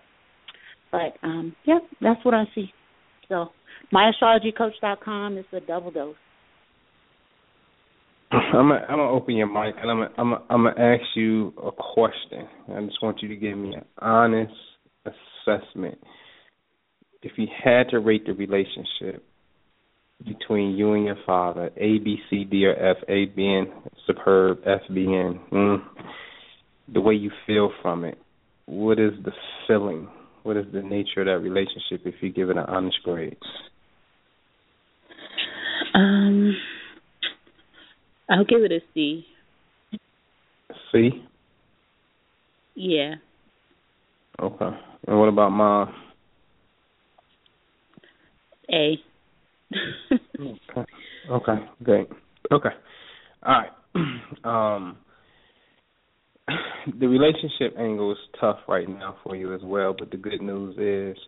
But 0.93 1.17
um 1.23 1.57
yeah, 1.65 1.79
that's 2.01 2.25
what 2.25 2.35
I 2.35 2.45
see. 2.55 2.71
So 3.29 3.49
myastrologycoach.com 3.93 5.39
is 5.39 5.47
a 5.53 5.61
double 5.61 5.91
dose. 5.91 6.15
I'm 8.33 8.69
gonna, 8.69 8.75
I'm 8.89 8.97
gonna 8.99 9.11
open 9.11 9.35
your 9.35 9.47
mic 9.47 9.75
and 9.81 9.91
I'm 9.91 9.99
gonna, 9.99 10.11
I'm 10.19 10.31
gonna, 10.31 10.45
I'm 10.51 10.65
gonna 10.65 10.95
ask 10.95 11.03
you 11.17 11.53
a 11.59 11.71
question. 11.73 12.47
I 12.75 12.81
just 12.83 13.03
want 13.03 13.21
you 13.23 13.29
to 13.29 13.37
give 13.37 13.57
me 13.59 13.75
an 13.75 13.85
honest 13.99 14.53
assessment. 15.05 15.99
If 17.23 17.33
you 17.37 17.47
had 17.63 17.89
to 17.91 17.99
rate 17.99 18.27
the 18.27 18.33
relationship 18.33 19.25
between 20.25 20.77
you 20.77 20.95
and 20.95 21.05
your 21.05 21.17
father, 21.27 21.71
A, 21.77 21.99
B, 21.99 22.19
C, 22.31 22.45
D, 22.45 22.65
or 22.67 22.75
F, 22.75 22.97
A 23.09 23.27
being 23.27 23.73
superb, 24.07 24.59
F 24.67 24.81
being 24.93 25.41
mm, 25.53 25.79
the 26.93 27.01
way 27.01 27.15
you 27.15 27.31
feel 27.47 27.71
from 27.83 28.05
it, 28.05 28.19
what 28.67 28.99
is 28.99 29.13
the 29.25 29.33
feeling? 29.67 30.09
What 30.43 30.57
is 30.57 30.67
the 30.73 30.83
nature 30.83 31.21
of 31.21 31.27
that 31.27 31.39
relationship 31.39 32.03
if 32.05 32.15
you 32.21 32.33
give 32.33 32.51
it 32.51 32.57
an 32.57 32.65
honest 32.67 32.99
grade? 33.05 33.37
Um, 35.95 36.57
I'll 38.29 38.45
give 38.45 38.63
it 38.63 38.73
a 38.73 38.81
C. 38.95 39.27
C. 40.91 41.25
Yeah. 42.75 43.15
Okay. 44.41 44.71
And 45.07 45.19
what 45.19 45.29
about 45.29 45.51
mom? 45.51 45.95
A. 48.73 48.99
okay. 50.41 50.85
Okay. 51.31 51.65
Great. 51.83 52.09
Okay. 52.51 52.71
All 53.45 53.53
right. 53.53 53.71
Um, 54.45 54.97
the 57.01 57.07
relationship 57.07 57.77
angle 57.79 58.13
is 58.13 58.19
tough 58.41 58.59
right 58.69 58.89
now 58.89 59.17
for 59.23 59.37
you 59.37 59.55
as 59.55 59.61
well, 59.63 59.95
but 59.99 60.11
the 60.11 60.17
good 60.17 60.41
news 60.41 60.77
is 60.79 61.23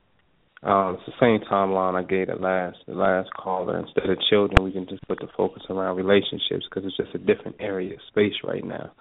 um, 0.63 0.97
it's 0.99 1.07
the 1.07 1.13
same 1.21 1.47
timeline 1.51 1.95
I 1.95 2.07
gave 2.07 2.29
the 2.29 2.37
last 2.37 2.79
the 2.87 2.95
last 2.95 3.29
caller. 3.35 3.79
Instead 3.79 4.09
of 4.09 4.19
children, 4.31 4.65
we 4.65 4.73
can 4.73 4.87
just 4.89 5.07
put 5.07 5.19
the 5.19 5.29
focus 5.37 5.63
around 5.69 5.97
relationships 5.97 6.65
because 6.69 6.85
it's 6.87 6.97
just 6.97 7.15
a 7.15 7.19
different 7.19 7.57
area 7.61 7.95
of 7.95 8.01
space 8.09 8.35
right 8.43 8.65
now, 8.65 8.93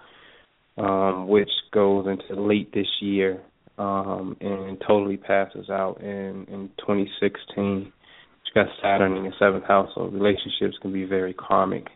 um, 0.78 1.28
which 1.28 1.50
goes 1.72 2.06
into 2.08 2.42
late 2.42 2.74
this 2.74 2.88
year 3.02 3.42
um, 3.78 4.36
and 4.42 4.82
totally 4.86 5.18
passes 5.18 5.70
out 5.70 6.02
in 6.02 6.46
in 6.50 6.70
2016. 6.80 7.56
You 7.56 8.64
got 8.64 8.68
Saturn 8.84 9.16
in 9.16 9.24
your 9.24 9.34
seventh 9.40 9.64
house, 9.64 9.90
so 9.96 10.04
relationships 10.04 10.78
can 10.82 10.92
be 10.92 11.06
very 11.06 11.34
karmic 11.34 11.88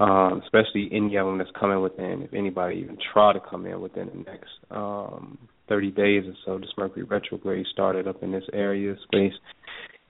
um, 0.00 0.40
especially 0.42 0.88
any 0.92 1.16
of 1.16 1.26
them 1.26 1.38
that's 1.38 1.50
coming 1.58 1.80
within, 1.82 2.22
if 2.22 2.32
anybody 2.32 2.76
even 2.76 2.96
try 3.12 3.32
to 3.32 3.40
come 3.40 3.66
in 3.66 3.80
within 3.80 4.06
the 4.06 4.30
next 4.30 4.48
um, 4.70 5.38
30 5.68 5.90
days 5.90 6.24
or 6.26 6.34
so, 6.44 6.58
this 6.58 6.70
Mercury 6.78 7.04
retrograde 7.04 7.66
started 7.72 8.08
up 8.08 8.22
in 8.22 8.32
this 8.32 8.44
area 8.52 8.92
of 8.92 8.98
space 9.04 9.34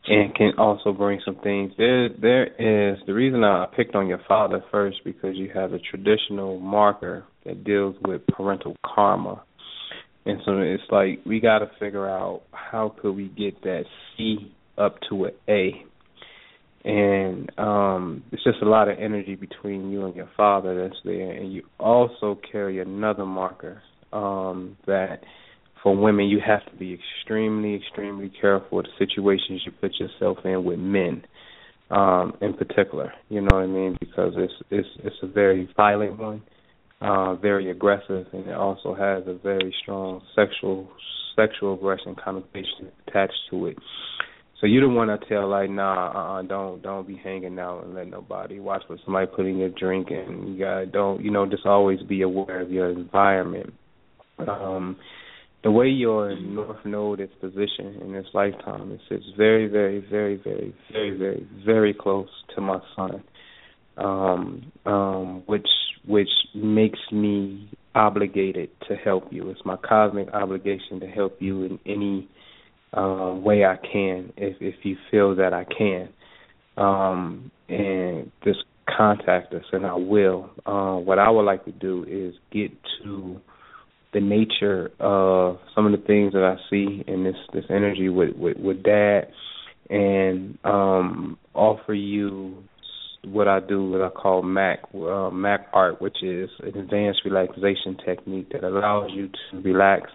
and 0.07 0.35
can 0.35 0.53
also 0.59 0.93
bring 0.93 1.21
some 1.25 1.37
things. 1.43 1.73
There, 1.77 2.09
there 2.09 2.47
is 2.47 2.99
the 3.07 3.13
reason 3.13 3.43
I 3.43 3.67
picked 3.77 3.97
on 3.97 4.07
your 4.07 4.21
father 4.29 4.63
first 4.71 4.99
because 5.05 5.37
you 5.37 5.51
have 5.55 5.73
a 5.73 5.79
traditional 5.79 6.61
marker 6.61 7.25
that 7.45 7.65
deals 7.65 7.97
with 8.07 8.27
parental 8.29 8.77
karma, 8.87 9.43
and 10.25 10.41
so 10.45 10.59
it's 10.59 10.83
like 10.91 11.21
we 11.27 11.41
got 11.41 11.61
to 11.61 11.71
figure 11.81 12.09
out 12.09 12.43
how 12.53 12.95
could 13.01 13.13
we 13.13 13.29
get 13.29 13.61
that 13.63 13.85
C 14.17 14.53
up 14.79 14.97
to 15.09 15.25
an 15.25 15.33
A 15.49 15.85
and 16.85 17.51
um 17.59 18.23
it's 18.33 18.43
just 18.43 18.59
a 18.63 18.69
lot 18.69 18.89
of 18.89 18.99
energy 18.99 19.35
between 19.35 19.91
you 19.91 20.07
and 20.07 20.17
your 20.17 20.31
father 20.37 20.83
that's 20.83 21.01
there. 21.05 21.33
And 21.33 21.53
you 21.53 21.63
also 21.79 22.39
carry 22.51 22.81
another 22.81 23.27
marker 23.27 23.83
um 24.13 24.77
that 24.87 25.21
for 25.83 25.95
women 25.97 26.27
you 26.27 26.41
have 26.45 26.65
to 26.71 26.77
be 26.79 26.99
extremely 26.99 27.75
extremely 27.75 28.33
careful 28.41 28.79
with 28.79 28.87
the 28.87 29.07
situations 29.07 29.63
you 29.67 29.73
put 29.73 29.93
yourself 29.99 30.39
in 30.45 30.65
with 30.65 30.79
men 30.79 31.23
um 31.91 32.35
in 32.41 32.55
particular. 32.55 33.13
You 33.29 33.43
know 33.43 33.49
what 33.57 33.65
i 33.65 33.67
mean? 33.67 33.97
Because 34.01 34.33
it's 34.37 34.55
it's 34.71 34.89
it's 35.05 35.17
a 35.23 35.27
very 35.27 35.69
violent 35.77 36.19
one 36.19 36.43
uh 37.03 37.35
very 37.35 37.71
aggressive 37.71 38.27
and 38.33 38.47
it 38.47 38.55
also 38.55 38.95
has 38.95 39.25
a 39.27 39.35
very 39.35 39.75
strong 39.83 40.23
sexual 40.35 40.89
sexual 41.37 41.75
aggression 41.75 42.17
connotation 42.23 42.91
attached 43.07 43.35
to 43.51 43.67
it 43.67 43.77
so 44.61 44.67
you 44.67 44.81
don't 44.81 44.95
want 44.95 45.09
to 45.09 45.29
tell 45.29 45.49
like, 45.49 45.71
nah, 45.71 46.11
uh, 46.11 46.41
uh, 46.41 46.43
don't 46.43 46.83
don't 46.83 47.07
be 47.07 47.17
hanging 47.17 47.59
out 47.59 47.85
and 47.85 47.95
let 47.95 48.09
nobody 48.09 48.61
watch 48.61 48.83
what 48.89 48.99
somebody 49.05 49.27
put 49.27 49.47
in 49.47 49.59
your 49.59 49.71
drink, 49.71 50.09
and 50.11 50.53
you 50.53 50.59
got 50.59 50.93
don't 50.93 51.23
you 51.25 51.31
know 51.31 51.47
just 51.47 51.65
always 51.65 52.01
be 52.03 52.23
aware 52.23 52.61
of 52.61 52.71
your 52.71 52.91
environment. 52.91 53.73
Um, 54.39 54.97
the 55.63 55.71
way 55.71 55.89
your 55.89 56.39
North 56.39 56.85
Node 56.85 57.21
is 57.21 57.29
positioned 57.41 58.01
in 58.01 58.13
this 58.13 58.27
lifetime 58.33 58.99
it's 59.11 59.25
very, 59.37 59.67
very, 59.67 60.01
very, 60.11 60.37
very, 60.37 60.75
very, 60.91 61.17
very, 61.19 61.49
very 61.67 61.95
close 61.95 62.29
to 62.55 62.63
my 62.63 62.79
sun, 62.97 63.23
um, 63.99 64.73
um, 64.87 65.43
which 65.47 65.69
which 66.07 66.31
makes 66.55 66.99
me 67.13 67.69
obligated 67.95 68.71
to 68.89 68.97
help 68.97 69.25
you. 69.31 69.51
It's 69.51 69.61
my 69.65 69.77
cosmic 69.77 70.33
obligation 70.33 71.01
to 71.01 71.07
help 71.07 71.37
you 71.41 71.65
in 71.65 71.79
any 71.85 72.29
uh, 72.93 73.35
way 73.35 73.65
I 73.65 73.77
can 73.77 74.33
if 74.37 74.57
if 74.61 74.77
you 74.85 74.97
feel 75.11 75.37
that 75.37 75.53
I 75.53 75.65
can. 75.65 76.09
Um, 76.77 77.51
and 77.69 78.33
just 78.43 78.65
contact 78.97 79.53
us 79.55 79.65
and 79.73 79.87
I 79.87 79.95
will. 79.95 80.51
Uh, 80.67 80.97
what 80.97 81.19
I 81.19 81.31
would 81.31 81.45
like 81.45 81.65
to 81.67 81.73
do 81.73 82.05
is 82.09 82.35
get 82.53 82.73
to 83.03 83.41
the 84.13 84.21
nature 84.21 84.91
of 84.99 85.59
some 85.75 85.87
of 85.87 85.93
the 85.93 86.05
things 86.07 86.33
that 86.33 86.43
I 86.43 86.57
see 86.69 87.05
in 87.07 87.25
this 87.25 87.37
this 87.53 87.65
energy 87.71 88.09
with 88.09 88.37
with, 88.37 88.57
with 88.57 88.83
dad 88.83 89.29
and 89.89 90.59
um 90.65 91.39
offer 91.55 91.95
you 91.95 92.63
what 93.25 93.47
I 93.47 93.61
do 93.61 93.91
what 93.91 94.03
I 94.03 94.09
call 94.09 94.43
MAC 94.43 94.81
uh, 94.95 95.31
MAC 95.31 95.69
art 95.73 96.01
which 96.01 96.23
is 96.23 96.51
an 96.61 96.77
advanced 96.79 97.21
relaxation 97.25 97.97
technique 98.05 98.51
that 98.53 98.65
allows 98.65 99.11
you 99.13 99.29
to 99.29 99.61
relax 99.61 100.11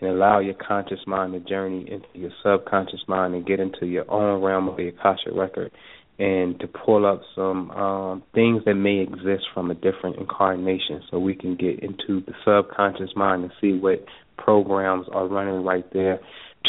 and 0.00 0.10
allow 0.10 0.40
your 0.40 0.54
conscious 0.54 1.00
mind 1.06 1.32
to 1.32 1.40
journey 1.40 1.86
into 1.90 2.06
your 2.14 2.30
subconscious 2.42 3.00
mind 3.08 3.34
and 3.34 3.46
get 3.46 3.60
into 3.60 3.86
your 3.86 4.10
own 4.10 4.42
realm 4.42 4.68
of 4.68 4.76
the 4.76 4.88
Akashic 4.88 5.32
record 5.34 5.72
and 6.18 6.58
to 6.60 6.66
pull 6.66 7.04
up 7.04 7.20
some 7.34 7.70
um, 7.72 8.22
things 8.34 8.62
that 8.64 8.74
may 8.74 9.00
exist 9.00 9.44
from 9.52 9.70
a 9.70 9.74
different 9.74 10.16
incarnation 10.16 11.02
so 11.10 11.18
we 11.18 11.34
can 11.34 11.56
get 11.56 11.80
into 11.80 12.22
the 12.26 12.32
subconscious 12.44 13.10
mind 13.14 13.42
and 13.42 13.52
see 13.60 13.72
what 13.78 14.04
programs 14.38 15.06
are 15.12 15.28
running 15.28 15.62
right 15.64 15.84
there 15.92 16.18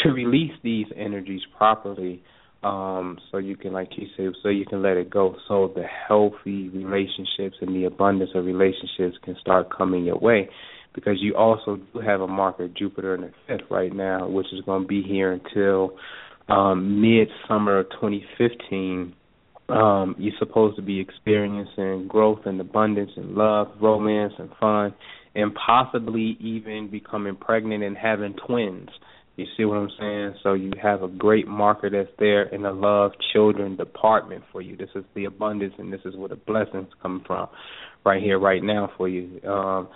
to 0.02 0.10
release 0.10 0.52
these 0.62 0.86
energies 0.96 1.40
properly 1.56 2.22
um, 2.62 3.18
so 3.30 3.38
you 3.38 3.56
can 3.56 3.72
like 3.72 3.90
you 3.96 4.06
said 4.16 4.32
so 4.42 4.48
you 4.48 4.66
can 4.66 4.82
let 4.82 4.96
it 4.96 5.08
go 5.08 5.36
so 5.46 5.72
the 5.74 5.84
healthy 5.84 6.68
relationships 6.70 7.56
and 7.60 7.74
the 7.74 7.84
abundance 7.84 8.30
of 8.34 8.44
relationships 8.44 9.16
can 9.22 9.36
start 9.40 9.68
coming 9.74 10.04
your 10.04 10.18
way 10.18 10.48
because 10.94 11.16
you 11.20 11.36
also 11.36 11.78
do 11.92 12.00
have 12.00 12.20
a 12.20 12.26
marker 12.26 12.68
Jupiter 12.68 13.14
in 13.14 13.22
the 13.22 13.32
fifth 13.46 13.70
right 13.70 13.94
now, 13.94 14.28
which 14.28 14.46
is 14.52 14.60
going 14.62 14.82
to 14.82 14.88
be 14.88 15.02
here 15.02 15.32
until 15.32 15.96
um, 16.48 17.00
midsummer 17.00 17.80
of 17.80 17.90
2015. 17.90 19.14
Um, 19.68 20.14
you're 20.18 20.32
supposed 20.38 20.76
to 20.76 20.82
be 20.82 20.98
experiencing 20.98 22.08
growth 22.08 22.40
and 22.46 22.60
abundance 22.60 23.10
and 23.16 23.34
love, 23.34 23.68
romance 23.80 24.32
and 24.38 24.48
fun, 24.58 24.94
and 25.34 25.54
possibly 25.54 26.36
even 26.40 26.88
becoming 26.90 27.36
pregnant 27.36 27.84
and 27.84 27.96
having 27.96 28.34
twins. 28.46 28.88
You 29.36 29.46
see 29.56 29.64
what 29.64 29.76
I'm 29.76 29.90
saying? 30.00 30.34
So 30.42 30.54
you 30.54 30.72
have 30.82 31.04
a 31.04 31.08
great 31.08 31.46
marker 31.46 31.88
that's 31.88 32.10
there 32.18 32.42
in 32.48 32.62
the 32.62 32.72
love 32.72 33.12
children 33.32 33.76
department 33.76 34.42
for 34.50 34.60
you. 34.60 34.76
This 34.76 34.88
is 34.96 35.04
the 35.14 35.26
abundance 35.26 35.74
and 35.78 35.92
this 35.92 36.00
is 36.04 36.16
where 36.16 36.28
the 36.28 36.34
blessings 36.34 36.88
come 37.00 37.22
from 37.24 37.46
right 38.04 38.20
here, 38.20 38.40
right 38.40 38.62
now 38.62 38.90
for 38.96 39.08
you. 39.08 39.40
Um 39.48 39.88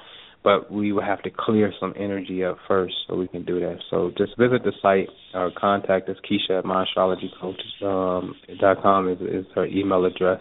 but 0.44 0.70
we 0.72 0.92
will 0.92 1.02
have 1.02 1.22
to 1.22 1.30
clear 1.30 1.72
some 1.78 1.94
energy 1.96 2.44
up 2.44 2.58
first 2.66 2.94
so 3.06 3.16
we 3.16 3.28
can 3.28 3.44
do 3.44 3.60
that. 3.60 3.78
So 3.90 4.10
just 4.16 4.36
visit 4.38 4.64
the 4.64 4.72
site 4.82 5.08
or 5.34 5.50
contact 5.56 6.08
us. 6.08 6.16
Kisha 6.28 6.58
at 6.58 6.64
myastrologycoach.com 6.64 8.36
um, 8.84 9.08
is, 9.08 9.20
is 9.20 9.46
her 9.54 9.66
email 9.66 10.04
address. 10.04 10.40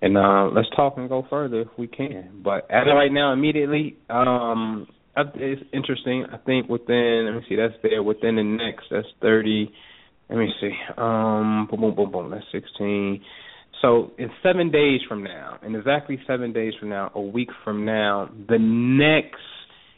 And 0.00 0.16
uh, 0.16 0.48
let's 0.54 0.68
talk 0.76 0.96
and 0.96 1.08
go 1.08 1.26
further 1.28 1.62
if 1.62 1.68
we 1.76 1.88
can. 1.88 2.40
But 2.42 2.70
as 2.70 2.86
of 2.88 2.94
right 2.94 3.12
now, 3.12 3.32
immediately, 3.32 3.96
um, 4.08 4.86
it's 5.16 5.62
interesting. 5.72 6.24
I 6.32 6.36
think 6.38 6.68
within, 6.68 7.24
let 7.26 7.34
me 7.34 7.42
see, 7.48 7.56
that's 7.56 7.74
there. 7.82 8.02
Within 8.02 8.36
the 8.36 8.44
next, 8.44 8.84
that's 8.90 9.08
30, 9.20 9.70
let 10.30 10.38
me 10.38 10.52
see, 10.60 10.72
um, 10.96 11.66
boom, 11.70 11.80
boom, 11.80 11.94
boom, 11.94 12.12
boom, 12.12 12.30
that's 12.30 12.44
16. 12.52 13.20
So 13.82 14.12
in 14.18 14.30
seven 14.42 14.70
days 14.70 15.00
from 15.08 15.22
now, 15.22 15.58
in 15.64 15.74
exactly 15.74 16.18
seven 16.26 16.52
days 16.52 16.72
from 16.80 16.88
now, 16.88 17.12
a 17.14 17.20
week 17.20 17.50
from 17.64 17.84
now, 17.84 18.30
the 18.48 18.58
next 18.58 19.40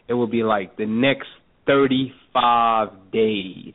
it 0.09 0.15
will 0.15 0.27
be 0.27 0.43
like 0.43 0.77
the 0.77 0.87
next 0.87 1.29
thirty 1.67 2.13
five 2.33 2.89
days 3.13 3.75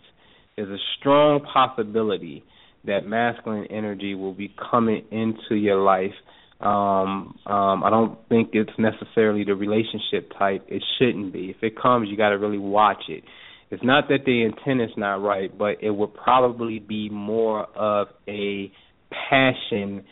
there's 0.56 0.70
a 0.70 0.84
strong 1.00 1.42
possibility 1.42 2.44
that 2.86 3.06
masculine 3.06 3.66
energy 3.70 4.16
will 4.16 4.34
be 4.34 4.54
coming 4.72 5.04
into 5.12 5.56
your 5.56 5.82
life. 5.82 6.14
Um, 6.62 7.38
um, 7.46 7.84
I 7.84 7.90
don't 7.90 8.18
think 8.30 8.52
it's 8.54 8.72
necessarily 8.78 9.44
the 9.44 9.56
relationship 9.56 10.32
type. 10.38 10.66
It 10.70 10.82
shouldn't 10.98 11.34
be. 11.34 11.50
If 11.50 11.58
it 11.62 11.80
comes, 11.80 12.10
you 12.10 12.16
got 12.16 12.30
to 12.30 12.38
really 12.38 12.58
watch 12.58 13.04
it. 13.10 13.24
It's 13.70 13.84
not 13.84 14.08
that 14.10 14.20
the 14.26 14.44
intent 14.44 14.82
is 14.82 14.96
not 14.96 15.16
right, 15.16 15.56
but 15.56 15.84
it 15.84 15.90
would 15.90 16.14
probably 16.14 16.80
be 16.80 17.10
more 17.10 17.66
of 17.76 18.08
a 18.28 18.72
passion 19.30 20.04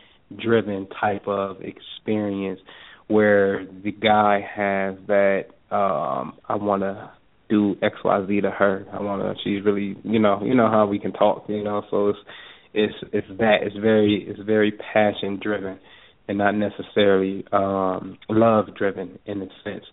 driven 0.42 0.88
type 1.00 1.28
of 1.28 1.58
experience 1.62 2.60
where 3.08 3.66
the 3.84 3.92
guy 3.92 4.40
has 4.42 4.96
that 5.08 5.46
um 5.72 6.38
I 6.48 6.56
want 6.56 6.82
to 6.84 7.12
do 7.50 7.76
XYZ 7.82 8.42
to 8.42 8.52
her. 8.52 8.86
I 8.92 9.02
want 9.02 9.22
to 9.22 9.44
she's 9.44 9.64
really, 9.64 9.96
you 10.04 10.20
know, 10.20 10.42
you 10.44 10.56
know 10.56 10.70
how 10.70 10.88
we 10.88 10.98
can 10.98 11.12
talk, 11.12 11.46
you 11.48 11.64
know, 11.64 11.84
so 11.92 12.10
it's 12.10 12.20
it's 12.74 12.94
it's 13.12 13.28
that 13.40 13.58
it's 13.62 13.76
very 13.76 14.26
it's 14.28 14.40
very 14.42 14.72
passion 14.94 15.40
driven 15.42 15.80
and 16.28 16.38
not 16.38 16.56
necessarily 16.56 17.46
um 17.52 18.18
love 18.30 18.76
driven 18.76 19.20
in 19.26 19.42
a 19.42 19.48
sense 19.64 19.84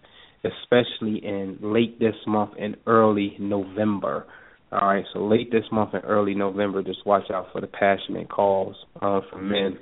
especially 0.45 1.23
in 1.23 1.59
late 1.61 1.99
this 1.99 2.15
month 2.27 2.53
and 2.59 2.77
early 2.87 3.37
november 3.39 4.27
all 4.73 4.89
right 4.89 5.05
so 5.13 5.21
late 5.27 5.51
this 5.51 5.65
month 5.73 5.95
and 5.95 6.05
early 6.05 6.35
november 6.35 6.83
just 6.83 7.05
watch 7.07 7.31
out 7.33 7.47
for 7.53 7.61
the 7.61 7.67
passionate 7.67 8.29
calls 8.29 8.77
uh, 9.03 9.21
from 9.31 9.51
men. 9.51 9.79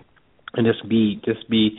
And 0.55 0.66
just 0.66 0.89
be 0.89 1.20
just 1.24 1.49
be 1.51 1.78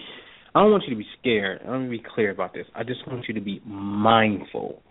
i 0.54 0.62
don't 0.62 0.72
want 0.72 0.84
you 0.88 0.94
to 0.94 1.00
be 1.00 1.08
scared. 1.20 1.62
Going 1.66 1.86
to 1.86 1.90
be 1.90 2.04
clear 2.16 2.32
about 2.32 2.54
this. 2.54 2.66
I 2.76 2.84
just 2.84 3.06
want 3.08 3.28
you 3.28 3.34
to 3.36 3.42
be 3.42 3.62
mindful 3.66 4.82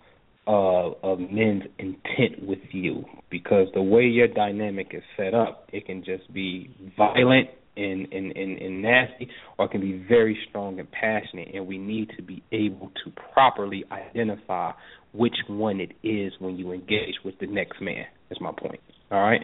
uh, 0.49 0.91
of 1.03 1.21
men's 1.21 1.65
intent 1.79 2.43
with 2.47 2.61
you. 2.73 3.05
Because 3.31 3.69
the 3.75 3.83
way 3.83 4.03
your 4.03 4.29
dynamic 4.29 4.89
is 4.93 5.03
set 5.17 5.35
up, 5.35 5.69
it 5.73 5.87
can 5.87 6.03
just 6.05 6.33
be 6.33 6.71
violent 6.97 7.51
and, 7.77 8.13
and, 8.13 8.37
and, 8.37 8.59
and 8.59 8.83
nasty 8.83 9.29
or 9.59 9.67
it 9.67 9.71
can 9.71 9.81
be 9.81 10.05
very 10.09 10.39
strong 10.49 10.81
and 10.81 10.91
passionate. 10.91 11.49
And 11.55 11.67
we 11.67 11.77
need 11.77 12.11
to 12.17 12.23
be 12.23 12.43
able 12.51 12.91
to 13.05 13.13
properly 13.33 13.85
identify 13.93 14.73
which 15.13 15.37
one 15.49 15.81
it 15.81 15.93
is 16.07 16.33
when 16.39 16.57
you 16.57 16.73
engage 16.73 17.15
with 17.25 17.35
the 17.41 17.47
next 17.47 17.81
man. 17.81 18.05
is 18.31 18.39
my 18.41 18.53
point. 18.57 18.81
All 19.11 19.21
right. 19.21 19.41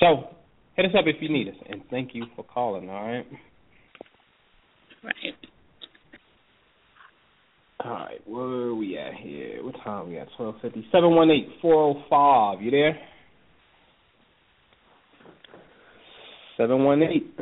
So 0.00 0.28
hit 0.76 0.86
us 0.86 0.92
up 0.98 1.04
if 1.06 1.16
you 1.20 1.28
need 1.28 1.48
us 1.48 1.54
and 1.68 1.82
thank 1.90 2.14
you 2.14 2.26
for 2.36 2.44
calling, 2.44 2.88
all 2.88 3.06
right? 3.06 3.26
Right. 5.02 5.14
All 7.82 7.92
right, 7.92 8.20
where 8.28 8.44
are 8.44 8.74
we 8.74 8.98
at 8.98 9.14
here? 9.14 9.64
What 9.64 9.74
time 9.76 9.86
are 9.86 10.04
we 10.04 10.18
at? 10.18 10.28
Twelve 10.36 10.56
fifty. 10.60 10.86
Seven 10.92 11.14
one 11.14 11.30
eight 11.30 11.48
four 11.62 11.94
zero 11.94 12.04
five. 12.10 12.60
You 12.60 12.70
there? 12.70 12.98
Seven 16.58 16.84
one 16.84 17.02
eight. 17.02 17.34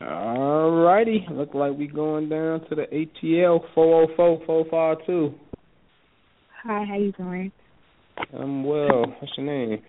All 0.00 0.70
righty. 0.82 1.26
Look 1.30 1.54
like 1.54 1.76
we 1.76 1.86
going 1.86 2.28
down 2.28 2.60
to 2.68 2.74
the 2.74 2.82
ATL 2.82 3.60
four 3.74 4.06
zero 4.06 4.16
four 4.16 4.42
four 4.44 4.66
five 4.70 5.06
two. 5.06 5.34
Hi, 6.64 6.84
how 6.86 6.96
you 6.96 7.12
doing? 7.12 7.50
I'm 8.38 8.64
well. 8.64 9.06
What's 9.20 9.32
your 9.36 9.46
name? 9.46 9.82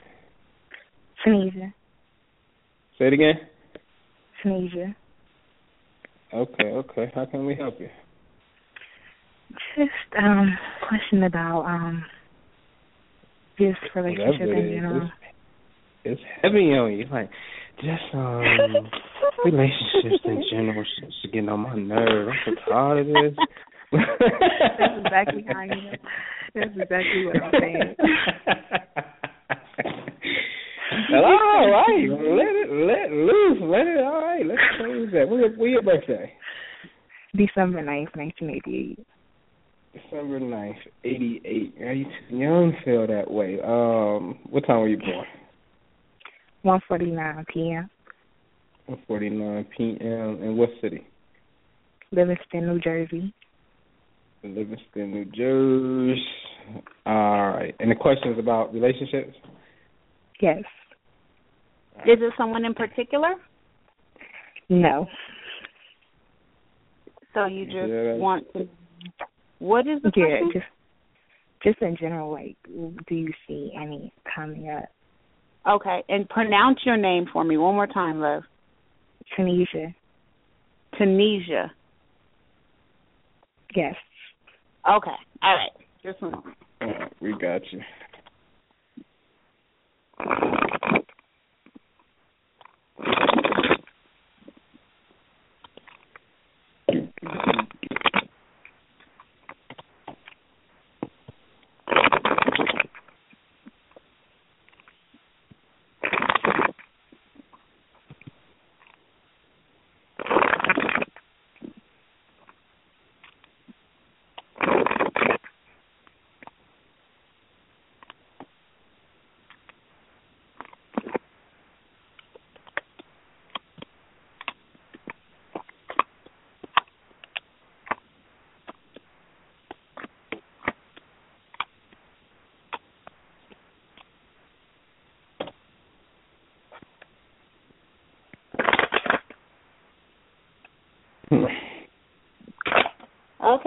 Tanisha. 1.26 1.74
Say 2.98 3.08
it 3.08 3.14
again. 3.14 3.36
Tanisha. 4.44 4.96
Okay, 6.34 6.64
okay. 6.64 7.12
How 7.14 7.26
can 7.26 7.46
we 7.46 7.56
help 7.56 7.80
you? 7.80 7.90
Just 9.76 9.92
um 10.18 10.58
question 10.88 11.24
about 11.24 11.66
um 11.66 12.06
just 13.58 13.80
relationship 13.94 14.42
in 14.42 14.72
general. 14.74 15.10
It's, 16.06 16.22
it's 16.22 16.22
heavy 16.42 16.74
on 16.74 16.94
you. 16.94 17.06
Like 17.12 17.30
just 17.80 18.14
um 18.14 18.90
relationships 19.46 20.24
in 20.26 20.44
general 20.52 20.82
is 20.82 20.88
just 21.00 21.34
getting 21.34 21.50
on 21.50 21.62
my 21.62 21.76
nerves. 21.76 22.38
I'm 22.48 22.56
so 22.56 22.72
tired 22.72 23.00
of 23.00 23.08
this. 23.08 23.36
That's 23.92 25.00
exactly 25.06 25.46
how 25.48 25.62
you 25.64 25.70
know. 25.70 25.92
That's 26.56 26.72
exactly 26.76 27.26
what 27.26 27.44
I'm 27.44 27.52
saying. 27.60 27.96
All 31.14 31.70
right, 31.72 32.10
let 32.10 32.56
it 32.56 32.70
let 32.72 33.12
loose, 33.12 33.60
let 33.62 33.88
it. 33.88 34.04
All 34.04 34.22
right, 34.22 34.46
let's 34.46 34.62
change 34.80 35.12
that. 35.14 35.30
When 35.30 35.40
your, 35.40 35.68
your 35.68 35.82
birthday? 35.82 36.34
December 37.36 37.82
ninth, 37.82 38.10
nineteen 38.16 38.50
eighty 38.50 38.98
eight. 38.98 39.08
December 39.94 40.40
ninth, 40.40 40.78
eighty 41.04 41.42
eight. 41.46 41.82
Are 41.82 41.94
you 41.94 42.06
too 42.06 42.38
young 42.38 42.72
to 42.72 42.86
feel 42.86 43.08
that 43.08 43.30
way? 43.30 43.60
Um, 43.64 44.40
what 44.50 44.66
time 44.66 44.80
were 44.80 44.90
you 44.90 44.98
born? 44.98 45.26
One 46.68 46.82
forty 46.86 47.06
nine 47.06 47.46
PM. 47.48 47.90
One 48.88 49.00
forty 49.08 49.30
nine 49.30 49.66
p.m. 49.78 50.44
In 50.44 50.58
what 50.58 50.70
city? 50.82 51.08
Livingston, 52.12 52.68
New 52.68 52.82
Jersey. 52.82 53.34
Livingston, 54.44 55.12
New 55.12 55.26
Jersey. 55.34 56.22
All 57.06 57.52
right. 57.52 57.74
And 57.80 57.90
the 57.90 57.96
question 57.96 58.34
is 58.34 58.40
about 58.40 58.74
relationships. 58.74 59.34
Yes. 60.42 60.62
Is 62.06 62.20
it 62.20 62.34
someone 62.38 62.66
in 62.66 62.74
particular? 62.74 63.36
No. 64.68 65.08
So 67.34 67.46
you 67.46 67.64
just 67.64 67.88
Yeah. 67.88 68.16
want 68.16 68.46
to. 68.56 68.68
What 69.60 69.88
is 69.88 70.02
the 70.02 70.12
Yeah, 70.18 70.40
question? 70.40 70.52
just 70.52 70.66
just 71.64 71.82
in 71.82 71.96
general, 71.96 72.30
like 72.30 72.58
do 72.66 73.16
you 73.16 73.32
see 73.48 73.72
any 73.74 74.12
coming 74.36 74.68
up? 74.70 74.90
Okay, 75.68 76.04
and 76.08 76.30
pronounce 76.30 76.80
your 76.86 76.98
name 76.98 77.28
for 77.32 77.44
me 77.44 77.58
one 77.58 77.76
more 77.76 77.88
time, 77.88 78.22
love. 78.22 78.44
Tanisha. 79.38 79.94
Tunisia. 80.98 81.72
Yes. 83.76 83.96
Okay, 84.90 85.12
all 85.44 85.56
right. 85.56 85.72
Just 86.04 86.20
a 86.22 86.26
moment. 86.26 86.56
All 86.82 86.88
right, 86.88 87.14
we 87.22 87.34
got 87.38 87.62
you. 87.72 87.82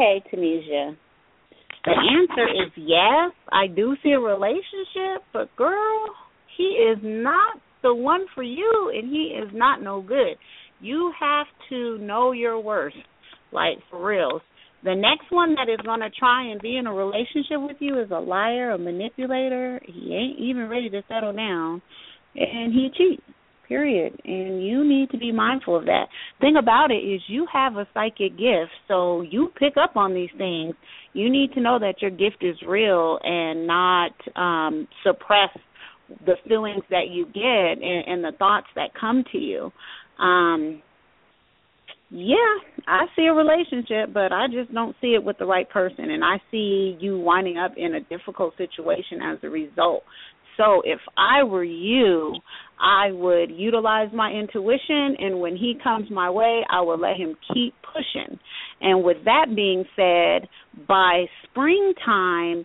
Okay, 0.01 0.23
Tunisia. 0.31 0.97
The 1.85 1.91
answer 1.91 2.49
is 2.49 2.73
yes. 2.77 3.33
I 3.53 3.67
do 3.67 3.97
see 4.03 4.13
a 4.13 4.19
relationship, 4.19 5.23
but 5.31 5.55
girl, 5.57 6.07
he 6.57 6.65
is 6.65 6.99
not 7.03 7.61
the 7.83 7.95
one 7.95 8.25
for 8.35 8.43
you, 8.43 8.93
and 8.95 9.11
he 9.11 9.37
is 9.39 9.51
not 9.53 9.83
no 9.83 10.01
good. 10.01 10.37
You 10.81 11.13
have 11.21 11.47
to 11.69 11.99
know 11.99 12.33
your 12.33 12.59
worth, 12.59 12.95
like 13.53 13.77
for 13.91 14.07
reals. 14.07 14.41
The 14.85 14.95
next 14.95 15.31
one 15.31 15.55
that 15.57 15.71
is 15.71 15.85
going 15.85 16.01
to 16.01 16.11
try 16.19 16.51
and 16.51 16.63
be 16.63 16.79
in 16.79 16.87
a 16.87 16.95
relationship 16.95 17.59
with 17.59 17.77
you 17.81 18.01
is 18.01 18.11
a 18.11 18.21
liar, 18.21 18.71
a 18.71 18.79
manipulator. 18.79 19.81
He 19.85 20.15
ain't 20.15 20.41
even 20.41 20.71
ready 20.71 20.89
to 20.89 21.03
settle 21.09 21.35
down, 21.35 21.83
and 22.35 22.73
he 22.73 22.89
cheats. 22.97 23.23
Period. 23.71 24.21
And 24.25 24.67
you 24.67 24.85
need 24.85 25.11
to 25.11 25.17
be 25.17 25.31
mindful 25.31 25.77
of 25.77 25.85
that. 25.85 26.07
Thing 26.41 26.57
about 26.57 26.91
it 26.91 26.97
is 26.97 27.21
you 27.29 27.47
have 27.53 27.77
a 27.77 27.87
psychic 27.95 28.33
gift, 28.37 28.73
so 28.89 29.23
you 29.23 29.53
pick 29.61 29.75
up 29.81 29.97
on 29.97 30.13
these 30.13 30.29
things. 30.37 30.75
You 31.13 31.31
need 31.31 31.53
to 31.53 31.61
know 31.61 31.79
that 31.79 32.03
your 32.03 32.11
gift 32.11 32.39
is 32.41 32.57
real 32.67 33.21
and 33.23 33.69
not 33.69 34.11
um 34.35 34.89
suppress 35.05 35.51
the 36.27 36.35
feelings 36.49 36.83
that 36.91 37.11
you 37.13 37.27
get 37.27 37.81
and, 37.81 38.09
and 38.09 38.25
the 38.25 38.37
thoughts 38.37 38.67
that 38.75 38.91
come 39.01 39.23
to 39.31 39.39
you. 39.39 39.71
Um 40.19 40.83
yeah, 42.11 42.35
I 42.89 43.07
see 43.15 43.27
a 43.27 43.33
relationship, 43.33 44.13
but 44.13 44.33
I 44.33 44.49
just 44.49 44.75
don't 44.75 44.97
see 45.01 45.15
it 45.15 45.23
with 45.23 45.39
the 45.39 45.47
right 45.47 45.71
person. 45.71 46.11
And 46.11 46.25
I 46.25 46.43
see 46.51 46.99
you 46.99 47.21
winding 47.21 47.57
up 47.57 47.75
in 47.77 47.95
a 47.95 48.01
difficult 48.01 48.57
situation 48.57 49.21
as 49.23 49.39
a 49.45 49.49
result. 49.49 50.03
So 50.57 50.83
if 50.85 51.01
I 51.17 51.43
were 51.45 51.65
you, 51.65 52.35
I 52.81 53.13
would 53.13 53.51
utilize 53.51 54.09
my 54.15 54.31
intuition, 54.31 55.17
and 55.19 55.41
when 55.41 55.57
he 55.57 55.75
comes 55.83 56.11
my 56.11 56.31
way, 56.31 56.63
I 56.71 56.81
will 56.81 56.99
let 56.99 57.17
him 57.17 57.37
keep 57.53 57.75
pushing. 57.83 58.39
And 58.81 59.05
with 59.05 59.19
that 59.25 59.55
being 59.55 59.85
said, 59.95 60.49
by 60.89 61.27
springtime, 61.45 62.65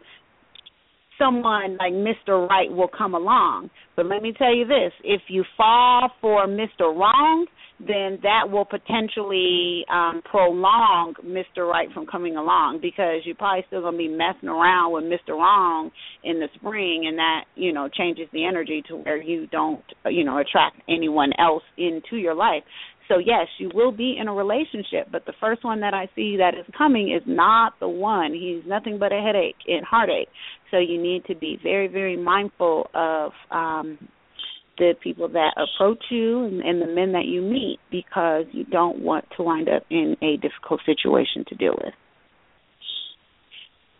someone 1.18 1.78
like 1.78 1.94
Mr. 1.94 2.48
Right 2.48 2.72
will 2.72 2.90
come 2.90 3.14
along. 3.14 3.70
But 3.96 4.08
let 4.08 4.22
me 4.22 4.34
tell 4.38 4.54
you 4.54 4.66
this 4.66 4.92
if 5.04 5.22
you 5.28 5.44
fall 5.56 6.10
for 6.22 6.48
Mr. 6.48 6.96
Wrong, 6.96 7.46
then 7.80 8.20
that 8.24 8.50
will 8.50 8.66
potentially 8.66 9.86
um 9.92 10.22
prolong 10.30 11.14
Mr. 11.26 11.70
Right 11.70 11.90
from 11.94 12.06
coming 12.06 12.38
along 12.38 12.80
because 12.82 13.22
you're 13.26 13.36
probably 13.36 13.64
still 13.68 13.82
going 13.82 13.94
to 13.94 13.98
be 13.98 14.08
messing 14.08 14.50
around 14.50 14.94
with 14.94 15.04
Mr. 15.04 15.32
Wrong 15.32 15.92
in 16.24 16.40
the 16.40 16.48
spring 16.56 17.06
and 17.08 17.18
that, 17.18 17.46
you 17.56 17.74
know, 17.74 17.90
changes 17.90 18.28
the 18.32 18.46
energy 18.46 18.84
to 18.88 18.96
where 18.98 19.22
you 19.22 19.48
don't, 19.48 19.84
you 20.06 20.24
know, 20.24 20.38
attract 20.38 20.82
anyone 20.90 21.32
else 21.40 21.64
into 21.78 22.18
your 22.18 22.36
life. 22.36 22.64
So 23.08 23.18
yes, 23.20 23.48
you 23.60 23.70
will 23.74 23.92
be 23.92 24.18
in 24.20 24.28
a 24.28 24.34
relationship, 24.34 25.10
but 25.12 25.26
the 25.26 25.34
first 25.40 25.64
one 25.64 25.82
that 25.82 25.94
I 25.94 26.10
see 26.16 26.38
that 26.38 26.54
is 26.56 26.66
coming 26.78 27.14
is 27.16 27.24
not 27.28 27.74
the 27.80 27.88
one. 27.88 28.34
He's 28.34 28.64
nothing 28.68 28.98
but 29.00 29.12
a 29.12 29.22
headache 29.22 29.56
and 29.68 29.86
heartache. 29.86 30.30
So 30.72 30.78
you 30.78 31.02
need 31.02 31.26
to 31.26 31.36
be 31.36 31.60
very, 31.62 31.88
very 31.88 32.18
mindful 32.18 32.90
of 32.94 33.32
um 33.52 33.98
the 34.78 34.94
people 35.02 35.30
that 35.30 35.54
approach 35.56 36.04
you 36.10 36.44
and, 36.44 36.62
and 36.62 36.82
the 36.82 36.88
men 36.88 37.14
that 37.14 37.26
you 37.26 37.42
meet 37.42 37.80
because 37.92 38.46
you 38.52 38.66
don't 38.66 39.00
want 39.00 39.26
to 39.38 39.44
wind 39.44 39.70
up 39.70 39.84
in 39.90 40.18
a 40.22 40.36
difficult 40.38 40.82
situation 40.86 41.46
to 41.48 41.56
deal 41.56 41.74
with. 41.82 41.94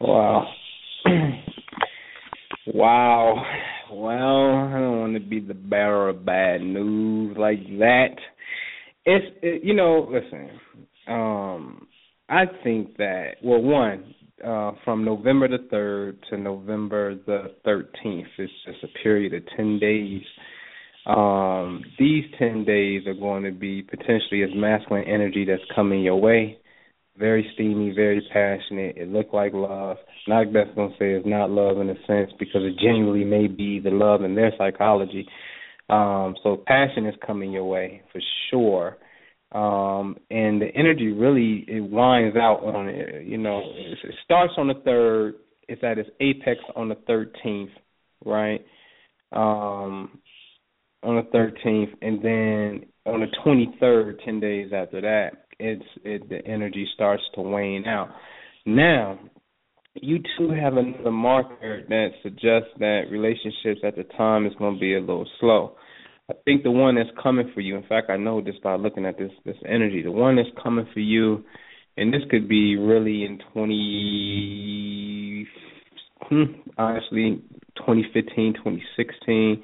Wow. 0.02 0.48
wow. 2.68 3.44
Well, 3.92 4.10
I 4.10 4.80
don't 4.80 5.00
want 5.00 5.14
to 5.14 5.20
be 5.20 5.40
the 5.40 5.54
bearer 5.54 6.10
of 6.10 6.26
bad 6.26 6.62
news 6.62 7.38
like 7.38 7.64
that. 7.80 8.16
It's 9.06 9.26
it, 9.42 9.64
you 9.64 9.74
know, 9.74 10.08
listen. 10.12 10.50
Um 11.08 11.88
I 12.30 12.46
think 12.64 12.98
that 12.98 13.36
well 13.44 13.62
one, 13.62 14.16
uh 14.46 14.72
from 14.84 15.06
November 15.06 15.48
the 15.48 15.68
3rd 15.72 16.18
to 16.30 16.38
November 16.38 17.16
the 17.26 17.56
13th 17.66 18.26
it's 18.38 18.54
just 18.66 18.84
a 18.84 19.04
period 19.04 19.34
of 19.34 19.44
10 19.56 19.80
days. 19.80 20.22
Um 21.06 21.84
these 22.00 22.26
10 22.40 22.66
days 22.66 23.06
are 23.08 23.14
going 23.14 23.44
to 23.44 23.52
be 23.52 23.84
potentially 23.84 24.44
as 24.44 24.50
masculine 24.56 25.06
energy 25.08 25.46
that's 25.46 25.62
coming 25.76 26.04
your 26.04 26.20
way 26.20 26.58
very 27.18 27.50
steamy, 27.54 27.92
very 27.96 28.22
passionate. 28.32 28.98
It 28.98 29.10
looked 29.10 29.34
like 29.34 29.54
love. 29.54 29.98
Not 30.28 30.52
that's 30.54 30.70
gonna 30.76 30.94
say 31.00 31.12
it's 31.14 31.26
not 31.26 31.50
love 31.50 31.80
in 31.80 31.90
a 31.90 31.96
sense 32.06 32.32
because 32.40 32.62
it 32.64 32.78
genuinely 32.80 33.24
may 33.24 33.48
be 33.48 33.80
the 33.80 33.92
love 33.92 34.24
in 34.24 34.36
their 34.36 34.52
psychology. 34.58 35.26
Um, 35.90 36.36
so 36.44 36.64
passion 36.66 37.06
is 37.06 37.16
coming 37.26 37.52
your 37.52 37.66
way 37.66 38.02
for 38.12 38.22
sure. 38.50 38.98
Um, 39.52 40.18
and 40.30 40.62
the 40.62 40.68
energy 40.76 41.12
really 41.12 41.64
it 41.68 41.82
winds 41.82 42.36
out 42.36 42.64
on 42.64 42.90
it. 42.90 43.26
You 43.26 43.38
know, 43.38 43.62
it 43.64 44.16
starts 44.24 44.54
on 44.58 44.68
the 44.68 44.74
third. 44.84 45.36
It's 45.68 45.84
at 45.84 45.98
its 45.98 46.10
apex 46.20 46.60
on 46.76 46.90
the 46.90 46.98
thirteenth, 47.08 47.72
right? 48.26 48.66
Um, 49.32 50.20
on 51.04 51.16
the 51.16 51.28
thirteenth, 51.32 51.92
and 52.02 52.22
then 52.24 52.86
on 53.06 53.22
the 53.22 53.28
twenty 53.44 53.76
third, 53.80 54.20
ten 54.26 54.40
days 54.40 54.72
after 54.74 55.02
that, 55.02 55.46
it's 55.60 55.86
it 56.04 56.28
the 56.28 56.46
energy 56.46 56.88
starts 56.94 57.24
to 57.36 57.42
wane 57.42 57.86
out. 57.86 58.10
Now, 58.66 59.20
you 59.96 60.20
too 60.38 60.52
have 60.52 60.78
another 60.78 61.12
marker 61.12 61.84
that 61.88 62.10
suggests 62.22 62.70
that 62.80 63.04
relationships 63.10 63.82
at 63.84 63.96
the 63.96 64.04
time 64.18 64.46
is 64.46 64.54
going 64.60 64.76
to 64.76 64.80
be 64.80 64.96
a 64.96 65.00
little 65.00 65.28
slow. 65.40 65.76
I 66.30 66.34
think 66.44 66.64
the 66.64 66.72
one 66.72 66.96
that's 66.96 67.10
coming 67.22 67.52
for 67.54 67.62
you. 67.62 67.78
In 67.78 67.84
fact, 67.84 68.10
I 68.10 68.18
know 68.18 68.42
this 68.42 68.56
by 68.64 68.76
looking 68.76 69.06
at 69.06 69.18
this 69.18 69.32
this 69.46 69.58
energy. 69.68 70.02
The 70.02 70.12
one 70.12 70.36
that's 70.36 70.50
coming 70.62 70.88
for 70.94 71.00
you, 71.00 71.44
and 71.98 72.14
this 72.14 72.24
could 72.30 72.50
be 72.50 72.76
really 72.78 73.26
in 73.26 73.40
twenty, 73.54 75.48
hmm, 76.24 76.44
honestly, 76.78 77.44
twenty 77.86 78.06
fifteen, 78.12 78.56
twenty 78.62 78.84
sixteen. 78.98 79.64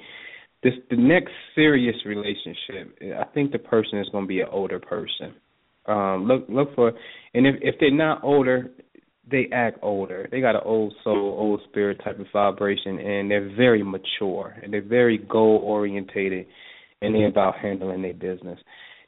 This 0.62 0.74
the 0.88 0.96
next 0.96 1.32
serious 1.56 1.96
relationship. 2.06 2.96
I 3.18 3.24
think 3.34 3.50
the 3.50 3.58
person 3.58 3.98
is 3.98 4.08
going 4.10 4.24
to 4.24 4.28
be 4.28 4.40
an 4.40 4.48
older 4.52 4.78
person 4.78 5.34
um, 5.86 6.26
look 6.26 6.44
look 6.48 6.74
for, 6.74 6.92
and 7.34 7.46
if 7.46 7.56
if 7.60 7.74
they're 7.80 7.90
not 7.90 8.22
older, 8.22 8.70
they 9.30 9.48
act 9.52 9.78
older. 9.82 10.28
They 10.30 10.40
got 10.40 10.56
an 10.56 10.62
old 10.64 10.94
soul, 11.04 11.36
old 11.38 11.60
spirit 11.68 12.00
type 12.04 12.18
of 12.18 12.26
vibration, 12.32 12.98
and 12.98 13.30
they're 13.30 13.54
very 13.56 13.82
mature 13.82 14.56
and 14.62 14.72
they're 14.72 14.82
very 14.82 15.18
goal 15.18 15.60
orientated, 15.64 16.46
and 17.00 17.14
they're 17.14 17.28
about 17.28 17.58
handling 17.58 18.02
their 18.02 18.14
business. 18.14 18.58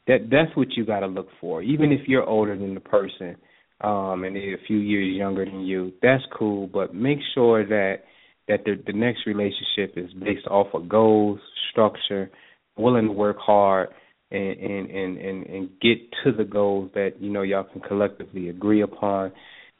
That 0.07 0.29
that's 0.31 0.55
what 0.57 0.73
you 0.77 0.85
got 0.85 1.01
to 1.01 1.07
look 1.07 1.29
for. 1.41 1.63
Even 1.63 1.91
if 1.91 2.07
you're 2.07 2.29
older 2.29 2.57
than 2.57 2.75
the 2.75 2.81
person, 2.81 3.37
um, 3.81 4.25
and 4.25 4.37
they're 4.37 4.55
a 4.55 4.67
few 4.67 4.79
years 4.79 5.17
younger 5.17 5.45
than 5.45 5.61
you, 5.63 5.93
that's 6.03 6.23
cool. 6.37 6.69
But 6.69 6.95
make 6.95 7.19
sure 7.35 7.67
that 7.67 8.05
that 8.47 8.65
the 8.65 8.81
the 8.87 8.93
next 8.93 9.27
relationship 9.27 9.97
is 9.97 10.13
based 10.15 10.47
off 10.47 10.69
of 10.75 10.89
goals, 10.89 11.41
structure, 11.71 12.31
willing 12.77 13.07
to 13.07 13.13
work 13.13 13.39
hard 13.39 13.89
and 14.31 14.59
and 14.59 14.91
and 14.91 15.19
and, 15.19 15.47
and 15.47 15.69
get 15.81 15.99
to 16.23 16.33
the 16.33 16.45
goals 16.45 16.91
that 16.95 17.15
you 17.21 17.31
know 17.31 17.43
y'all 17.43 17.65
can 17.65 17.81
collectively 17.81 18.49
agree 18.49 18.83
upon 18.83 19.33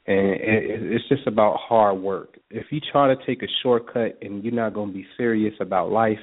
and 0.07 0.27
it, 0.27 0.83
it's 0.83 1.07
just 1.09 1.27
about 1.27 1.57
hard 1.57 1.99
work. 1.99 2.37
If 2.49 2.67
you 2.71 2.79
try 2.91 3.13
to 3.13 3.25
take 3.25 3.41
a 3.43 3.47
shortcut 3.63 4.17
and 4.21 4.43
you're 4.43 4.53
not 4.53 4.73
going 4.73 4.89
to 4.89 4.93
be 4.93 5.05
serious 5.17 5.53
about 5.59 5.91
life 5.91 6.19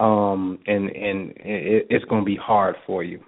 um 0.00 0.58
and 0.66 0.88
and 0.88 1.30
it, 1.36 1.86
it's 1.90 2.04
going 2.06 2.22
to 2.22 2.26
be 2.26 2.36
hard 2.36 2.74
for 2.86 3.04
you 3.04 3.20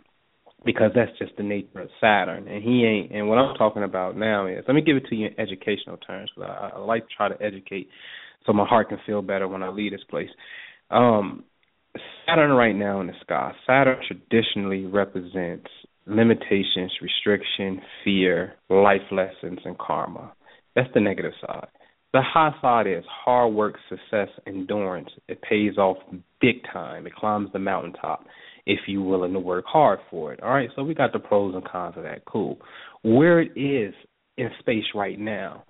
because 0.64 0.90
that's 0.95 1.11
just 1.18 1.36
the 1.36 1.42
nature 1.42 1.82
of 1.82 1.90
Saturn. 2.01 2.49
And 2.49 2.62
he 2.62 2.84
ain't 2.84 3.12
and 3.12 3.28
what 3.28 3.36
I'm 3.36 3.55
talking 3.57 3.82
about 3.82 4.16
now 4.16 4.47
is 4.47 4.64
let 4.66 4.74
me 4.74 4.80
give 4.80 4.97
it 4.97 5.05
to 5.11 5.14
you 5.14 5.26
in 5.26 5.40
educational 5.40 5.99
terms 5.99 6.30
I, 6.38 6.70
I 6.74 6.78
like 6.78 7.07
to 7.07 7.14
try 7.14 7.28
to 7.28 7.42
educate 7.42 7.88
so 8.47 8.53
my 8.53 8.66
heart 8.66 8.88
can 8.88 8.99
feel 9.07 9.22
better 9.22 9.47
when 9.47 9.62
I 9.62 9.68
leave 9.68 9.92
this 9.92 10.05
place. 10.09 10.30
Um 10.90 11.45
Saturn 12.26 12.51
right 12.51 12.74
now 12.74 13.01
in 13.01 13.07
the 13.07 13.12
sky, 13.20 13.53
Saturn 13.66 13.99
traditionally 14.07 14.86
represents 14.86 15.68
limitations, 16.07 16.92
restriction, 17.00 17.80
fear, 18.05 18.55
life 18.68 19.02
lessons, 19.11 19.61
and 19.64 19.78
karma. 19.78 20.32
That's 20.76 20.88
the 20.94 21.00
negative 21.00 21.32
side. 21.40 21.68
The 22.12 22.22
high 22.22 22.55
side 22.62 22.86
is 22.86 23.05
hard 23.09 23.55
work, 23.55 23.76
success, 23.88 24.28
endurance. 24.46 25.11
It 25.28 25.42
pays 25.42 25.76
off 25.78 25.96
big 26.40 26.57
time. 26.72 27.07
It 27.07 27.14
climbs 27.14 27.50
the 27.52 27.59
mountaintop 27.59 28.24
if 28.66 28.80
you're 28.86 29.02
willing 29.02 29.32
to 29.32 29.40
work 29.40 29.64
hard 29.66 29.98
for 30.11 30.32
it. 30.32 30.42
All 30.42 30.50
right, 30.50 30.70
so 30.76 30.84
we 30.84 30.94
got 30.94 31.12
the 31.12 31.18
pros 31.18 31.55
and 31.55 31.64
cons 31.64 31.96
of 31.96 32.05
that. 32.05 32.24
Cool. 32.24 32.59
Where 33.02 33.40
it 33.40 33.52
is 33.57 33.94
in 34.36 34.48
space 34.61 34.84
right 34.94 35.18
now 35.18 35.64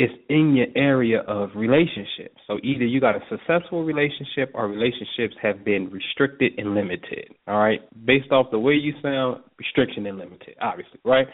it's 0.00 0.14
in 0.30 0.56
your 0.56 0.68
area 0.74 1.20
of 1.28 1.50
relationships. 1.54 2.40
So 2.46 2.58
either 2.62 2.86
you 2.86 3.02
got 3.02 3.16
a 3.16 3.20
successful 3.28 3.84
relationship 3.84 4.50
or 4.54 4.66
relationships 4.66 5.34
have 5.42 5.62
been 5.62 5.90
restricted 5.90 6.52
and 6.56 6.74
limited. 6.74 7.28
All 7.46 7.58
right. 7.58 7.80
Based 8.06 8.32
off 8.32 8.46
the 8.50 8.58
way 8.58 8.72
you 8.72 8.94
sound, 9.02 9.42
restriction 9.58 10.06
and 10.06 10.16
limited, 10.16 10.54
obviously, 10.62 11.00
right? 11.04 11.26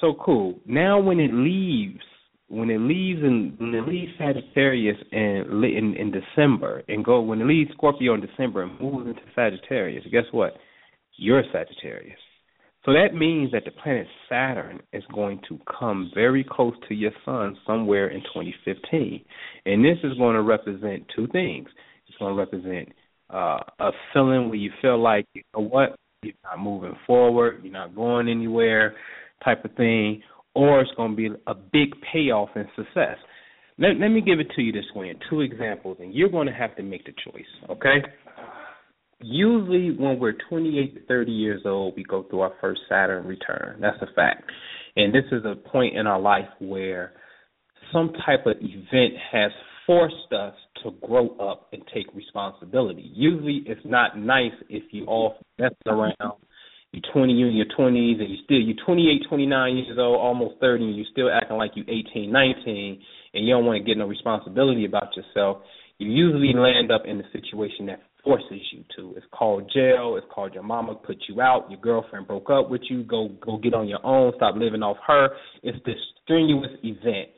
So 0.00 0.14
cool. 0.24 0.58
Now 0.64 0.98
when 0.98 1.20
it 1.20 1.34
leaves 1.34 2.00
when 2.48 2.70
it 2.70 2.78
leaves 2.80 3.20
in 3.22 3.54
when 3.58 3.74
it 3.74 3.86
leaves 3.86 4.12
Sagittarius 4.18 4.96
in 5.12 5.62
in, 5.62 5.94
in 5.94 6.10
December 6.10 6.82
and 6.88 7.04
go 7.04 7.20
when 7.20 7.42
it 7.42 7.44
leaves 7.44 7.70
Scorpio 7.74 8.14
in 8.14 8.22
December 8.22 8.62
and 8.62 8.80
moves 8.80 9.08
into 9.08 9.20
Sagittarius, 9.34 10.04
guess 10.10 10.24
what? 10.32 10.54
You're 11.18 11.44
Sagittarius. 11.52 12.18
So 12.84 12.92
that 12.94 13.14
means 13.14 13.52
that 13.52 13.64
the 13.66 13.72
planet 13.72 14.06
Saturn 14.28 14.80
is 14.92 15.02
going 15.12 15.40
to 15.48 15.58
come 15.78 16.10
very 16.14 16.44
close 16.48 16.74
to 16.88 16.94
your 16.94 17.12
sun 17.24 17.56
somewhere 17.66 18.08
in 18.08 18.20
2015. 18.20 19.22
And 19.66 19.84
this 19.84 19.98
is 20.02 20.16
going 20.16 20.34
to 20.34 20.42
represent 20.42 21.04
two 21.14 21.26
things. 21.28 21.68
It's 22.08 22.16
going 22.18 22.34
to 22.34 22.38
represent 22.38 22.88
uh, 23.32 23.58
a 23.78 23.90
feeling 24.12 24.48
where 24.48 24.56
you 24.56 24.70
feel 24.80 25.00
like, 25.00 25.26
you 25.34 25.42
know 25.54 25.62
what, 25.62 25.96
you're 26.22 26.34
not 26.42 26.58
moving 26.58 26.96
forward, 27.06 27.60
you're 27.62 27.72
not 27.72 27.94
going 27.94 28.28
anywhere 28.28 28.94
type 29.44 29.64
of 29.64 29.72
thing, 29.74 30.22
or 30.54 30.80
it's 30.80 30.90
going 30.96 31.12
to 31.12 31.16
be 31.16 31.28
a 31.46 31.54
big 31.54 31.90
payoff 32.12 32.50
in 32.56 32.66
success. 32.76 33.16
Let, 33.78 33.96
let 33.98 34.08
me 34.08 34.20
give 34.20 34.40
it 34.40 34.48
to 34.56 34.62
you 34.62 34.72
this 34.72 34.84
way 34.94 35.08
in 35.08 35.16
two 35.30 35.40
examples, 35.40 35.98
and 36.00 36.14
you're 36.14 36.28
going 36.28 36.46
to 36.46 36.52
have 36.52 36.76
to 36.76 36.82
make 36.82 37.04
the 37.04 37.12
choice, 37.24 37.44
okay? 37.70 38.02
Usually 39.22 39.90
when 39.96 40.18
we're 40.18 40.36
28 40.48 40.94
to 40.94 41.06
30 41.06 41.32
years 41.32 41.62
old, 41.64 41.94
we 41.96 42.04
go 42.04 42.24
through 42.24 42.40
our 42.40 42.52
first 42.60 42.80
Saturn 42.88 43.26
return. 43.26 43.78
That's 43.80 44.00
a 44.02 44.12
fact. 44.14 44.44
And 44.96 45.14
this 45.14 45.24
is 45.32 45.44
a 45.44 45.54
point 45.54 45.96
in 45.96 46.06
our 46.06 46.20
life 46.20 46.48
where 46.58 47.12
some 47.92 48.12
type 48.26 48.46
of 48.46 48.56
event 48.60 49.14
has 49.32 49.50
forced 49.86 50.32
us 50.32 50.54
to 50.82 50.92
grow 51.06 51.36
up 51.38 51.68
and 51.72 51.82
take 51.92 52.06
responsibility. 52.14 53.10
Usually 53.14 53.62
it's 53.66 53.80
not 53.84 54.18
nice 54.18 54.52
if 54.68 54.84
you 54.92 55.04
all 55.06 55.36
mess 55.58 55.72
around 55.86 56.34
you're 56.92 57.12
20, 57.12 57.32
you're 57.32 57.48
in 57.48 57.56
your 57.56 57.66
20s, 57.66 58.20
and 58.20 58.30
you 58.30 58.36
still 58.44 58.58
you're 58.58 58.84
28, 58.84 59.28
29 59.28 59.76
years 59.76 59.98
old, 59.98 60.16
almost 60.16 60.60
30, 60.60 60.84
and 60.84 60.96
you're 60.96 61.06
still 61.12 61.30
acting 61.30 61.56
like 61.56 61.72
you're 61.74 61.88
18, 61.88 62.32
19, 62.32 63.02
and 63.34 63.46
you 63.46 63.54
don't 63.54 63.64
want 63.64 63.78
to 63.78 63.84
get 63.84 63.96
no 63.96 64.06
responsibility 64.06 64.84
about 64.84 65.16
yourself. 65.16 65.58
You 65.98 66.10
usually 66.10 66.52
land 66.52 66.90
up 66.90 67.02
in 67.06 67.20
a 67.20 67.30
situation 67.30 67.86
that 67.86 68.00
forces 68.24 68.60
you 68.72 68.84
to. 68.96 69.14
It's 69.16 69.26
called 69.32 69.70
jail. 69.74 70.16
It's 70.16 70.26
called 70.32 70.54
your 70.54 70.62
mama 70.62 70.94
put 70.94 71.18
you 71.28 71.40
out. 71.40 71.70
Your 71.70 71.80
girlfriend 71.80 72.26
broke 72.26 72.50
up 72.50 72.70
with 72.70 72.82
you. 72.88 73.04
Go 73.04 73.28
go 73.44 73.58
get 73.58 73.74
on 73.74 73.88
your 73.88 74.04
own. 74.04 74.32
Stop 74.36 74.56
living 74.56 74.82
off 74.82 74.96
her. 75.06 75.30
It's 75.62 75.78
this 75.84 75.96
strenuous 76.22 76.72
event. 76.82 77.30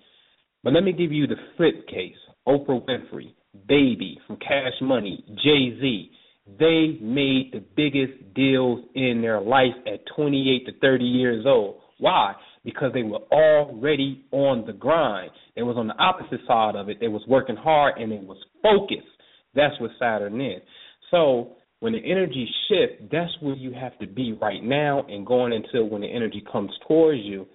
But 0.62 0.72
let 0.72 0.84
me 0.84 0.92
give 0.92 1.12
you 1.12 1.26
the 1.26 1.36
flip 1.56 1.86
case. 1.88 2.16
Oprah 2.46 2.84
Winfrey, 2.86 3.34
Baby 3.68 4.18
from 4.26 4.36
Cash 4.36 4.80
Money, 4.80 5.24
Jay 5.42 5.78
Z 5.80 6.10
they 6.58 6.98
made 7.00 7.52
the 7.52 7.62
biggest 7.76 8.34
deals 8.34 8.80
in 8.94 9.20
their 9.22 9.40
life 9.40 9.74
at 9.86 10.00
28 10.16 10.66
to 10.66 10.78
30 10.80 11.04
years 11.04 11.44
old. 11.46 11.76
Why? 11.98 12.34
Because 12.64 12.92
they 12.92 13.02
were 13.02 13.20
already 13.30 14.24
on 14.32 14.66
the 14.66 14.72
grind. 14.72 15.30
They 15.54 15.62
was 15.62 15.76
on 15.76 15.86
the 15.86 15.96
opposite 15.98 16.40
side 16.46 16.74
of 16.74 16.88
it. 16.88 16.98
They 17.00 17.08
was 17.08 17.22
working 17.28 17.56
hard 17.56 17.98
and 17.98 18.10
they 18.10 18.16
was 18.16 18.38
focused. 18.62 19.06
That's 19.54 19.78
what 19.80 19.90
Saturn 19.98 20.40
is. 20.40 20.62
So 21.10 21.56
when 21.80 21.92
the 21.92 21.98
energy 21.98 22.48
shifts, 22.68 23.08
that's 23.10 23.32
where 23.40 23.56
you 23.56 23.72
have 23.72 23.98
to 23.98 24.06
be 24.06 24.32
right 24.32 24.62
now 24.62 25.04
and 25.08 25.26
going 25.26 25.52
until 25.52 25.88
when 25.88 26.02
the 26.02 26.08
energy 26.08 26.42
comes 26.50 26.70
towards 26.86 27.22
you. 27.22 27.46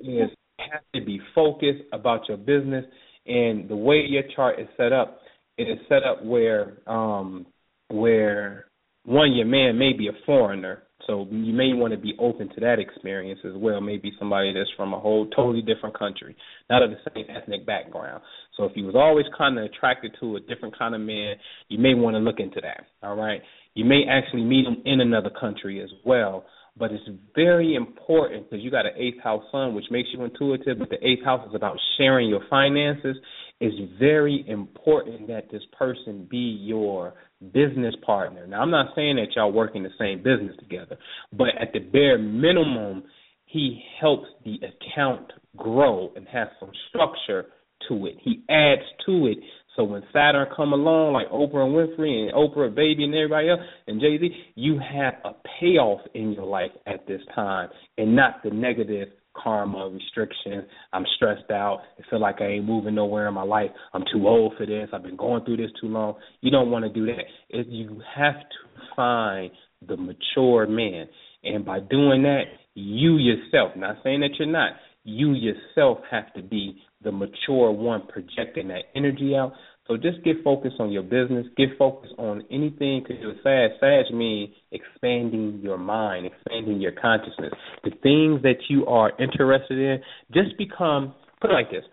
Is 0.00 0.30
have 0.58 0.82
to 0.94 1.04
be 1.04 1.20
focused 1.34 1.82
about 1.92 2.28
your 2.28 2.36
business. 2.36 2.84
And 3.26 3.68
the 3.68 3.76
way 3.76 4.04
your 4.08 4.22
chart 4.36 4.60
is 4.60 4.68
set 4.76 4.92
up, 4.92 5.20
it 5.56 5.64
is 5.64 5.78
set 5.88 6.02
up 6.04 6.24
where 6.24 6.78
um 6.86 7.46
where 7.88 8.66
one 9.04 9.32
your 9.32 9.46
man 9.46 9.78
may 9.78 9.92
be 9.92 10.08
a 10.08 10.12
foreigner, 10.24 10.83
so 11.06 11.26
you 11.30 11.52
may 11.52 11.72
want 11.74 11.92
to 11.92 11.98
be 11.98 12.14
open 12.18 12.48
to 12.54 12.60
that 12.60 12.78
experience 12.78 13.40
as 13.44 13.52
well. 13.56 13.80
Maybe 13.80 14.12
somebody 14.18 14.52
that's 14.54 14.70
from 14.76 14.94
a 14.94 14.98
whole 14.98 15.26
totally 15.26 15.60
different 15.60 15.98
country, 15.98 16.34
not 16.70 16.82
of 16.82 16.90
the 16.90 16.96
same 17.14 17.26
ethnic 17.28 17.66
background. 17.66 18.22
So 18.56 18.64
if 18.64 18.72
you 18.74 18.86
was 18.86 18.94
always 18.94 19.26
kind 19.36 19.58
of 19.58 19.64
attracted 19.64 20.16
to 20.20 20.36
a 20.36 20.40
different 20.40 20.78
kind 20.78 20.94
of 20.94 21.00
man, 21.00 21.34
you 21.68 21.78
may 21.78 21.94
want 21.94 22.14
to 22.14 22.20
look 22.20 22.38
into 22.38 22.60
that. 22.62 22.86
All 23.02 23.16
right, 23.16 23.42
you 23.74 23.84
may 23.84 24.04
actually 24.08 24.44
meet 24.44 24.66
him 24.66 24.82
in 24.84 25.00
another 25.00 25.30
country 25.30 25.82
as 25.82 25.90
well. 26.04 26.44
But 26.76 26.90
it's 26.90 27.08
very 27.36 27.76
important 27.76 28.50
because 28.50 28.64
you 28.64 28.70
got 28.70 28.84
an 28.84 28.92
eighth 28.96 29.22
house 29.22 29.44
sun, 29.52 29.74
which 29.74 29.84
makes 29.90 30.08
you 30.12 30.24
intuitive. 30.24 30.78
But 30.78 30.90
the 30.90 31.06
eighth 31.06 31.24
house 31.24 31.46
is 31.48 31.54
about 31.54 31.76
sharing 31.96 32.28
your 32.28 32.42
finances. 32.50 33.16
It's 33.60 33.76
very 33.98 34.44
important 34.48 35.28
that 35.28 35.50
this 35.52 35.62
person 35.78 36.26
be 36.28 36.58
your 36.60 37.14
business 37.52 37.94
partner. 38.04 38.46
Now, 38.46 38.62
I'm 38.62 38.70
not 38.70 38.94
saying 38.96 39.16
that 39.16 39.28
y'all 39.36 39.52
work 39.52 39.76
in 39.76 39.84
the 39.84 39.90
same 39.98 40.18
business 40.18 40.56
together, 40.58 40.98
but 41.32 41.48
at 41.60 41.72
the 41.72 41.78
bare 41.78 42.18
minimum, 42.18 43.04
he 43.46 43.80
helps 44.00 44.26
the 44.44 44.56
account 44.56 45.32
grow 45.56 46.12
and 46.16 46.26
has 46.26 46.48
some 46.58 46.72
structure 46.88 47.46
to 47.88 48.06
it. 48.06 48.16
He 48.20 48.42
adds 48.48 48.82
to 49.06 49.26
it. 49.26 49.38
So 49.76 49.84
when 49.84 50.02
Saturn 50.12 50.46
come 50.54 50.72
along, 50.72 51.14
like 51.14 51.28
Oprah 51.30 51.66
and 51.66 51.74
Winfrey 51.74 52.28
and 52.28 52.32
Oprah 52.32 52.74
Baby 52.74 53.04
and 53.04 53.14
everybody 53.14 53.50
else 53.50 53.60
and 53.86 54.00
Jay 54.00 54.18
Z, 54.18 54.30
you 54.54 54.78
have 54.78 55.14
a 55.24 55.32
payoff 55.60 56.00
in 56.14 56.32
your 56.32 56.44
life 56.44 56.70
at 56.86 57.06
this 57.06 57.20
time, 57.34 57.68
and 57.98 58.14
not 58.14 58.42
the 58.44 58.50
negative 58.50 59.08
karma, 59.36 59.90
restriction. 59.90 60.64
I'm 60.92 61.04
stressed 61.16 61.50
out. 61.50 61.80
I 61.98 62.08
feel 62.08 62.20
like 62.20 62.40
I 62.40 62.44
ain't 62.44 62.66
moving 62.66 62.94
nowhere 62.94 63.26
in 63.26 63.34
my 63.34 63.42
life. 63.42 63.70
I'm 63.92 64.04
too 64.12 64.28
old 64.28 64.54
for 64.56 64.64
this. 64.64 64.88
I've 64.92 65.02
been 65.02 65.16
going 65.16 65.44
through 65.44 65.56
this 65.56 65.72
too 65.80 65.88
long. 65.88 66.14
You 66.40 66.52
don't 66.52 66.70
want 66.70 66.84
to 66.84 66.88
do 66.88 67.06
that. 67.06 67.24
If 67.50 67.66
you 67.68 68.00
have 68.14 68.34
to 68.34 68.94
find 68.94 69.50
the 69.86 69.96
mature 69.96 70.68
man, 70.68 71.06
and 71.42 71.64
by 71.64 71.80
doing 71.80 72.22
that, 72.22 72.44
you 72.74 73.16
yourself, 73.18 73.72
not 73.76 73.96
saying 74.02 74.20
that 74.20 74.30
you're 74.38 74.48
not, 74.48 74.72
you 75.04 75.32
yourself 75.32 75.98
have 76.10 76.32
to 76.34 76.42
be 76.42 76.82
the 77.02 77.12
mature 77.12 77.70
one 77.70 78.06
projecting 78.08 78.68
that 78.68 78.84
energy 78.94 79.34
out 79.36 79.52
so 79.86 79.98
just 79.98 80.24
get 80.24 80.42
focused 80.42 80.76
on 80.78 80.90
your 80.90 81.02
business. 81.02 81.46
Get 81.56 81.76
focused 81.78 82.14
on 82.16 82.42
anything 82.50 83.02
because 83.02 83.20
you're 83.20 83.34
SAG. 83.42 83.78
SAG 83.80 84.14
means 84.14 84.54
expanding 84.72 85.60
your 85.62 85.76
mind, 85.76 86.26
expanding 86.26 86.80
your 86.80 86.92
consciousness. 86.92 87.52
The 87.82 87.90
things 88.02 88.42
that 88.42 88.56
you 88.70 88.86
are 88.86 89.12
interested 89.20 89.78
in, 89.78 90.00
just 90.32 90.56
become, 90.56 91.14
put 91.40 91.50
it 91.50 91.54
like 91.54 91.70
this, 91.70 91.84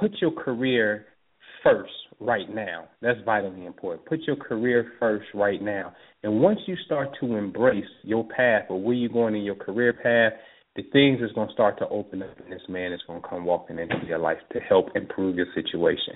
put 0.00 0.12
your 0.22 0.30
career 0.30 1.04
first 1.62 1.92
right 2.18 2.48
now. 2.48 2.88
That's 3.02 3.18
vitally 3.26 3.66
important. 3.66 4.06
Put 4.06 4.20
your 4.26 4.36
career 4.36 4.92
first 4.98 5.26
right 5.34 5.60
now. 5.60 5.92
And 6.22 6.40
once 6.40 6.60
you 6.66 6.76
start 6.86 7.10
to 7.20 7.36
embrace 7.36 7.84
your 8.04 8.26
path 8.26 8.64
or 8.70 8.80
where 8.80 8.94
you're 8.94 9.10
going 9.10 9.34
in 9.34 9.42
your 9.42 9.54
career 9.54 9.92
path, 9.92 10.32
the 10.76 10.82
things 10.92 11.20
is 11.20 11.32
going 11.32 11.48
to 11.48 11.54
start 11.54 11.78
to 11.78 11.88
open 11.88 12.22
up 12.22 12.36
and 12.42 12.52
this 12.52 12.62
man 12.68 12.92
is 12.92 13.00
going 13.06 13.22
to 13.22 13.28
come 13.28 13.44
walking 13.44 13.78
into 13.78 14.06
your 14.06 14.18
life 14.18 14.38
to 14.52 14.60
help 14.60 14.88
improve 14.94 15.36
your 15.36 15.46
situation. 15.54 16.14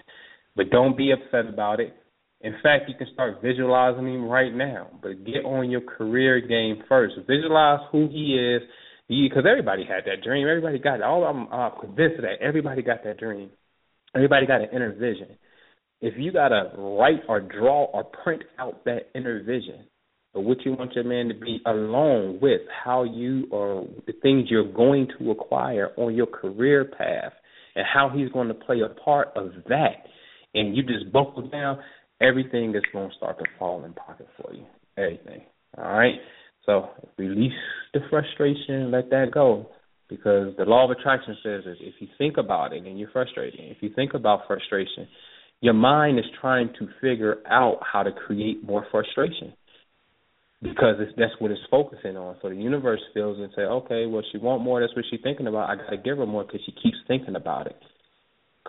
But 0.57 0.71
don't 0.71 0.97
be 0.97 1.13
upset 1.13 1.49
about 1.49 1.81
it. 1.81 1.95
In 2.41 2.55
fact, 2.63 2.89
you 2.89 2.95
can 2.97 3.09
start 3.13 3.43
visualizing 3.43 4.07
him 4.07 4.25
right 4.25 4.55
now. 4.55 4.89
But 5.03 5.25
get 5.25 5.45
on 5.45 5.71
your 5.71 5.81
career 5.81 6.41
game 6.41 6.83
first. 6.89 7.15
Visualize 7.27 7.81
who 7.91 8.09
he 8.09 8.35
is, 8.35 8.63
because 9.09 9.45
everybody 9.49 9.85
had 9.85 10.05
that 10.05 10.23
dream. 10.23 10.47
Everybody 10.47 10.79
got 10.79 10.97
it. 10.97 11.03
All 11.03 11.25
I'm 11.25 11.53
uh, 11.53 11.71
convinced 11.81 12.17
of 12.17 12.23
that. 12.23 12.41
Everybody 12.41 12.83
got 12.83 13.03
that 13.05 13.19
dream. 13.19 13.51
Everybody 14.15 14.47
got 14.47 14.61
an 14.61 14.69
inner 14.73 14.93
vision. 14.93 15.37
If 16.01 16.15
you 16.17 16.33
gotta 16.33 16.71
write 16.77 17.23
or 17.29 17.41
draw 17.41 17.85
or 17.87 18.05
print 18.05 18.43
out 18.59 18.85
that 18.85 19.09
inner 19.15 19.43
vision 19.43 19.87
of 20.39 20.45
what 20.45 20.65
you 20.65 20.73
want 20.73 20.95
your 20.95 21.05
man 21.05 21.29
to 21.29 21.35
be, 21.35 21.61
along 21.67 22.39
with 22.41 22.61
how 22.85 23.05
you 23.05 23.47
or 23.51 23.87
the 24.07 24.13
things 24.23 24.47
you're 24.49 24.73
going 24.73 25.09
to 25.19 25.31
acquire 25.31 25.91
on 25.97 26.15
your 26.15 26.27
career 26.27 26.85
path, 26.85 27.33
and 27.75 27.85
how 27.93 28.11
he's 28.15 28.31
going 28.31 28.49
to 28.49 28.55
play 28.55 28.81
a 28.81 28.89
part 28.89 29.29
of 29.37 29.51
that 29.69 30.07
and 30.55 30.77
you 30.77 30.83
just 30.83 31.13
buckle 31.13 31.49
down, 31.49 31.79
everything 32.21 32.75
is 32.75 32.83
going 32.93 33.11
to 33.11 33.17
start 33.17 33.39
to 33.39 33.45
fall 33.59 33.85
in 33.85 33.93
pocket 33.93 34.29
for 34.41 34.53
you. 34.55 34.65
Everything. 34.97 35.43
All 35.77 35.93
right? 35.93 36.15
So 36.67 36.89
release 37.17 37.53
the 37.95 38.01
frustration, 38.11 38.91
let 38.91 39.11
that 39.11 39.31
go. 39.33 39.69
Because 40.09 40.57
the 40.57 40.65
law 40.65 40.87
of 40.87 40.91
attraction 40.91 41.37
says 41.43 41.65
that 41.65 41.77
if 41.81 41.95
you 42.01 42.09
think 42.17 42.39
about 42.39 42.73
it 42.73 42.85
and 42.85 42.99
you're 42.99 43.11
frustrated, 43.11 43.61
if 43.61 43.79
you 43.83 43.91
think 43.95 44.15
about 44.15 44.47
frustration, 44.47 45.07
your 45.61 45.75
mind 45.75 46.19
is 46.19 46.25
trying 46.41 46.71
to 46.79 46.89
figure 47.01 47.37
out 47.47 47.79
how 47.81 48.03
to 48.03 48.11
create 48.13 48.65
more 48.65 48.87
frustration 48.91 49.53
because 50.63 50.97
it's, 50.99 51.13
that's 51.17 51.33
what 51.39 51.51
it's 51.51 51.61
focusing 51.71 52.17
on. 52.17 52.37
So 52.43 52.49
the 52.49 52.57
universe 52.57 53.01
feels 53.15 53.39
and 53.39 53.51
say, 53.55 53.63
okay, 53.63 54.07
well, 54.07 54.23
she 54.33 54.39
want 54.39 54.63
more. 54.63 54.81
That's 54.81 54.95
what 54.95 55.05
she's 55.11 55.21
thinking 55.23 55.47
about. 55.47 55.71
I 55.71 55.77
got 55.77 55.91
to 55.91 55.97
give 55.97 56.19
her 56.19 56.27
more 56.27 56.45
because 56.45 56.61
she 56.67 56.73
keeps 56.73 56.99
thinking 57.07 57.37
about 57.37 57.67
it 57.67 57.77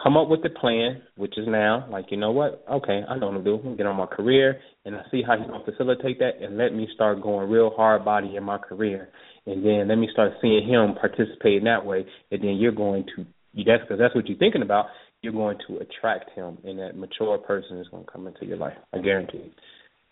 come 0.01 0.17
up 0.17 0.29
with 0.29 0.41
the 0.43 0.49
plan, 0.49 1.01
which 1.17 1.37
is 1.37 1.45
now 1.47 1.87
like, 1.91 2.05
you 2.09 2.17
know 2.17 2.31
what? 2.31 2.63
Okay, 2.71 3.01
I 3.07 3.17
know 3.17 3.27
what 3.27 3.35
I'm 3.35 3.43
doing. 3.43 3.61
I'm 3.65 3.75
get 3.75 3.85
on 3.85 3.95
my 3.95 4.05
career, 4.05 4.59
and 4.85 4.95
I 4.95 5.01
see 5.11 5.21
how 5.25 5.37
he's 5.37 5.47
gonna 5.47 5.63
facilitate 5.65 6.19
that, 6.19 6.41
and 6.41 6.57
let 6.57 6.73
me 6.73 6.87
start 6.93 7.21
going 7.21 7.49
real 7.49 7.71
hard 7.75 8.05
body 8.05 8.35
in 8.35 8.43
my 8.43 8.57
career, 8.57 9.09
and 9.45 9.65
then 9.65 9.87
let 9.87 9.95
me 9.95 10.07
start 10.11 10.33
seeing 10.41 10.67
him 10.67 10.95
participate 10.99 11.57
in 11.57 11.63
that 11.65 11.85
way, 11.85 12.05
and 12.31 12.41
then 12.41 12.55
you're 12.57 12.71
going 12.71 13.05
to 13.15 13.25
that's 13.65 13.81
because 13.81 13.99
that's 13.99 14.15
what 14.15 14.27
you're 14.29 14.37
thinking 14.37 14.61
about. 14.61 14.85
You're 15.21 15.33
going 15.33 15.57
to 15.67 15.77
attract 15.77 16.29
him, 16.31 16.59
and 16.63 16.79
that 16.79 16.95
mature 16.95 17.37
person 17.39 17.79
is 17.79 17.87
going 17.89 18.05
to 18.05 18.11
come 18.11 18.27
into 18.27 18.45
your 18.45 18.57
life. 18.57 18.77
I 18.93 18.99
guarantee. 18.99 19.39
You. 19.39 19.51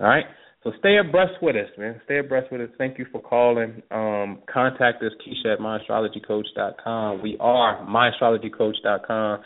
All 0.02 0.08
right. 0.08 0.26
So 0.68 0.74
stay 0.80 0.98
abreast 0.98 1.42
with 1.42 1.56
us, 1.56 1.70
man. 1.78 2.02
Stay 2.04 2.20
abreast 2.20 2.52
with 2.52 2.60
us. 2.60 2.68
Thank 2.78 3.00
you 3.00 3.06
for 3.10 3.22
calling. 3.22 3.82
Um, 3.90 4.40
contact 4.52 5.02
us, 5.02 5.14
Kisha 5.26 5.54
at 5.54 5.60
myastrologycoach.com. 5.60 7.24
We 7.24 7.38
are 7.40 7.86
myastrologycoach.com. 7.86 9.40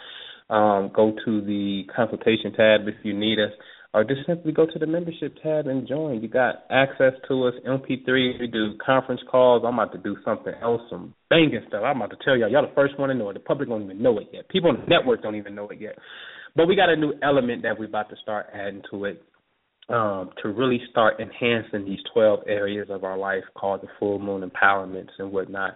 Um, 0.50 0.92
go 0.96 1.14
to 1.24 1.42
the 1.42 1.84
consultation 1.96 2.54
tab 2.54 2.88
if 2.88 2.96
you 3.04 3.14
need 3.14 3.38
us, 3.38 3.52
or 3.94 4.04
just 4.04 4.22
simply 4.26 4.52
go 4.52 4.66
to 4.66 4.80
the 4.80 4.88
membership 4.88 5.36
tab 5.44 5.68
and 5.68 5.88
join. 5.88 6.24
You 6.24 6.28
got 6.28 6.64
access 6.72 7.14
to 7.28 7.46
us, 7.46 7.54
MP3. 7.68 8.40
We 8.40 8.48
do 8.52 8.74
conference 8.84 9.22
calls. 9.30 9.62
I'm 9.64 9.76
about 9.76 9.92
to 9.92 10.00
do 10.00 10.18
something 10.26 10.56
else, 10.60 10.82
some 10.90 11.14
banging 11.30 11.62
stuff. 11.68 11.84
I'm 11.86 11.98
about 11.98 12.10
to 12.10 12.18
tell 12.26 12.36
y'all. 12.36 12.50
Y'all 12.50 12.68
the 12.68 12.74
first 12.74 12.98
one 12.98 13.10
to 13.10 13.14
know 13.16 13.30
it. 13.30 13.34
The 13.34 13.42
public 13.42 13.70
don't 13.70 13.84
even 13.84 14.02
know 14.02 14.18
it 14.18 14.30
yet. 14.34 14.50
People 14.50 14.72
on 14.72 14.80
the 14.82 14.88
network 14.88 15.22
don't 15.22 15.36
even 15.36 15.54
know 15.54 15.70
it 15.70 15.80
yet. 15.80 16.00
But 16.56 16.68
we 16.68 16.76
got 16.76 16.90
a 16.90 16.96
new 16.96 17.14
element 17.22 17.62
that 17.62 17.78
we're 17.78 17.86
about 17.86 18.10
to 18.10 18.16
start 18.24 18.48
adding 18.54 18.82
to 18.90 19.06
it 19.06 19.24
um, 19.92 20.30
to 20.42 20.50
really 20.50 20.82
start 20.89 21.20
enhancing 21.20 21.86
these 21.86 22.00
12 22.14 22.42
areas 22.48 22.88
of 22.89 23.04
our 23.04 23.18
life 23.18 23.44
called 23.56 23.82
the 23.82 23.88
full 24.00 24.20
moon 24.20 24.50
empowerments 24.50 25.10
and 25.20 25.32
whatnot. 25.32 25.76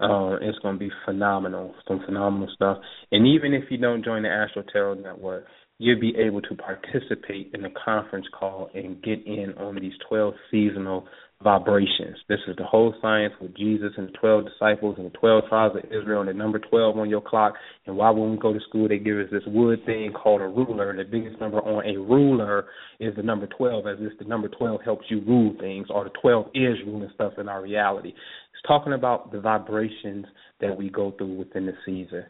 Uh, 0.00 0.36
it's 0.40 0.58
going 0.60 0.76
to 0.76 0.78
be 0.78 0.90
phenomenal, 1.04 1.74
some 1.86 2.00
phenomenal 2.06 2.48
stuff. 2.54 2.78
And 3.12 3.26
even 3.26 3.52
if 3.52 3.64
you 3.70 3.76
don't 3.76 4.02
join 4.02 4.22
the 4.22 4.30
Astro 4.30 4.64
Tarot 4.72 4.94
Network, 4.94 5.44
you'll 5.76 6.00
be 6.00 6.14
able 6.16 6.40
to 6.42 6.54
participate 6.54 7.50
in 7.52 7.62
the 7.62 7.70
conference 7.84 8.26
call 8.38 8.70
and 8.74 9.02
get 9.02 9.26
in 9.26 9.52
on 9.58 9.74
these 9.74 9.92
12 10.08 10.34
seasonal 10.50 11.06
vibrations. 11.42 12.18
This 12.28 12.40
is 12.48 12.56
the 12.56 12.64
whole 12.64 12.94
science 13.00 13.32
with 13.40 13.56
Jesus 13.56 13.92
and 13.96 14.08
the 14.08 14.12
12 14.12 14.44
disciples 14.44 14.96
and 14.98 15.06
the 15.06 15.16
12 15.18 15.44
tribes 15.48 15.74
of 15.76 15.84
Israel 15.90 16.20
and 16.20 16.28
the 16.28 16.34
number 16.34 16.58
12 16.58 16.98
on 16.98 17.08
your 17.08 17.22
clock. 17.22 17.54
And 17.86 17.96
why 17.96 18.10
when 18.10 18.32
we 18.32 18.36
go 18.36 18.52
to 18.52 18.60
school, 18.68 18.88
they 18.88 18.98
give 18.98 19.16
us 19.16 19.28
this 19.30 19.42
wood 19.46 19.84
thing 19.86 20.12
called 20.12 20.42
a 20.42 20.48
ruler. 20.48 20.90
And 20.90 20.98
the 20.98 21.04
biggest 21.04 21.40
number 21.40 21.58
on 21.58 21.84
a 21.86 21.98
ruler 21.98 22.66
is 22.98 23.16
the 23.16 23.22
number 23.22 23.46
12, 23.46 23.86
as 23.86 23.96
if 24.00 24.18
the 24.18 24.26
number 24.26 24.48
12 24.48 24.82
helps 24.84 25.06
you 25.08 25.22
rule 25.26 25.54
things, 25.58 25.86
or 25.88 26.04
the 26.04 26.10
12 26.20 26.48
is 26.54 26.76
ruling 26.86 27.10
stuff 27.14 27.32
in 27.38 27.48
our 27.48 27.62
reality. 27.62 28.10
It's 28.10 28.62
talking 28.66 28.92
about 28.92 29.32
the 29.32 29.40
vibrations 29.40 30.26
that 30.60 30.76
we 30.76 30.90
go 30.90 31.12
through 31.16 31.38
within 31.38 31.66
the 31.66 31.74
season. 31.86 32.24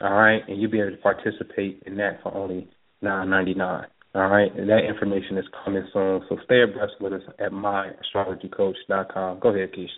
All 0.00 0.12
right, 0.12 0.42
and 0.48 0.60
you'll 0.60 0.70
be 0.70 0.80
able 0.80 0.90
to 0.90 0.96
participate 0.96 1.82
in 1.86 1.96
that 1.98 2.22
for 2.22 2.34
only 2.34 2.68
nine 3.00 3.30
ninety 3.30 3.54
nine. 3.54 3.86
All 4.14 4.28
right, 4.28 4.54
and 4.56 4.68
that 4.68 4.84
information 4.88 5.36
is 5.38 5.44
coming 5.64 5.82
soon. 5.92 6.22
So 6.28 6.36
stay 6.44 6.62
abreast 6.62 6.92
with 7.00 7.14
us 7.14 7.22
at 7.40 7.50
myastrologycoach.com. 7.50 9.40
Go 9.40 9.48
ahead, 9.48 9.72
Kisha. 9.72 9.88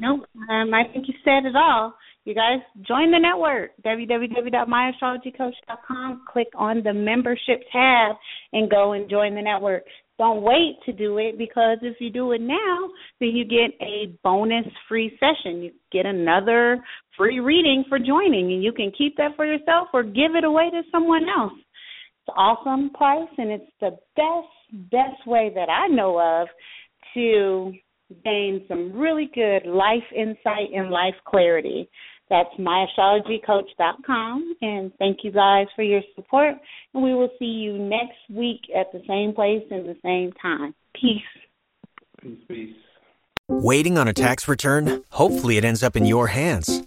No, 0.00 0.24
um, 0.50 0.74
I 0.74 0.82
think 0.92 1.08
you 1.08 1.14
said 1.24 1.46
it 1.46 1.56
all. 1.56 1.94
You 2.24 2.34
guys 2.34 2.58
join 2.86 3.10
the 3.10 3.18
network, 3.18 3.70
www.myastrologycoach.com. 3.84 6.24
Click 6.30 6.48
on 6.56 6.82
the 6.82 6.92
membership 6.92 7.62
tab 7.72 8.16
and 8.52 8.70
go 8.70 8.92
and 8.92 9.08
join 9.08 9.34
the 9.34 9.40
network. 9.42 9.84
Don't 10.18 10.42
wait 10.42 10.76
to 10.86 10.92
do 10.92 11.16
it 11.18 11.38
because 11.38 11.78
if 11.82 12.00
you 12.00 12.10
do 12.10 12.32
it 12.32 12.40
now, 12.40 12.88
then 13.20 13.28
you 13.30 13.44
get 13.44 13.72
a 13.80 14.16
bonus 14.22 14.66
free 14.88 15.16
session. 15.18 15.62
You 15.62 15.72
get 15.90 16.06
another 16.06 16.84
free 17.16 17.40
reading 17.40 17.84
for 17.88 17.98
joining, 17.98 18.52
and 18.52 18.62
you 18.62 18.72
can 18.72 18.92
keep 18.96 19.16
that 19.16 19.34
for 19.36 19.44
yourself 19.44 19.88
or 19.92 20.02
give 20.02 20.36
it 20.36 20.44
away 20.44 20.70
to 20.70 20.82
someone 20.92 21.28
else. 21.28 21.52
It's 22.26 22.34
awesome 22.38 22.90
price, 22.90 23.28
and 23.36 23.50
it's 23.50 23.70
the 23.80 23.98
best, 24.16 24.90
best 24.90 25.26
way 25.26 25.52
that 25.54 25.68
I 25.68 25.88
know 25.88 26.18
of 26.18 26.48
to 27.14 27.72
gain 28.24 28.64
some 28.66 28.92
really 28.92 29.30
good 29.34 29.66
life 29.66 30.02
insight 30.16 30.72
and 30.74 30.90
life 30.90 31.14
clarity. 31.26 31.88
That's 32.30 32.48
myastrologycoach.com. 32.58 34.54
And 34.62 34.92
thank 34.98 35.18
you 35.22 35.32
guys 35.32 35.66
for 35.76 35.82
your 35.82 36.00
support. 36.16 36.54
And 36.94 37.02
we 37.02 37.12
will 37.14 37.30
see 37.38 37.44
you 37.44 37.76
next 37.76 38.16
week 38.30 38.60
at 38.74 38.90
the 38.92 39.02
same 39.06 39.34
place 39.34 39.62
and 39.70 39.86
the 39.86 39.96
same 40.02 40.32
time. 40.40 40.74
Peace. 40.94 41.20
Peace, 42.22 42.38
peace. 42.48 42.74
Waiting 43.48 43.98
on 43.98 44.08
a 44.08 44.14
tax 44.14 44.48
return? 44.48 45.04
Hopefully, 45.10 45.58
it 45.58 45.64
ends 45.66 45.82
up 45.82 45.96
in 45.96 46.06
your 46.06 46.28
hands. 46.28 46.86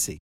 See. 0.00 0.29